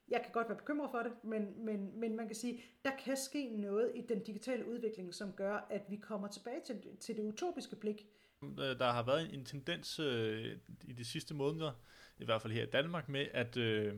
Jeg 0.09 0.20
kan 0.22 0.33
godt 0.33 0.48
være 0.48 0.59
bekymret 0.59 0.90
for 0.90 0.98
det, 0.98 1.12
men, 1.24 1.64
men, 1.64 2.00
men 2.00 2.16
man 2.16 2.26
kan 2.26 2.37
sige, 2.37 2.62
der 2.85 2.90
kan 3.05 3.16
ske 3.16 3.48
noget 3.48 3.92
i 3.94 4.00
den 4.09 4.24
digitale 4.24 4.68
udvikling, 4.68 5.14
som 5.14 5.33
gør, 5.33 5.66
at 5.70 5.83
vi 5.88 5.96
kommer 5.96 6.29
tilbage 6.29 6.61
til, 6.66 6.76
til 7.00 7.16
det 7.16 7.22
utopiske 7.22 7.76
blik. 7.76 8.07
Øh, 8.42 8.79
der 8.79 8.92
har 8.92 9.07
været 9.07 9.35
en 9.35 9.44
tendens 9.44 9.98
øh, 9.98 10.59
i 10.85 10.92
de 10.92 11.05
sidste 11.05 11.35
måneder, 11.35 11.72
i 12.18 12.24
hvert 12.24 12.42
fald 12.42 12.52
her 12.52 12.62
i 12.62 12.70
Danmark, 12.70 13.09
med 13.09 13.26
at 13.33 13.57
øh, 13.57 13.94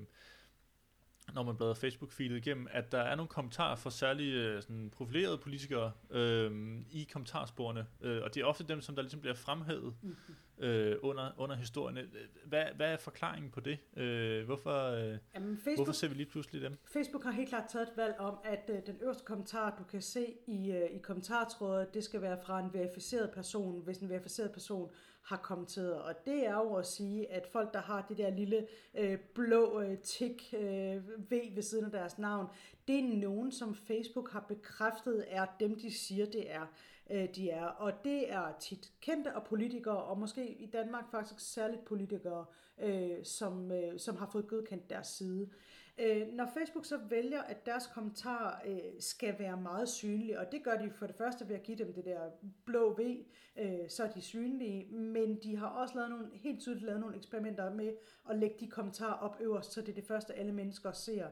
når 1.35 1.43
man 1.43 1.57
bladrer 1.57 1.75
Facebook-feedet 1.75 2.37
igennem, 2.37 2.69
at 2.71 2.93
der 2.93 2.99
er 2.99 3.15
nogle 3.15 3.29
kommentarer 3.29 3.77
fra 3.77 3.91
særlige 3.91 4.35
øh, 4.35 4.63
sådan, 4.63 4.91
profilerede 4.91 5.39
politikere 5.39 5.93
øh, 6.11 6.79
i 6.91 7.09
kommentarsporene, 7.13 7.87
øh, 8.01 8.23
og 8.23 8.35
det 8.35 8.41
er 8.41 8.45
ofte 8.45 8.65
dem, 8.65 8.81
som 8.81 8.95
der 8.95 9.03
ligesom 9.03 9.21
bliver 9.21 9.35
fremhævet 9.35 9.95
mm-hmm. 10.03 10.65
øh, 10.65 10.97
under, 11.03 11.31
under 11.37 11.57
historien. 11.57 11.99
Hvad, 12.45 12.65
hvad 12.77 12.93
er 12.93 12.97
forklaringen 12.97 13.51
på 13.51 13.61
det? 13.61 13.79
Øh, 13.97 14.45
hvorfor, 14.45 14.91
øh, 14.91 15.19
Jamen, 15.35 15.57
Facebook, 15.57 15.77
hvorfor 15.77 15.93
ser 15.93 16.09
vi 16.09 16.15
lige 16.15 16.31
pludselig 16.31 16.63
dem? 16.63 16.79
Facebook 16.93 17.25
har 17.25 17.31
helt 17.31 17.49
klart 17.49 17.65
taget 17.69 17.89
et 17.89 17.97
valg 17.97 18.15
om, 18.19 18.39
at 18.45 18.71
øh, 18.73 18.77
den 18.87 18.97
øverste 19.03 19.25
kommentar, 19.25 19.77
du 19.79 19.85
kan 19.85 20.03
se 20.03 20.27
i, 20.47 20.71
øh, 20.71 20.91
i 20.91 20.99
kommentartrådet, 20.99 21.95
det 21.95 22.05
skal 22.05 22.23
være 22.23 22.39
fra 22.47 22.61
en 22.61 22.71
verificeret 22.75 23.31
person, 23.31 23.83
hvis 23.85 23.99
en 23.99 24.09
verificeret 24.09 24.53
person 24.53 24.91
har 25.29 25.37
kommenteret. 25.37 26.03
Og 26.03 26.15
det 26.27 26.47
er 26.47 26.55
jo 26.55 26.75
at 26.75 26.87
sige, 26.87 27.33
at 27.33 27.47
folk, 27.47 27.75
der 27.75 27.81
har 27.81 28.07
det 28.09 28.19
der 28.19 28.31
lille 28.31 28.67
øh, 28.95 29.19
blå 29.35 29.81
øh, 29.81 29.99
tik 29.99 30.55
øh, 30.59 31.09
V 31.31 31.55
ved 31.55 31.63
siden 31.63 31.85
af 31.85 31.91
deres 31.91 32.19
navn, 32.19 32.47
det 32.89 32.99
er 32.99 33.17
nogen, 33.17 33.53
som 33.53 33.75
Facebook 33.75 34.33
har 34.33 34.41
bekræftet 34.41 35.25
er 35.29 35.47
dem, 35.61 35.79
de 35.81 35.91
siger, 35.91 36.27
det 36.27 36.53
er, 36.53 36.67
øh, 37.11 37.29
de 37.35 37.51
er. 37.51 37.65
Og 37.65 37.93
det 38.05 38.33
er 38.33 38.53
tit 38.61 38.93
kendte 39.01 39.37
og 39.37 39.45
politikere, 39.45 40.03
og 40.03 40.19
måske 40.19 40.49
i 40.49 40.67
Danmark 40.67 41.11
faktisk 41.11 41.41
særligt 41.41 41.85
politikere, 41.85 42.45
øh, 42.83 43.25
som, 43.25 43.73
øh, 43.73 43.99
som 43.99 44.17
har 44.17 44.29
fået 44.33 44.47
godkendt 44.49 44.91
deres 44.91 45.07
side. 45.07 45.43
Øh, 45.43 45.78
Øh, 45.99 46.29
når 46.33 46.51
Facebook 46.55 46.85
så 46.85 46.97
vælger, 46.97 47.43
at 47.43 47.67
deres 47.67 47.87
kommentar 47.87 48.63
øh, 48.67 48.79
skal 49.01 49.39
være 49.39 49.57
meget 49.57 49.89
synlige, 49.89 50.41
og 50.41 50.53
det 50.53 50.65
gør 50.65 50.77
de 50.77 50.91
for 50.91 51.07
det 51.07 51.17
første 51.17 51.49
ved 51.49 51.57
at 51.57 51.63
give 51.63 51.79
dem 51.79 51.93
det 51.93 52.05
der 52.05 52.31
blå 52.65 52.97
V, 52.99 53.25
øh, 53.57 53.89
så 53.89 54.05
er 54.05 54.11
de 54.11 54.21
synlige, 54.21 54.93
men 54.93 55.43
de 55.43 55.57
har 55.57 55.69
også 55.69 55.95
lavet 55.95 56.11
nogle, 56.11 56.27
helt 56.35 56.61
tydeligt 56.61 56.87
lavet 56.87 57.01
nogle 57.01 57.17
eksperimenter 57.17 57.75
med 57.75 57.93
at 58.31 58.39
lægge 58.39 58.57
de 58.61 58.71
kommentarer 58.71 59.15
op 59.15 59.37
øverst, 59.41 59.73
så 59.73 59.81
det 59.81 59.89
er 59.89 59.95
det 59.95 60.05
første, 60.05 60.35
alle 60.35 60.53
mennesker 60.53 60.93
ser. 60.93 61.27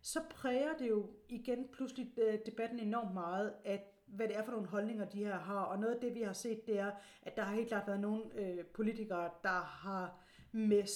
Så 0.00 0.20
præger 0.30 0.76
det 0.78 0.88
jo 0.88 1.10
igen 1.28 1.68
pludselig 1.72 2.12
øh, 2.18 2.38
debatten 2.46 2.78
enormt 2.78 3.14
meget, 3.14 3.52
at 3.64 3.92
hvad 4.06 4.28
det 4.28 4.36
er 4.36 4.44
for 4.44 4.52
nogle 4.52 4.66
holdninger, 4.66 5.04
de 5.04 5.24
her 5.24 5.38
har. 5.38 5.60
Og 5.60 5.78
noget 5.78 5.94
af 5.94 6.00
det, 6.00 6.14
vi 6.14 6.22
har 6.22 6.32
set, 6.32 6.66
det 6.66 6.78
er, 6.78 6.90
at 7.22 7.36
der 7.36 7.42
har 7.42 7.54
helt 7.54 7.68
klart 7.68 7.86
været 7.86 8.00
nogle 8.00 8.22
øh, 8.34 8.64
politikere, 8.64 9.30
der 9.42 9.60
har 9.60 10.22
med 10.52 10.86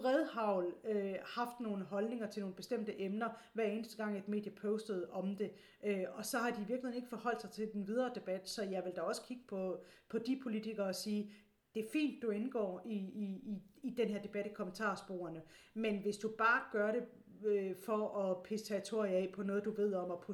bredhavl 0.00 0.74
øh, 0.84 1.14
haft 1.24 1.60
nogle 1.60 1.84
holdninger 1.84 2.30
til 2.30 2.40
nogle 2.40 2.56
bestemte 2.56 3.00
emner, 3.00 3.28
hver 3.52 3.64
eneste 3.64 3.96
gang 3.96 4.18
et 4.18 4.28
medie 4.28 4.52
postede 4.52 5.10
om 5.10 5.36
det. 5.36 5.50
Øh, 5.84 6.04
og 6.12 6.24
så 6.24 6.38
har 6.38 6.50
de 6.50 6.66
virkelig 6.68 6.96
ikke 6.96 7.08
forholdt 7.08 7.40
sig 7.40 7.50
til 7.50 7.72
den 7.72 7.86
videre 7.86 8.10
debat, 8.14 8.48
så 8.48 8.62
jeg 8.62 8.84
vil 8.84 8.92
da 8.96 9.00
også 9.00 9.22
kigge 9.22 9.44
på, 9.48 9.84
på 10.08 10.18
de 10.18 10.40
politikere 10.42 10.86
og 10.86 10.94
sige, 10.94 11.32
det 11.74 11.84
er 11.84 11.88
fint, 11.92 12.22
du 12.22 12.30
indgår 12.30 12.82
i, 12.86 12.96
i, 12.96 13.24
i, 13.24 13.62
i 13.82 13.90
den 13.90 14.08
her 14.08 14.22
debat 14.22 14.46
i 14.46 14.52
kommentarsporene, 14.54 15.42
men 15.74 16.02
hvis 16.02 16.16
du 16.16 16.28
bare 16.38 16.62
gør 16.72 16.92
det 16.92 17.04
øh, 17.44 17.76
for 17.84 18.18
at 18.18 18.42
pisse 18.42 18.66
territoriet 18.66 19.14
af 19.14 19.30
på 19.34 19.42
noget, 19.42 19.64
du 19.64 19.70
ved 19.70 19.94
om, 19.94 20.10
og 20.10 20.24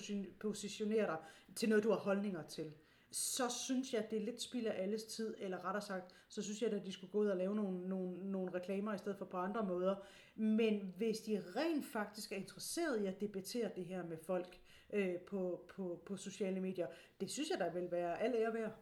positionere 0.41 1.07
dig 1.07 1.17
til 1.57 1.69
noget, 1.69 1.85
du 1.85 1.91
har 1.91 1.99
holdninger 1.99 2.43
til, 2.43 2.73
så 3.13 3.49
synes 3.67 3.93
jeg, 3.93 4.05
at 4.05 4.11
det 4.11 4.19
er 4.19 4.25
lidt 4.25 4.43
spild 4.43 4.67
af 4.67 4.83
alles 4.83 5.05
tid, 5.05 5.35
eller 5.39 5.65
rettere 5.65 5.83
sagt, 5.83 6.15
så 6.29 6.43
synes 6.43 6.63
jeg, 6.63 6.73
at 6.73 6.87
de 6.87 6.93
skulle 6.93 7.11
gå 7.11 7.19
ud 7.19 7.27
og 7.27 7.37
lave 7.37 7.55
nogle, 7.55 7.89
nogle, 7.89 8.31
nogle 8.31 8.55
reklamer 8.55 8.95
i 8.95 8.99
stedet 8.99 9.19
for 9.19 9.25
på 9.25 9.37
andre 9.37 9.65
måder. 9.65 9.97
Men 10.35 10.95
hvis 10.97 11.19
de 11.21 11.43
rent 11.57 11.87
faktisk 11.87 12.33
er 12.33 12.37
interesseret 12.37 13.03
i 13.03 13.07
at 13.07 13.21
debattere 13.21 13.71
det 13.77 13.85
her 13.85 14.07
med 14.07 14.17
folk 14.17 14.61
øh, 14.93 15.17
på, 15.19 15.67
på, 15.77 16.03
på 16.07 16.17
sociale 16.17 16.61
medier, 16.61 16.87
det 17.21 17.31
synes 17.31 17.51
jeg, 17.51 17.59
der 17.59 17.73
vil 17.73 17.91
være 17.91 18.21
alle 18.23 18.39
ære 18.39 18.55
værd. 18.55 18.73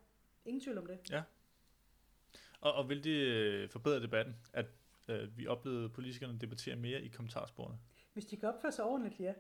Ingen 0.45 0.61
tvivl 0.61 0.79
om 0.79 0.87
det. 0.87 0.99
Ja. 1.11 1.23
Og, 2.61 2.73
og 2.73 2.89
vil 2.89 3.05
det 3.05 3.11
øh, 3.11 3.69
forbedre 3.69 4.03
debatten, 4.03 4.37
at 4.53 4.67
øh, 5.09 5.39
vi 5.39 5.47
oplevede 5.47 5.89
politikerne 5.89 6.39
debattere 6.39 6.77
mere 6.77 7.03
i 7.03 7.09
kommentarsporene? 7.09 7.79
Hvis 8.13 8.27
de 8.27 8.37
kan 8.37 8.49
opføre 8.49 8.73
sig 8.73 8.85
ordentligt, 8.85 9.21
ja. 9.21 9.35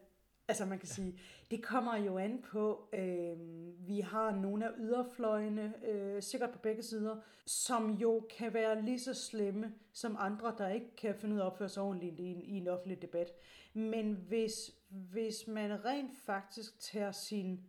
Altså 0.49 0.65
man 0.65 0.79
kan 0.79 0.89
sige, 0.89 1.21
det 1.51 1.63
kommer 1.63 1.97
jo 1.97 2.19
an 2.19 2.43
på, 2.51 2.89
øh, 2.93 3.37
vi 3.89 4.01
har 4.01 4.31
nogle 4.31 4.67
af 4.67 4.71
yderfløjene, 4.79 5.75
øh, 5.87 6.23
sikkert 6.23 6.51
på 6.51 6.59
begge 6.59 6.83
sider, 6.83 7.17
som 7.47 7.91
jo 7.91 8.27
kan 8.39 8.55
være 8.55 8.83
lige 8.83 9.01
så 9.01 9.15
slemme 9.15 9.75
som 9.93 10.17
andre, 10.19 10.55
der 10.59 10.69
ikke 10.69 10.97
kan 10.97 11.15
finde 11.15 11.35
ud 11.35 11.41
af 11.41 11.45
at 11.45 11.53
opføre 11.53 11.69
sig 11.69 11.83
ordentligt 11.83 12.21
i 12.21 12.23
en, 12.23 12.43
i 12.43 12.57
en 12.57 12.69
offentlig 12.69 13.03
debat. 13.03 13.33
Men 13.75 14.13
hvis, 14.13 14.71
hvis 14.89 15.47
man 15.47 15.85
rent 15.85 16.13
faktisk 16.27 16.81
tager 16.81 17.13
sin 17.13 17.61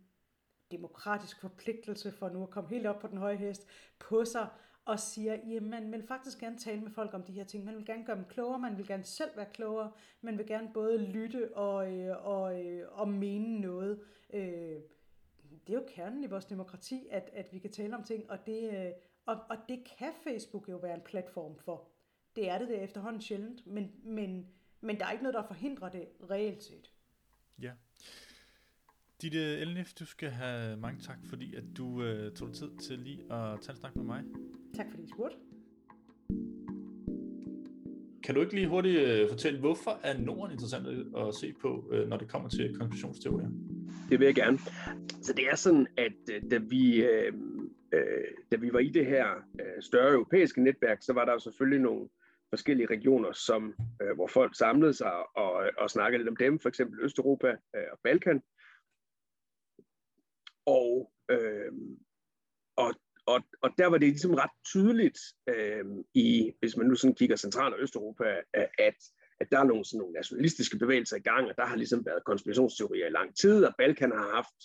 demokratisk 0.70 1.40
forpligtelse 1.40 2.12
for 2.12 2.28
nu 2.28 2.42
at 2.42 2.50
komme 2.50 2.70
helt 2.70 2.86
op 2.86 2.98
på 2.98 3.06
den 3.06 3.18
høje 3.18 3.36
hest 3.36 3.66
på 3.98 4.24
sig, 4.24 4.48
og 4.90 5.00
siger, 5.00 5.32
at 5.56 5.62
man 5.62 5.92
vil 5.92 6.06
faktisk 6.06 6.38
gerne 6.38 6.58
tale 6.58 6.80
med 6.80 6.90
folk 6.90 7.14
om 7.14 7.22
de 7.22 7.32
her 7.32 7.44
ting. 7.44 7.64
Man 7.64 7.76
vil 7.76 7.84
gerne 7.86 8.04
gøre 8.04 8.16
dem 8.16 8.24
klogere, 8.24 8.58
man 8.58 8.78
vil 8.78 8.86
gerne 8.86 9.04
selv 9.04 9.30
være 9.36 9.46
klogere, 9.52 9.92
man 10.20 10.38
vil 10.38 10.46
gerne 10.46 10.70
både 10.74 10.98
lytte 10.98 11.56
og, 11.56 11.92
øh, 11.92 12.26
og, 12.26 12.64
øh, 12.64 12.98
og 12.98 13.08
mene 13.08 13.60
noget. 13.60 14.00
Øh, 14.32 14.80
det 15.66 15.74
er 15.74 15.74
jo 15.74 15.84
kernen 15.88 16.24
i 16.24 16.26
vores 16.26 16.44
demokrati, 16.44 17.06
at, 17.10 17.30
at 17.32 17.52
vi 17.52 17.58
kan 17.58 17.72
tale 17.72 17.96
om 17.96 18.04
ting, 18.04 18.30
og 18.30 18.46
det, 18.46 18.86
øh, 18.86 18.92
og, 19.26 19.36
og 19.50 19.56
det 19.68 19.84
kan 19.98 20.12
Facebook 20.24 20.68
jo 20.68 20.76
være 20.76 20.94
en 20.94 21.00
platform 21.04 21.58
for. 21.58 21.88
Det 22.36 22.50
er 22.50 22.58
det 22.58 22.68
der 22.68 22.80
efterhånden 22.80 23.22
sjældent, 23.22 23.66
men, 23.66 23.92
men, 24.02 24.50
men 24.80 24.98
der 24.98 25.06
er 25.06 25.10
ikke 25.10 25.24
noget, 25.24 25.34
der 25.34 25.42
forhindrer 25.42 25.88
det 25.88 26.08
reelt 26.30 26.62
set. 26.62 26.92
Ja. 27.62 27.72
Ditte 29.22 29.58
Elnif, 29.58 29.92
du 29.94 30.06
skal 30.06 30.28
have 30.28 30.76
mange 30.76 31.00
tak, 31.00 31.18
fordi 31.28 31.54
at 31.56 31.64
du 31.76 32.02
øh, 32.02 32.32
tog 32.32 32.52
tid 32.52 32.70
til 32.82 32.98
lige 32.98 33.18
at 33.18 33.60
tage 33.60 33.70
en 33.70 33.76
snak 33.76 33.96
med 33.96 34.04
mig. 34.04 34.22
Tak 34.76 34.86
fordi 34.90 35.02
I 35.02 35.08
spurgte. 35.08 35.36
Kan 38.24 38.34
du 38.34 38.40
ikke 38.40 38.54
lige 38.54 38.68
hurtigt 38.68 39.00
øh, 39.00 39.28
fortælle, 39.28 39.60
hvorfor 39.60 40.00
er 40.02 40.18
Norden 40.18 40.52
interessant 40.52 40.86
at 41.16 41.34
se 41.34 41.52
på, 41.62 41.88
øh, 41.92 42.08
når 42.08 42.16
det 42.16 42.28
kommer 42.28 42.48
til 42.48 42.76
konspirationsteorier? 42.76 43.48
Det 44.10 44.18
vil 44.18 44.26
jeg 44.26 44.34
gerne. 44.34 44.58
Så 45.22 45.32
det 45.32 45.48
er 45.50 45.56
sådan, 45.56 45.86
at 45.96 46.12
øh, 46.32 46.50
da 46.50 46.58
vi, 46.58 47.02
øh, 47.04 47.32
øh, 47.92 48.24
da 48.52 48.56
vi 48.56 48.72
var 48.72 48.78
i 48.78 48.88
det 48.88 49.06
her 49.06 49.26
øh, 49.60 49.82
større 49.82 50.12
europæiske 50.12 50.62
netværk, 50.62 50.98
så 51.00 51.12
var 51.12 51.24
der 51.24 51.32
jo 51.32 51.38
selvfølgelig 51.38 51.80
nogle 51.80 52.08
forskellige 52.50 52.86
regioner, 52.86 53.32
som, 53.32 53.74
øh, 54.02 54.14
hvor 54.14 54.26
folk 54.26 54.56
samlede 54.56 54.92
sig 54.92 55.12
og, 55.36 55.70
og 55.78 55.90
snakkede 55.90 56.18
lidt 56.18 56.28
om 56.28 56.36
dem, 56.36 56.58
for 56.58 56.68
eksempel 56.68 57.00
Østeuropa 57.00 57.48
øh, 57.48 57.88
og 57.92 57.98
Balkan. 58.04 58.42
Og, 60.66 61.12
øh, 61.30 61.72
og 62.76 62.94
og, 63.26 63.40
og 63.62 63.70
der 63.78 63.86
var 63.86 63.98
det 63.98 64.08
ligesom 64.08 64.34
ret 64.34 64.50
tydeligt 64.64 65.18
øh, 65.48 65.84
i, 66.14 66.52
hvis 66.60 66.76
man 66.76 66.86
nu 66.86 66.94
sådan 66.94 67.14
kigger 67.14 67.36
Central- 67.36 67.72
og 67.72 67.80
Østeuropa, 67.80 68.40
at, 68.78 68.98
at 69.40 69.50
der 69.50 69.58
er 69.58 69.64
nogle, 69.64 69.84
sådan 69.84 69.98
nogle 69.98 70.12
nationalistiske 70.12 70.78
bevægelser 70.78 71.16
i 71.16 71.26
gang, 71.30 71.48
og 71.48 71.56
der 71.56 71.66
har 71.66 71.76
ligesom 71.76 72.06
været 72.06 72.24
konspirationsteorier 72.24 73.06
i 73.06 73.10
lang 73.10 73.36
tid, 73.36 73.64
og 73.64 73.74
Balkan 73.78 74.12
har 74.12 74.28
haft 74.36 74.58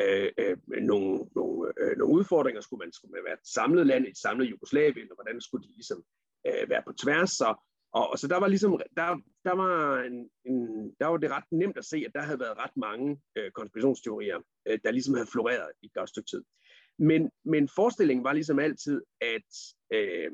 øh, 0.00 0.30
øh, 0.38 0.56
nogle, 0.90 1.18
nogle, 1.36 1.72
øh, 1.80 1.98
nogle 1.98 2.14
udfordringer. 2.14 2.60
Skulle 2.60 2.82
man, 2.84 2.92
skulle 2.92 3.12
man 3.12 3.24
være 3.24 3.38
et 3.40 3.48
samlet 3.54 3.86
land, 3.86 4.06
et 4.06 4.18
samlet 4.18 4.50
Jugoslavien, 4.50 5.10
og 5.10 5.16
hvordan 5.16 5.40
skulle 5.40 5.68
de 5.68 5.72
ligesom 5.74 6.04
øh, 6.46 6.70
være 6.70 6.82
på 6.86 6.92
tværs? 6.92 7.30
Så, 7.30 7.48
og, 7.92 8.10
og 8.10 8.18
så 8.18 8.28
der 8.28 8.36
var 8.36 8.48
ligesom, 8.48 8.80
der, 8.96 9.20
der, 9.44 9.52
var 9.52 10.02
en, 10.02 10.30
en, 10.44 10.90
der 11.00 11.06
var 11.06 11.16
det 11.16 11.30
ret 11.30 11.44
nemt 11.52 11.78
at 11.78 11.84
se, 11.84 12.04
at 12.06 12.12
der 12.14 12.22
havde 12.22 12.40
været 12.40 12.58
ret 12.58 12.76
mange 12.76 13.20
øh, 13.36 13.50
konspirationsteorier, 13.50 14.38
øh, 14.68 14.78
der 14.84 14.90
ligesom 14.90 15.14
havde 15.14 15.26
floreret 15.32 15.70
i 15.82 15.86
et 15.86 15.94
godt 15.94 16.08
stykke 16.08 16.30
tid. 16.30 16.44
Men, 16.98 17.30
men 17.44 17.68
forestillingen 17.68 18.24
var 18.24 18.32
ligesom 18.32 18.58
altid, 18.58 19.02
at, 19.20 19.52
øh, 19.92 20.30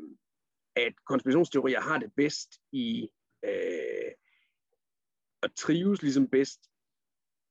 at 0.77 0.93
konspirationsteorier 1.07 1.81
har 1.81 1.99
det 1.99 2.13
bedst 2.17 2.49
i 2.73 3.09
øh, 3.45 4.13
at 5.43 5.53
trives 5.57 6.03
ligesom 6.03 6.29
bedst 6.29 6.61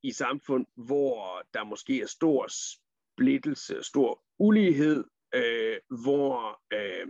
i 0.04 0.12
samfund, 0.12 0.66
hvor 0.76 1.44
der 1.54 1.64
måske 1.64 2.02
er 2.02 2.06
stor 2.06 2.48
splittelse, 2.50 3.84
stor 3.84 4.24
ulighed, 4.40 5.04
øh, 5.36 5.78
hvor 6.04 6.62
øh, 6.74 7.08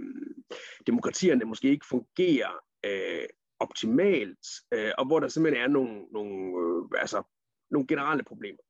demokratierne 0.88 1.46
måske 1.46 1.70
ikke 1.70 1.86
fungerer 1.90 2.67
øh, 2.88 3.28
optimalt, 3.60 4.48
øh, 4.74 4.92
og 4.98 5.06
hvor 5.08 5.20
der 5.20 5.28
simpelthen 5.28 5.64
er 5.64 5.68
nogle, 5.68 6.06
nogle, 6.12 6.36
øh, 6.62 7.02
altså, 7.02 7.24
nogle 7.72 7.88
generelle 7.88 8.24
problemer. 8.24 8.64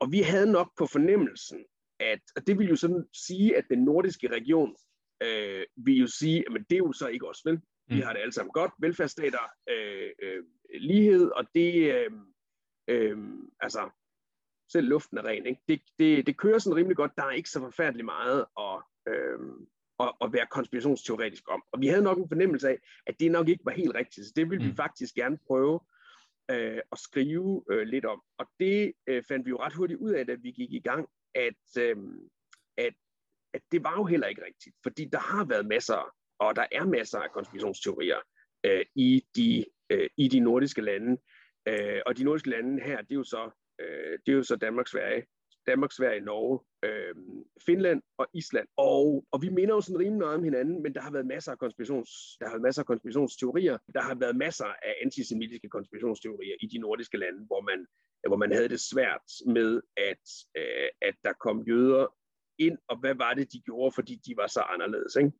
Og 0.00 0.12
vi 0.12 0.20
havde 0.20 0.52
nok 0.52 0.72
på 0.78 0.86
fornemmelsen, 0.86 1.64
at 2.00 2.20
og 2.36 2.46
det 2.46 2.58
vil 2.58 2.68
jo 2.68 2.76
sådan 2.76 3.08
sige, 3.12 3.56
at 3.56 3.64
den 3.70 3.84
nordiske 3.84 4.28
region 4.28 4.76
øh, 5.22 5.64
vil 5.76 5.94
jo 5.94 6.06
sige, 6.06 6.44
at 6.48 6.64
det 6.70 6.76
er 6.76 6.84
jo 6.86 6.92
så 6.92 7.08
ikke 7.08 7.28
os, 7.28 7.42
vel? 7.44 7.60
Vi 7.86 7.94
mm. 7.94 8.02
har 8.02 8.12
det 8.12 8.20
alle 8.20 8.32
sammen 8.32 8.52
godt, 8.52 8.72
velfærdsstater, 8.78 9.38
øh, 9.68 10.10
øh, 10.22 10.44
lighed, 10.80 11.30
og 11.30 11.44
det, 11.54 11.94
øh, 11.94 12.10
øh, 12.88 13.18
altså, 13.60 13.90
selv 14.72 14.88
luften 14.88 15.18
er 15.18 15.24
ren, 15.24 15.46
ikke? 15.46 15.60
Det, 15.68 15.82
det, 15.98 16.26
det 16.26 16.36
kører 16.38 16.58
sådan 16.58 16.76
rimelig 16.76 16.96
godt, 16.96 17.12
der 17.16 17.24
er 17.24 17.30
ikke 17.30 17.50
så 17.50 17.60
forfærdeligt 17.60 18.04
meget 18.04 18.46
at, 18.58 18.82
øh, 19.08 19.38
at, 20.00 20.12
at 20.20 20.32
være 20.32 20.46
konspirationsteoretisk 20.50 21.44
om. 21.48 21.62
Og 21.72 21.80
vi 21.80 21.86
havde 21.86 22.02
nok 22.02 22.18
en 22.18 22.28
fornemmelse 22.28 22.68
af, 22.68 22.78
at 23.06 23.20
det 23.20 23.30
nok 23.30 23.48
ikke 23.48 23.64
var 23.64 23.72
helt 23.72 23.94
rigtigt, 23.94 24.26
så 24.26 24.32
det 24.36 24.50
ville 24.50 24.64
mm. 24.64 24.70
vi 24.70 24.76
faktisk 24.76 25.14
gerne 25.14 25.38
prøve 25.46 25.80
øh, 26.50 26.80
at 26.92 26.98
skrive 26.98 27.64
øh, 27.70 27.82
lidt 27.86 28.04
om. 28.04 28.22
Og 28.38 28.46
det 28.60 28.92
øh, 29.06 29.22
fandt 29.28 29.46
vi 29.46 29.50
jo 29.50 29.60
ret 29.60 29.74
hurtigt 29.74 30.00
ud 30.00 30.10
af, 30.10 30.26
da 30.26 30.34
vi 30.34 30.50
gik 30.50 30.72
i 30.72 30.80
gang, 30.80 31.08
at, 31.34 31.78
øh, 31.78 31.96
at, 32.78 32.94
at 33.54 33.62
det 33.72 33.84
var 33.84 33.94
jo 33.96 34.04
heller 34.04 34.26
ikke 34.26 34.44
rigtigt, 34.44 34.76
fordi 34.82 35.04
der 35.04 35.18
har 35.18 35.44
været 35.44 35.66
masser, 35.66 36.14
og 36.38 36.56
der 36.56 36.66
er 36.72 36.84
masser 36.84 37.18
af 37.18 37.30
konspirationsteorier 37.30 38.18
øh, 38.66 38.84
i, 38.94 39.24
de, 39.36 39.64
øh, 39.90 40.08
i 40.16 40.28
de 40.28 40.40
nordiske 40.40 40.82
lande. 40.82 41.20
Øh, 41.68 42.00
og 42.06 42.16
de 42.16 42.24
nordiske 42.24 42.50
lande 42.50 42.82
her, 42.82 43.02
det 43.02 43.12
er 43.12 43.14
jo 43.14 43.24
så, 43.24 43.50
øh, 43.80 44.18
det 44.26 44.32
er 44.32 44.36
jo 44.36 44.42
så 44.42 44.56
Danmark, 44.56 44.88
Sverige, 44.88 45.26
Danmark, 45.70 45.92
Sverige, 45.92 46.20
Norge, 46.20 46.58
øh, 46.88 47.14
Finland 47.66 48.02
og 48.18 48.26
Island. 48.34 48.68
Og, 48.76 49.24
og 49.32 49.42
vi 49.42 49.48
minder 49.48 49.74
jo 49.74 49.80
sådan 49.80 49.98
rimelig 49.98 50.18
meget 50.18 50.38
om 50.38 50.44
hinanden, 50.44 50.82
men 50.82 50.94
der 50.94 51.00
har 51.00 51.12
været 51.12 51.26
masser 51.26 51.52
af 51.52 51.58
konspirations, 51.58 52.10
der 52.40 52.46
har 52.46 52.54
været 52.54 52.68
masser 52.68 52.82
af 52.82 52.86
konspirationsteorier. 52.86 53.78
Der 53.94 54.02
har 54.02 54.14
været 54.14 54.36
masser 54.36 54.70
af 54.88 54.94
antisemitiske 55.04 55.68
konspirationsteorier 55.68 56.56
i 56.60 56.66
de 56.66 56.78
nordiske 56.78 57.18
lande, 57.18 57.46
hvor 57.46 57.60
man, 57.60 57.86
hvor 58.28 58.36
man 58.36 58.52
havde 58.52 58.68
det 58.68 58.80
svært 58.80 59.26
med, 59.46 59.80
at, 59.96 60.24
øh, 60.56 60.88
at 61.08 61.14
der 61.24 61.32
kom 61.32 61.62
jøder 61.68 62.06
ind, 62.58 62.78
og 62.88 63.00
hvad 63.00 63.14
var 63.14 63.34
det, 63.34 63.52
de 63.52 63.60
gjorde, 63.60 63.94
fordi 63.94 64.14
de 64.26 64.36
var 64.36 64.46
så 64.46 64.60
anderledes. 64.60 65.16
Ikke? 65.16 65.32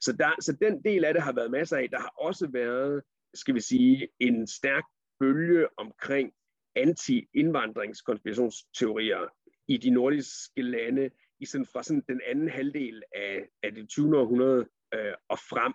Så, 0.00 0.12
der, 0.12 0.30
så 0.40 0.56
den 0.64 0.84
del 0.84 1.04
af 1.04 1.14
det 1.14 1.22
har 1.22 1.32
været 1.32 1.50
masser 1.50 1.76
af. 1.76 1.90
Der 1.90 2.00
har 2.00 2.14
også 2.18 2.48
været, 2.52 3.02
skal 3.34 3.54
vi 3.54 3.60
sige, 3.60 4.08
en 4.20 4.46
stærk 4.46 4.84
bølge 5.20 5.68
omkring 5.78 6.32
anti-indvandringskonspirationsteorier 6.76 9.28
i 9.68 9.76
de 9.76 9.90
nordiske 9.90 10.62
lande 10.62 11.10
i 11.40 11.46
sådan, 11.46 11.66
fra 11.66 11.82
sådan 11.82 12.04
den 12.08 12.20
anden 12.26 12.48
halvdel 12.48 13.02
af, 13.14 13.48
af 13.62 13.72
det 13.72 13.88
20. 13.88 14.18
århundrede 14.18 14.68
øh, 14.94 15.14
og 15.28 15.38
frem. 15.38 15.72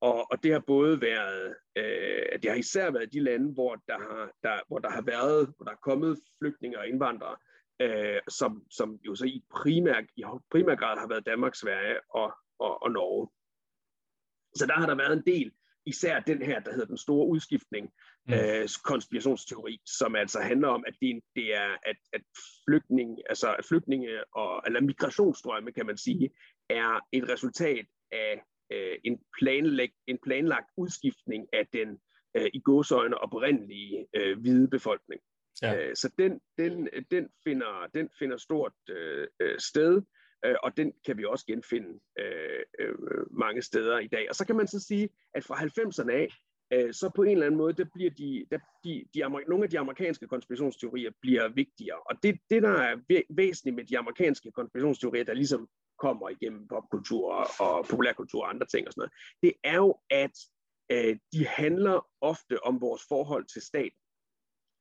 Og, 0.00 0.30
og 0.30 0.42
det 0.42 0.52
har 0.52 0.62
både 0.66 1.00
været, 1.00 1.56
øh, 1.76 2.38
det 2.42 2.50
har 2.50 2.56
især 2.56 2.90
været 2.90 3.12
de 3.12 3.20
lande, 3.20 3.52
hvor 3.52 3.74
der 3.74 3.98
har, 3.98 4.32
der, 4.42 4.60
hvor 4.68 4.78
der 4.78 4.90
har 4.90 5.02
været, 5.02 5.52
hvor 5.56 5.64
der 5.64 5.72
er 5.72 5.82
kommet 5.82 6.18
flygtninge 6.38 6.78
og 6.78 6.88
indvandrere, 6.88 7.36
øh, 7.80 8.20
som, 8.28 8.64
som 8.70 8.98
jo 9.06 9.14
så 9.14 9.26
i 9.26 9.44
primær, 9.50 10.00
i 10.16 10.22
primær 10.50 10.74
grad 10.74 10.98
har 10.98 11.08
været 11.08 11.26
Danmark, 11.26 11.54
Sverige 11.54 12.00
og, 12.10 12.32
og, 12.58 12.82
og 12.82 12.90
Norge. 12.90 13.28
Så 14.54 14.66
der 14.66 14.74
har 14.74 14.86
der 14.86 14.94
været 14.94 15.12
en 15.12 15.26
del 15.26 15.52
især 15.86 16.20
den 16.20 16.42
her, 16.42 16.60
der 16.60 16.72
hedder 16.72 16.86
den 16.86 16.98
store 16.98 17.28
udskiftning, 17.28 17.92
mm. 18.28 18.34
øh, 18.34 18.68
konspirationsteori, 18.84 19.80
som 19.86 20.14
altså 20.14 20.40
handler 20.40 20.68
om, 20.68 20.84
at 20.86 20.94
det, 21.02 21.20
det 21.36 21.54
er, 21.54 21.76
at, 21.82 21.96
at 22.12 22.22
flygtning, 22.68 23.18
altså 23.28 23.54
at 23.58 23.64
flygtninge 23.64 24.08
og, 24.34 24.62
eller 24.66 24.80
migrationsstrømme, 24.80 25.72
kan 25.72 25.86
man 25.86 25.96
sige, 25.96 26.30
er 26.70 27.06
et 27.12 27.28
resultat 27.28 27.86
af 28.12 28.42
øh, 28.72 28.96
en, 29.04 29.18
planlæg, 29.38 29.90
en 30.06 30.18
planlagt 30.22 30.70
udskiftning 30.76 31.46
af 31.52 31.66
den 31.72 31.98
øh, 32.36 32.50
i 32.54 32.60
gåsøjne 32.60 33.18
oprindelige 33.18 34.06
øh, 34.16 34.38
hvide 34.40 34.68
befolkning. 34.68 35.20
Ja. 35.62 35.76
Øh, 35.76 35.96
så 35.96 36.12
den, 36.18 36.40
den, 36.58 36.88
den, 37.10 37.28
finder, 37.44 37.86
den 37.94 38.08
finder 38.18 38.36
stort 38.36 38.72
øh, 38.88 39.26
øh 39.40 39.58
sted, 39.58 40.02
øh, 40.44 40.54
og 40.62 40.76
den 40.76 40.92
kan 41.06 41.18
vi 41.18 41.24
også 41.24 41.46
genfinde 41.46 42.00
øh, 42.18 42.62
øh, 42.78 42.94
mange 43.30 43.62
steder 43.62 43.98
i 43.98 44.06
dag. 44.08 44.26
Og 44.28 44.34
så 44.34 44.46
kan 44.46 44.56
man 44.56 44.66
så 44.66 44.80
sige, 44.80 45.08
at 45.34 45.44
fra 45.44 45.56
90'erne 45.56 46.12
af, 46.12 46.28
øh, 46.72 46.94
så 46.94 47.10
på 47.16 47.22
en 47.22 47.30
eller 47.30 47.46
anden 47.46 47.58
måde, 47.58 47.72
der 47.72 47.84
bliver 47.94 48.10
de, 48.10 48.46
der, 48.50 48.58
de, 48.84 49.04
de, 49.14 49.20
nogle 49.20 49.64
af 49.64 49.70
de 49.70 49.78
amerikanske 49.78 50.26
konspirationsteorier 50.26 51.10
bliver 51.20 51.48
vigtigere. 51.48 51.98
Og 51.98 52.22
det, 52.22 52.38
det 52.50 52.62
der 52.62 52.70
er 52.70 53.24
væsentligt 53.30 53.76
med 53.76 53.84
de 53.84 53.98
amerikanske 53.98 54.50
konspirationsteorier, 54.50 55.24
der 55.24 55.34
ligesom 55.34 55.68
kommer 55.98 56.28
igennem 56.28 56.68
popkultur 56.68 57.32
og, 57.32 57.46
og 57.60 57.86
populærkultur 57.86 58.42
og 58.42 58.50
andre 58.50 58.66
ting 58.66 58.86
og 58.86 58.92
sådan 58.92 59.00
noget, 59.00 59.12
det 59.42 59.52
er 59.64 59.76
jo, 59.76 59.98
at 60.10 60.38
øh, 60.90 61.16
de 61.32 61.46
handler 61.46 62.06
ofte 62.20 62.64
om 62.64 62.80
vores 62.80 63.02
forhold 63.08 63.44
til 63.44 63.62
staten 63.62 63.98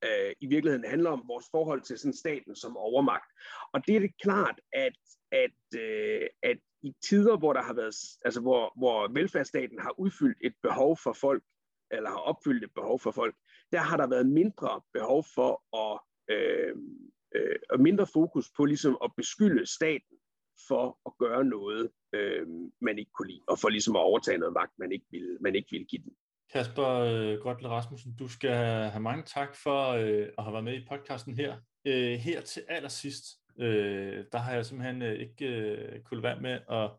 øh, 0.04 0.34
i 0.40 0.48
virkeligheden 0.48 0.90
handler 0.90 1.10
om 1.10 1.24
vores 1.28 1.46
forhold 1.52 1.82
til 1.82 1.98
sådan 1.98 2.14
staten 2.14 2.56
som 2.56 2.78
overmagt. 2.78 3.32
Og 3.74 3.88
det 3.88 3.96
er 3.96 4.00
det 4.00 4.22
klart, 4.22 4.60
at, 4.74 4.98
at, 5.32 5.80
øh, 5.80 6.28
at 6.44 6.58
i 6.82 6.94
tider, 7.02 7.38
hvor 7.38 7.54
der 7.54 7.62
har 7.62 7.74
været, 7.74 7.96
altså 8.26 8.42
hvor, 8.42 8.74
hvor 8.76 9.08
velfærdsstaten 9.14 9.80
har 9.80 10.00
udfyldt 10.00 10.38
et 10.42 10.54
behov 10.64 10.98
for 11.04 11.14
folk, 11.14 11.44
eller 11.92 12.10
har 12.10 12.18
opfyldt 12.18 12.64
et 12.64 12.74
behov 12.76 13.00
for 13.00 13.12
folk, 13.12 13.36
der 13.72 13.80
har 13.80 13.98
der 13.98 14.08
været 14.08 14.26
mindre 14.26 14.82
behov 14.94 15.26
for 15.36 15.52
at, 15.86 16.00
øh, 16.36 16.76
øh, 17.36 17.80
mindre 17.80 18.08
fokus 18.14 18.52
på 18.58 18.66
ligesom 18.66 18.98
at 19.04 19.12
beskylde 19.18 19.66
staten 19.66 20.18
for 20.68 21.00
at 21.06 21.12
gøre 21.20 21.44
noget, 21.46 21.90
øh, 22.14 22.48
man 22.82 23.00
ikke 23.00 23.12
kunne 23.12 23.28
lide, 23.28 23.42
og 23.48 23.60
for 23.60 23.70
ligesom 23.70 23.96
at 23.96 24.00
overtage 24.00 24.38
noget 24.38 24.54
magt, 24.54 24.72
man 24.80 24.92
ikke 24.92 25.06
ville, 25.12 25.38
man 25.42 25.56
ikke 25.56 25.68
ville 25.72 25.86
give 25.86 26.02
den. 26.02 26.14
Kasper 26.54 26.88
øh, 26.88 27.40
Grøtle 27.40 27.70
Rasmussen, 27.70 28.16
du 28.20 28.28
skal 28.28 28.56
have 28.90 29.02
mange 29.02 29.24
tak 29.24 29.56
for 29.56 29.88
øh, 29.88 30.28
at 30.38 30.44
have 30.44 30.54
været 30.54 30.64
med 30.64 30.82
i 30.82 30.86
podcasten 30.90 31.36
her. 31.36 31.58
Øh, 31.86 32.14
her 32.14 32.42
til 32.42 32.64
allersidst, 32.68 33.26
øh, 33.60 34.26
der 34.32 34.38
har 34.38 34.54
jeg 34.54 34.66
simpelthen 34.66 35.02
øh, 35.02 35.20
ikke 35.20 35.46
øh, 35.46 36.02
kunne 36.02 36.24
være 36.24 36.42
med 36.42 36.60
at 36.70 36.92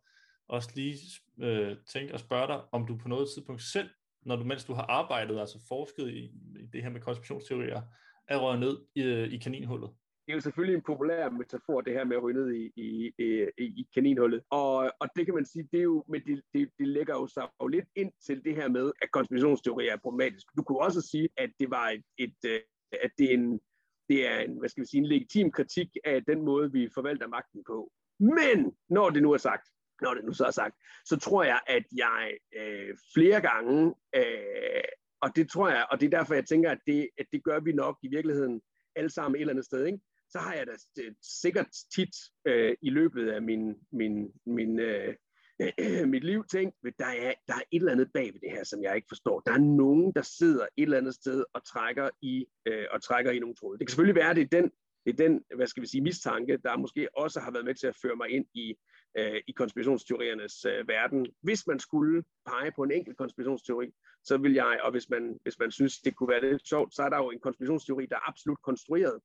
også 0.49 0.71
lige 0.75 0.99
øh, 1.41 1.77
tænke 1.87 2.15
og 2.15 2.21
spørge 2.21 2.47
dig, 2.47 2.61
om 2.73 2.87
du 2.87 2.97
på 2.97 3.09
noget 3.09 3.29
tidspunkt 3.35 3.63
selv, 3.63 3.91
når 4.23 4.37
du, 4.37 4.45
mens 4.45 4.65
du 4.65 4.73
har 4.73 4.83
arbejdet, 4.83 5.41
altså 5.41 5.59
forsket 5.69 6.09
i, 6.09 6.25
i 6.61 6.67
det 6.73 6.83
her 6.83 6.91
med 6.91 7.01
konspirationsteorier, 7.01 7.83
er 8.29 8.39
røget 8.39 8.61
ned 8.61 8.79
i, 8.95 9.35
i 9.35 9.39
kaninhullet 9.39 9.91
det 10.29 10.33
er 10.33 10.37
jo 10.37 10.41
selvfølgelig 10.41 10.75
en 10.75 10.91
populær 10.93 11.31
metafor, 11.31 11.81
det 11.81 11.93
her 11.93 12.05
med 12.05 12.17
at 12.17 12.23
ryge 12.23 12.39
ned 12.41 12.53
i, 12.53 12.73
i, 12.77 13.13
i, 13.59 13.65
i 13.81 13.89
kaninhullet. 13.95 14.41
Og, 14.51 14.91
og 15.01 15.09
det 15.17 15.27
kan 15.27 15.35
man 15.35 15.45
sige, 15.45 15.69
det, 15.73 15.79
er 15.79 15.83
jo, 15.83 16.05
men 16.09 16.21
det, 16.27 16.43
det, 16.55 16.71
det 16.79 16.89
lægger 16.89 17.15
jo 17.15 17.27
sig 17.27 17.49
jo 17.63 17.67
lidt 17.67 17.89
ind 17.97 18.13
til 18.27 18.45
det 18.45 18.55
her 18.55 18.69
med, 18.69 18.93
at 19.03 19.11
konspirationsteorier 19.11 19.93
er 19.93 19.97
problematisk. 19.97 20.47
Du 20.57 20.63
kunne 20.63 20.79
også 20.79 21.01
sige, 21.01 21.29
at 21.37 21.51
det 21.61 21.71
var 21.71 21.89
et, 21.89 22.05
et 22.19 22.37
øh, 22.47 22.61
at 22.93 23.11
det 23.19 23.27
er 23.31 23.35
en, 23.35 23.61
det 24.09 24.29
er 24.29 24.39
en, 24.39 24.59
hvad 24.59 24.69
skal 24.69 24.81
vi 24.81 24.87
sige, 24.87 25.01
en 25.01 25.07
legitim 25.07 25.51
kritik 25.51 25.89
af 26.05 26.25
den 26.25 26.43
måde, 26.45 26.73
vi 26.73 26.89
forvalter 26.95 27.29
magten 27.29 27.65
på. 27.67 27.93
Men 28.19 28.77
når 28.89 29.11
det 29.11 29.23
nu 29.23 29.33
er 29.33 29.39
sagt, 29.39 29.69
når 30.03 30.15
det 30.15 30.25
nu 30.25 30.33
så 30.33 30.45
er 30.45 30.51
sagt, 30.51 30.75
så 31.05 31.17
tror 31.17 31.45
jeg, 31.45 31.61
at 31.67 31.85
jeg 31.97 32.37
øh, 32.57 32.97
flere 33.15 33.41
gange, 33.41 33.95
øh, 34.17 34.83
og 35.21 35.37
det 35.37 35.51
tror 35.51 35.69
jeg, 35.69 35.87
og 35.91 36.01
det 36.01 36.07
er 36.07 36.19
derfor, 36.19 36.35
jeg 36.35 36.47
tænker, 36.47 36.71
at 36.71 36.79
det, 36.87 37.09
at 37.19 37.27
det 37.33 37.45
gør 37.45 37.61
vi 37.61 37.73
nok 37.73 37.99
i 38.03 38.09
virkeligheden 38.09 38.61
alle 38.97 39.11
sammen 39.11 39.37
et 39.37 39.41
eller 39.41 39.53
andet 39.53 39.65
sted, 39.65 39.87
ikke? 39.87 39.99
så 40.31 40.39
har 40.39 40.55
jeg 40.55 40.67
da 40.67 40.73
øh, 41.03 41.13
sikkert 41.23 41.67
tit 41.95 42.17
øh, 42.47 42.77
i 42.83 42.91
løbet 42.91 43.31
af 43.31 43.43
min, 43.43 43.75
min, 43.93 44.33
min, 44.47 44.81
øh, 44.81 45.15
øh, 45.61 46.09
mit 46.15 46.25
liv 46.25 46.45
tænkt, 46.53 46.77
at 46.87 46.93
der 46.99 47.07
er, 47.07 47.33
der 47.49 47.55
er 47.55 47.63
et 47.71 47.81
eller 47.81 47.93
andet 47.93 48.11
bag 48.15 48.33
ved 48.33 48.41
det 48.41 48.51
her, 48.51 48.65
som 48.65 48.83
jeg 48.83 48.97
ikke 48.97 49.09
forstår. 49.11 49.41
Der 49.41 49.53
er 49.53 49.59
nogen, 49.59 50.13
der 50.13 50.23
sidder 50.23 50.67
et 50.77 50.83
eller 50.83 50.99
andet 50.99 51.15
sted 51.15 51.45
og 51.53 51.67
trækker 51.67 52.11
i, 52.23 52.47
øh, 52.67 52.87
og 52.91 53.03
trækker 53.03 53.31
i 53.31 53.39
nogle 53.39 53.55
tråde. 53.55 53.79
Det 53.79 53.87
kan 53.87 53.91
selvfølgelig 53.91 54.21
være, 54.21 54.31
at 54.31 54.37
det 54.37 54.45
er 54.45 54.61
den 54.61 54.71
det 55.09 55.21
er 55.21 55.29
den, 55.29 55.45
hvad 55.57 55.67
skal 55.67 55.83
vi 55.83 55.87
sige, 55.87 56.03
mistanke, 56.03 56.57
der 56.57 56.77
måske 56.77 57.09
også 57.17 57.41
har 57.41 57.51
været 57.51 57.65
med 57.65 57.75
til 57.75 57.87
at 57.87 57.97
føre 58.03 58.17
mig 58.17 58.29
ind 58.31 58.47
i, 58.55 58.75
øh, 59.19 59.41
i 59.47 59.53
konspirationsteoriernes 59.53 60.65
øh, 60.65 60.89
verden. 60.89 61.27
Hvis 61.43 61.67
man 61.67 61.79
skulle 61.79 62.25
pege 62.47 62.73
på 62.77 62.83
en 62.83 62.91
enkelt 62.91 63.17
konspirationsteori, 63.17 63.91
så 64.25 64.37
vil 64.37 64.55
jeg, 64.55 64.81
og 64.83 64.91
hvis 64.91 65.11
man, 65.11 65.39
hvis 65.43 65.59
man 65.59 65.71
synes, 65.71 65.99
det 65.99 66.17
kunne 66.17 66.29
være 66.29 66.51
lidt 66.51 66.69
sjovt, 66.69 66.95
så 66.95 67.03
er 67.03 67.09
der 67.09 67.17
jo 67.17 67.31
en 67.31 67.41
konspirationsteori, 67.41 68.07
der 68.07 68.17
er 68.17 68.29
absolut 68.29 68.63
konstrueret, 68.63 69.21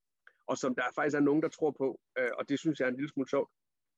og 0.48 0.58
som 0.58 0.76
der 0.76 0.84
faktisk 0.96 1.16
er 1.16 1.20
nogen, 1.20 1.42
der 1.42 1.50
tror 1.50 1.72
på, 1.72 2.00
øh, 2.20 2.30
og 2.38 2.50
det 2.50 2.60
synes 2.60 2.80
jeg 2.80 2.86
er 2.86 2.90
en 2.90 2.96
lille 2.96 3.10
smule 3.10 3.30
sjovt. 3.30 3.50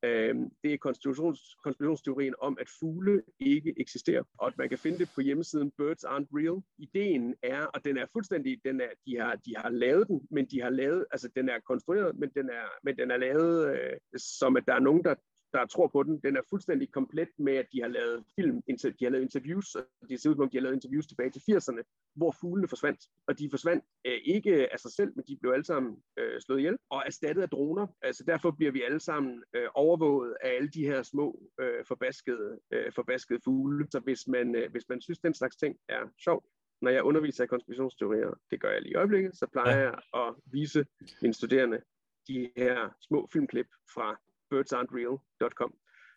Øh, 0.03 0.35
det 0.63 0.73
er 0.73 0.77
konspirations, 0.77 1.39
konspirationsteorien 1.63 2.33
om, 2.39 2.57
at 2.59 2.69
fugle 2.79 3.23
ikke 3.39 3.73
eksisterer, 3.77 4.23
og 4.37 4.47
at 4.47 4.57
man 4.57 4.69
kan 4.69 4.77
finde 4.77 4.97
det 4.97 5.09
på 5.15 5.21
hjemmesiden 5.21 5.71
Birds 5.77 6.05
Aren't 6.05 6.29
Real. 6.37 6.63
Ideen 6.77 7.35
er, 7.43 7.65
og 7.65 7.85
den 7.85 7.97
er 7.97 8.05
fuldstændig, 8.13 8.61
den 8.65 8.81
er, 8.81 8.89
de, 9.05 9.17
har, 9.19 9.35
de 9.35 9.55
har 9.57 9.69
lavet 9.69 10.07
den, 10.07 10.27
men 10.31 10.45
de 10.45 10.61
har 10.61 10.69
lavet, 10.69 11.05
altså 11.11 11.29
den 11.35 11.49
er 11.49 11.59
konstrueret, 11.59 12.15
men 12.19 12.29
den 12.29 12.49
er, 12.49 12.65
men 12.83 12.97
den 12.97 13.11
er 13.11 13.17
lavet, 13.17 13.77
øh, 13.77 13.93
som 14.17 14.57
at 14.57 14.63
der 14.67 14.73
er 14.73 14.79
nogen, 14.79 15.03
der 15.03 15.15
der 15.55 15.65
tror 15.65 15.87
på 15.87 16.03
den. 16.03 16.19
Den 16.23 16.37
er 16.37 16.41
fuldstændig 16.49 16.91
komplet 16.91 17.29
med, 17.37 17.55
at 17.55 17.67
de 17.73 17.81
har 17.81 17.87
lavet 17.87 18.23
film, 18.35 18.61
de 18.99 19.05
har 19.05 19.09
lavet 19.09 19.23
interviews, 19.23 19.75
og 19.75 19.83
det 20.09 20.21
ser 20.21 20.29
ud 20.29 20.35
som 20.35 20.43
om, 20.43 20.49
de 20.49 20.57
har 20.57 20.61
lavet 20.61 20.75
interviews 20.75 21.07
tilbage 21.07 21.29
til 21.29 21.41
80'erne, 21.51 21.81
hvor 22.15 22.31
fuglene 22.41 22.67
forsvandt. 22.67 23.01
Og 23.27 23.39
de 23.39 23.49
forsvandt 23.49 23.83
øh, 24.05 24.19
ikke 24.25 24.73
af 24.73 24.79
sig 24.79 24.91
selv, 24.91 25.11
men 25.15 25.25
de 25.27 25.37
blev 25.41 25.51
alle 25.51 25.65
sammen 25.65 25.91
øh, 26.19 26.41
slået 26.41 26.59
ihjel 26.59 26.77
og 26.89 27.03
erstattet 27.05 27.41
af 27.41 27.49
droner. 27.49 27.87
Altså 28.01 28.23
derfor 28.27 28.51
bliver 28.51 28.71
vi 28.71 28.81
alle 28.81 28.99
sammen 28.99 29.43
øh, 29.55 29.67
overvåget 29.75 30.35
af 30.41 30.49
alle 30.55 30.69
de 30.69 30.85
her 30.85 31.03
små 31.03 31.27
øh, 31.59 31.85
forbaskede, 31.85 32.59
øh, 32.71 32.91
forbaskede 32.95 33.39
fugle. 33.43 33.87
Så 33.91 33.99
hvis 33.99 34.27
man, 34.27 34.55
øh, 34.55 34.71
hvis 34.71 34.89
man 34.89 35.01
synes, 35.01 35.19
den 35.19 35.33
slags 35.33 35.55
ting 35.55 35.75
er 35.89 36.03
sjovt, 36.23 36.45
når 36.81 36.91
jeg 36.91 37.03
underviser 37.03 37.43
i 37.43 37.47
konspirationsteorier, 37.47 38.33
det 38.51 38.61
gør 38.61 38.71
jeg 38.71 38.81
lige 38.81 38.91
i 38.91 38.95
øjeblikket, 38.95 39.37
så 39.37 39.47
plejer 39.47 39.79
jeg 39.79 39.99
at 40.13 40.35
vise 40.45 40.85
mine 41.21 41.33
studerende 41.33 41.81
de 42.27 42.51
her 42.57 42.89
små 43.01 43.27
filmklip 43.33 43.67
fra 43.93 44.19
birdsaren'treal.com. 44.53 45.73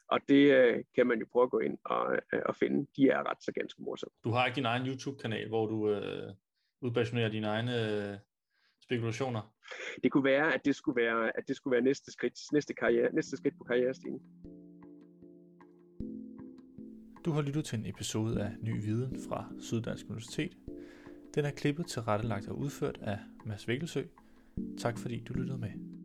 Og 0.08 0.20
det 0.28 0.52
øh, 0.58 0.84
kan 0.94 1.06
man 1.06 1.18
jo 1.18 1.26
prøve 1.32 1.42
at 1.42 1.50
gå 1.50 1.58
ind 1.58 1.78
og, 1.84 2.18
øh, 2.32 2.42
og 2.46 2.56
finde. 2.56 2.86
De 2.96 3.08
er 3.08 3.30
ret 3.30 3.42
så 3.42 3.52
ganske 3.52 3.82
morsomme. 3.82 4.12
Du 4.24 4.30
har 4.30 4.46
ikke 4.46 4.56
din 4.56 4.64
egen 4.64 4.86
YouTube-kanal, 4.86 5.48
hvor 5.48 5.66
du 5.66 5.90
øh, 5.90 6.32
udpassionerer 6.80 7.28
dine 7.28 7.46
egne 7.46 7.74
øh, 8.12 8.18
spekulationer? 8.82 9.54
Det 10.02 10.12
kunne 10.12 10.24
være, 10.24 10.54
at 10.54 10.60
det 10.64 10.76
skulle 10.76 11.02
være, 11.02 11.36
at 11.38 11.48
det 11.48 11.56
skulle 11.56 11.72
være 11.72 11.82
næste 11.82 12.12
skridt, 12.12 12.52
næste, 12.52 12.74
karriere, 12.74 13.12
næste 13.12 13.36
skridt 13.36 13.58
på 13.58 13.64
karrierestigen. 13.64 14.20
Du 17.24 17.30
har 17.32 17.42
lyttet 17.42 17.64
til 17.64 17.78
en 17.78 17.86
episode 17.86 18.42
af 18.42 18.50
Ny 18.60 18.82
Viden 18.84 19.16
fra 19.28 19.52
Syddansk 19.60 20.06
Universitet. 20.06 20.56
Den 21.34 21.44
er 21.44 21.50
klippet 21.50 21.86
til 21.86 22.02
rettelagt 22.02 22.48
og 22.48 22.58
udført 22.58 22.98
af 23.02 23.18
Mads 23.44 23.68
Vikkelsø. 23.68 24.02
Tak 24.78 24.98
fordi 24.98 25.20
du 25.20 25.32
lyttede 25.32 25.58
med. 25.58 25.97